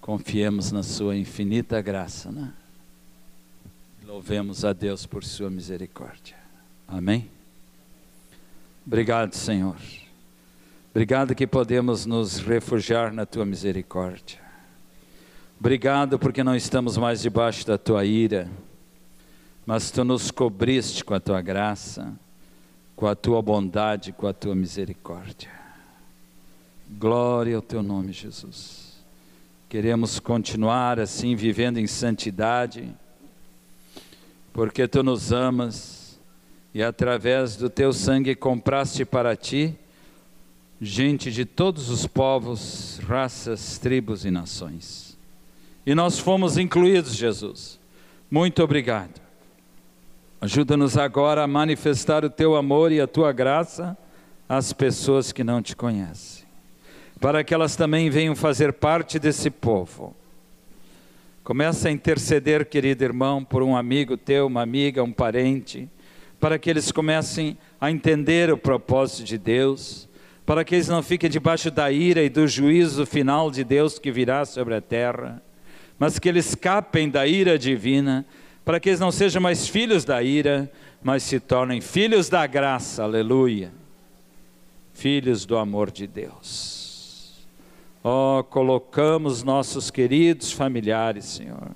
Confiemos 0.00 0.72
na 0.72 0.82
Sua 0.82 1.16
infinita 1.16 1.80
graça, 1.82 2.32
né? 2.32 2.52
Louvemos 4.04 4.64
a 4.64 4.72
Deus 4.72 5.04
por 5.04 5.22
Sua 5.22 5.50
misericórdia. 5.50 6.36
Amém? 6.86 7.28
Obrigado, 8.86 9.34
Senhor. 9.34 9.76
Obrigado 10.90 11.34
que 11.34 11.46
podemos 11.46 12.06
nos 12.06 12.38
refugiar 12.38 13.12
na 13.12 13.26
tua 13.26 13.44
misericórdia. 13.44 14.40
Obrigado 15.60 16.18
porque 16.18 16.42
não 16.42 16.56
estamos 16.56 16.96
mais 16.96 17.20
debaixo 17.20 17.66
da 17.66 17.76
tua 17.76 18.04
ira, 18.06 18.48
mas 19.68 19.90
tu 19.90 20.02
nos 20.02 20.30
cobriste 20.30 21.04
com 21.04 21.12
a 21.12 21.20
tua 21.20 21.42
graça, 21.42 22.18
com 22.96 23.06
a 23.06 23.14
tua 23.14 23.42
bondade, 23.42 24.12
com 24.12 24.26
a 24.26 24.32
tua 24.32 24.54
misericórdia. 24.54 25.50
Glória 26.88 27.54
ao 27.54 27.60
teu 27.60 27.82
nome, 27.82 28.10
Jesus. 28.10 28.96
Queremos 29.68 30.18
continuar 30.18 30.98
assim, 30.98 31.36
vivendo 31.36 31.76
em 31.76 31.86
santidade, 31.86 32.88
porque 34.54 34.88
tu 34.88 35.02
nos 35.02 35.32
amas 35.34 36.18
e 36.72 36.82
através 36.82 37.54
do 37.54 37.68
teu 37.68 37.92
sangue 37.92 38.34
compraste 38.34 39.04
para 39.04 39.36
ti 39.36 39.76
gente 40.80 41.30
de 41.30 41.44
todos 41.44 41.90
os 41.90 42.06
povos, 42.06 43.02
raças, 43.06 43.76
tribos 43.76 44.24
e 44.24 44.30
nações. 44.30 45.14
e 45.84 45.94
nós 45.94 46.18
fomos 46.18 46.56
incluídos, 46.56 47.14
Jesus. 47.14 47.78
Muito 48.30 48.62
obrigado. 48.62 49.27
Ajuda-nos 50.40 50.96
agora 50.96 51.42
a 51.42 51.48
manifestar 51.48 52.24
o 52.24 52.30
teu 52.30 52.54
amor 52.54 52.92
e 52.92 53.00
a 53.00 53.08
tua 53.08 53.32
graça 53.32 53.98
às 54.48 54.72
pessoas 54.72 55.32
que 55.32 55.42
não 55.42 55.60
te 55.60 55.74
conhecem, 55.74 56.46
para 57.20 57.42
que 57.42 57.52
elas 57.52 57.74
também 57.74 58.08
venham 58.08 58.36
fazer 58.36 58.72
parte 58.72 59.18
desse 59.18 59.50
povo. 59.50 60.14
Começa 61.42 61.88
a 61.88 61.90
interceder, 61.90 62.66
querido 62.66 63.02
irmão, 63.02 63.42
por 63.42 63.64
um 63.64 63.76
amigo 63.76 64.16
teu, 64.16 64.46
uma 64.46 64.62
amiga, 64.62 65.02
um 65.02 65.12
parente, 65.12 65.88
para 66.38 66.56
que 66.56 66.70
eles 66.70 66.92
comecem 66.92 67.58
a 67.80 67.90
entender 67.90 68.52
o 68.52 68.56
propósito 68.56 69.24
de 69.24 69.38
Deus, 69.38 70.08
para 70.46 70.64
que 70.64 70.76
eles 70.76 70.86
não 70.86 71.02
fiquem 71.02 71.28
debaixo 71.28 71.68
da 71.68 71.90
ira 71.90 72.22
e 72.22 72.28
do 72.28 72.46
juízo 72.46 73.04
final 73.04 73.50
de 73.50 73.64
Deus 73.64 73.98
que 73.98 74.12
virá 74.12 74.44
sobre 74.44 74.76
a 74.76 74.80
terra 74.80 75.42
mas 75.98 76.18
que 76.18 76.28
eles 76.28 76.48
escapem 76.50 77.10
da 77.10 77.26
ira 77.26 77.58
divina, 77.58 78.24
para 78.68 78.78
que 78.78 78.90
eles 78.90 79.00
não 79.00 79.10
sejam 79.10 79.40
mais 79.40 79.66
filhos 79.66 80.04
da 80.04 80.22
ira, 80.22 80.70
mas 81.02 81.22
se 81.22 81.40
tornem 81.40 81.80
filhos 81.80 82.28
da 82.28 82.46
graça, 82.46 83.02
aleluia, 83.02 83.72
filhos 84.92 85.46
do 85.46 85.56
amor 85.56 85.90
de 85.90 86.06
Deus. 86.06 87.48
Ó, 88.04 88.40
oh, 88.40 88.44
colocamos 88.44 89.42
nossos 89.42 89.90
queridos 89.90 90.52
familiares, 90.52 91.24
Senhor. 91.24 91.70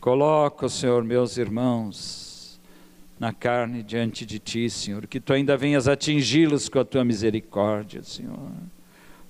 Coloca, 0.00 0.70
Senhor, 0.70 1.04
meus 1.04 1.36
irmãos, 1.36 2.58
na 3.20 3.34
carne 3.34 3.82
diante 3.82 4.24
de 4.24 4.38
Ti, 4.38 4.70
Senhor, 4.70 5.06
que 5.06 5.20
Tu 5.20 5.34
ainda 5.34 5.54
venhas 5.54 5.86
atingi-los 5.86 6.70
com 6.70 6.78
a 6.78 6.84
Tua 6.86 7.04
misericórdia, 7.04 8.02
Senhor. 8.02 8.52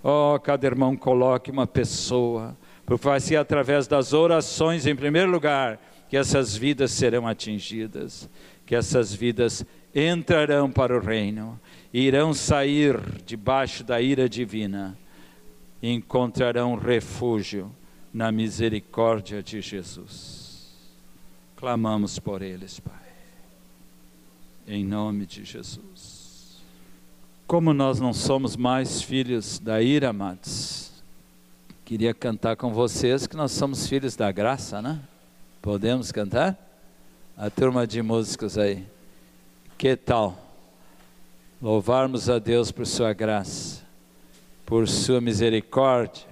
Ó, 0.04 0.36
oh, 0.36 0.38
cada 0.38 0.64
irmão 0.64 0.96
coloque 0.96 1.50
uma 1.50 1.66
pessoa, 1.66 2.56
porque 2.84 3.04
vai 3.04 3.18
ser 3.18 3.38
através 3.38 3.88
das 3.88 4.12
orações, 4.12 4.86
em 4.86 4.94
primeiro 4.94 5.32
lugar, 5.32 5.80
que 6.08 6.16
essas 6.16 6.56
vidas 6.56 6.90
serão 6.90 7.26
atingidas, 7.26 8.28
que 8.64 8.74
essas 8.74 9.12
vidas 9.12 9.64
entrarão 9.94 10.70
para 10.70 10.96
o 10.96 11.00
reino, 11.00 11.58
irão 11.92 12.34
sair 12.34 12.98
debaixo 13.24 13.82
da 13.82 14.00
ira 14.00 14.28
divina 14.28 14.96
e 15.82 15.90
encontrarão 15.90 16.76
refúgio 16.76 17.74
na 18.12 18.30
misericórdia 18.30 19.42
de 19.42 19.60
Jesus. 19.60 20.74
Clamamos 21.56 22.18
por 22.18 22.42
eles, 22.42 22.78
Pai, 22.78 22.94
em 24.66 24.84
nome 24.84 25.26
de 25.26 25.44
Jesus. 25.44 26.60
Como 27.46 27.72
nós 27.72 28.00
não 28.00 28.12
somos 28.12 28.56
mais 28.56 29.00
filhos 29.00 29.58
da 29.58 29.80
ira, 29.80 30.10
amados, 30.10 30.86
Queria 31.86 32.12
cantar 32.12 32.56
com 32.56 32.72
vocês 32.72 33.28
que 33.28 33.36
nós 33.36 33.52
somos 33.52 33.86
filhos 33.86 34.16
da 34.16 34.32
graça, 34.32 34.82
né? 34.82 34.98
Podemos 35.66 36.12
cantar? 36.12 36.56
A 37.36 37.50
turma 37.50 37.88
de 37.88 38.00
músicos 38.00 38.56
aí. 38.56 38.86
Que 39.76 39.96
tal? 39.96 40.38
Louvarmos 41.60 42.30
a 42.30 42.38
Deus 42.38 42.70
por 42.70 42.86
Sua 42.86 43.12
graça, 43.12 43.82
por 44.64 44.86
Sua 44.86 45.20
misericórdia, 45.20 46.22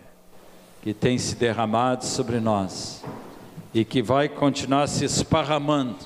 que 0.85 0.95
tem 0.95 1.19
se 1.19 1.35
derramado 1.35 2.05
sobre 2.05 2.39
nós 2.39 3.05
e 3.75 3.85
que 3.85 4.01
vai 4.01 4.29
continuar 4.29 4.87
se 4.87 5.05
esparramando 5.05 5.99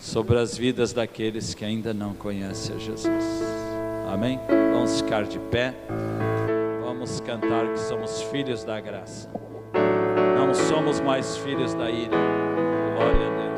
sobre 0.00 0.38
as 0.38 0.56
vidas 0.56 0.94
daqueles 0.94 1.52
que 1.52 1.62
ainda 1.62 1.92
não 1.92 2.14
conhecem 2.14 2.74
a 2.74 2.78
Jesus. 2.78 3.22
Amém? 4.10 4.40
Vamos 4.72 5.02
ficar 5.02 5.24
de 5.24 5.38
pé 5.38 5.74
vamos 6.82 7.20
cantar 7.20 7.66
que 7.72 7.80
somos 7.80 8.22
filhos 8.22 8.64
da 8.64 8.80
graça. 8.80 9.28
Não 10.50 10.54
somos 10.54 10.98
mais 10.98 11.36
filhos 11.36 11.74
da 11.74 11.88
ira. 11.88 12.16
Glória 12.96 13.24
a 13.24 13.36
Deus. 13.36 13.49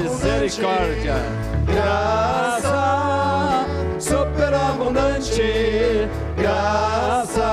Misericórdia, 0.00 1.14
graça 1.66 3.00
superabundante, 4.00 6.08
graça. 6.36 7.50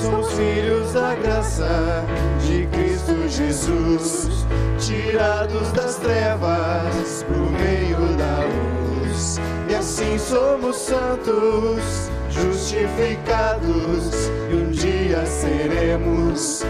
Somos 0.00 0.32
filhos 0.32 0.92
da 0.92 1.14
graça 1.14 2.04
de 2.40 2.66
Cristo 2.66 3.28
Jesus, 3.28 4.46
tirados 4.78 5.72
das 5.72 5.96
trevas 5.96 7.24
pro 7.26 7.50
meio 7.50 7.98
da 8.16 8.44
luz, 8.44 9.40
e 9.68 9.74
assim 9.74 10.18
somos 10.18 10.76
santos, 10.76 12.10
justificados, 12.42 14.30
e 14.50 14.54
um 14.54 14.70
dia 14.70 15.24
seremos 15.26 16.62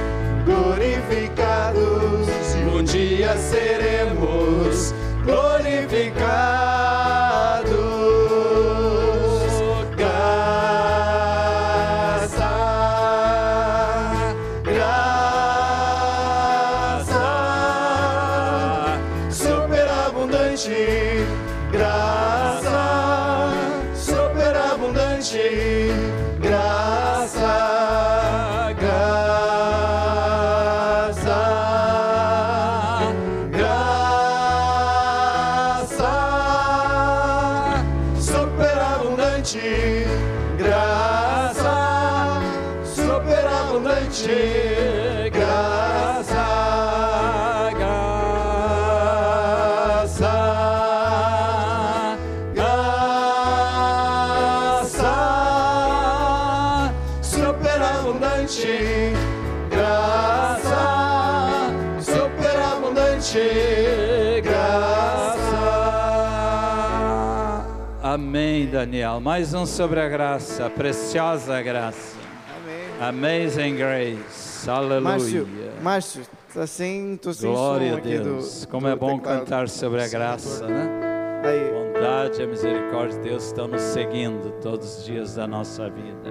glorificados 0.44 1.16
um 2.76 2.82
dia 2.82 3.34
seremos 3.36 4.94
glorificados. 5.24 6.95
Daniel. 69.07 69.20
Mais 69.20 69.54
um 69.54 69.64
sobre 69.64 70.00
a 70.00 70.09
graça, 70.09 70.66
a 70.66 70.70
preciosa 70.70 71.62
graça. 71.62 72.16
Amém. 73.00 73.40
Amazing 73.40 73.76
grace. 73.76 74.68
Aleluia. 74.68 75.00
Márcio, 75.00 75.48
Márcio, 75.80 76.22
tá 76.52 76.66
sem, 76.66 77.16
tô 77.16 77.32
sem 77.32 77.48
Glória 77.48 77.92
som 77.92 77.98
a 77.98 78.00
Deus. 78.00 78.61
do 78.62 78.68
Como 78.68 78.86
do 78.86 78.92
é 78.92 78.96
bom 78.96 79.18
teclado. 79.18 79.38
cantar 79.40 79.68
sobre 79.68 80.02
a 80.02 80.09
graça, 80.09 80.66
né? 80.66 80.90
Aí, 81.44 81.70
bondade 81.70 82.40
e 82.40 82.44
a 82.44 82.46
misericórdia 82.48 83.20
de 83.20 83.28
Deus 83.28 83.44
estão 83.46 83.68
nos 83.68 83.80
seguindo 83.80 84.50
todos 84.61 84.98
os 84.98 85.04
dias 85.04 85.36
da 85.36 85.46
nossa 85.46 85.88
vida. 85.88 86.30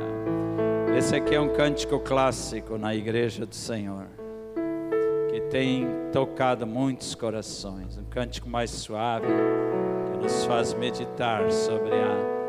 Esse 0.97 1.15
aqui 1.15 1.33
é 1.35 1.39
um 1.39 1.53
cântico 1.53 1.99
clássico 1.99 2.77
na 2.77 2.93
igreja 2.93 3.45
do 3.45 3.55
Senhor, 3.55 4.07
que 5.29 5.39
tem 5.49 5.87
tocado 6.11 6.67
muitos 6.67 7.15
corações. 7.15 7.97
Um 7.97 8.05
cântico 8.05 8.49
mais 8.49 8.69
suave, 8.71 9.27
que 10.11 10.17
nos 10.17 10.43
faz 10.43 10.73
meditar 10.73 11.49
sobre 11.51 11.93
a 11.93 12.44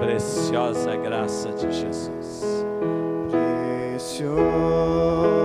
preciosa 0.00 0.96
graça 0.96 1.52
de 1.52 1.70
Jesus. 1.70 2.64
preciosa 3.30 5.39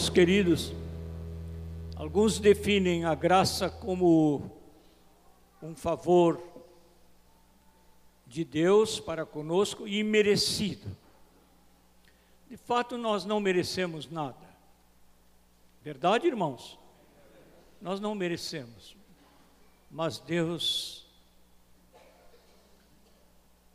Irmãos 0.00 0.14
queridos, 0.14 0.72
alguns 1.94 2.38
definem 2.38 3.04
a 3.04 3.14
graça 3.14 3.68
como 3.68 4.50
um 5.62 5.76
favor 5.76 6.42
de 8.26 8.42
Deus 8.42 8.98
para 8.98 9.26
conosco 9.26 9.86
e 9.86 10.02
merecido. 10.02 10.96
De 12.48 12.56
fato, 12.56 12.96
nós 12.96 13.26
não 13.26 13.40
merecemos 13.40 14.10
nada. 14.10 14.48
Verdade, 15.82 16.26
irmãos? 16.26 16.78
Nós 17.78 18.00
não 18.00 18.14
merecemos. 18.14 18.96
Mas 19.90 20.18
Deus 20.18 21.06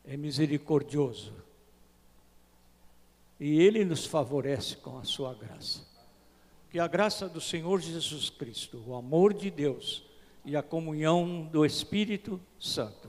é 0.04 0.18
misericordioso. 0.18 1.32
E 3.40 3.62
Ele 3.62 3.86
nos 3.86 4.08
favorece 4.08 4.76
com 4.78 4.98
a 4.98 5.04
sua 5.04 5.32
graça. 5.36 5.94
Que 6.76 6.80
a 6.82 6.88
graça 6.90 7.30
do 7.30 7.40
Senhor 7.40 7.80
Jesus 7.80 8.30
Cristo, 8.30 8.84
o 8.86 8.96
amor 8.96 9.34
de 9.34 9.50
Deus 9.50 10.04
e 10.44 10.58
a 10.58 10.62
comunhão 10.62 11.48
do 11.50 11.66
Espírito 11.66 12.38
Santo 12.60 13.08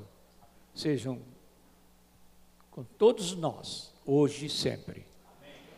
sejam 0.72 1.18
com 2.70 2.84
todos 2.84 3.34
nós, 3.34 3.92
hoje 4.06 4.46
e 4.46 4.48
sempre. 4.48 5.04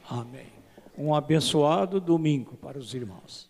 Amém. 0.06 0.52
Um 0.98 1.14
abençoado 1.14 1.98
domingo 1.98 2.58
para 2.58 2.78
os 2.78 2.92
irmãos. 2.92 3.48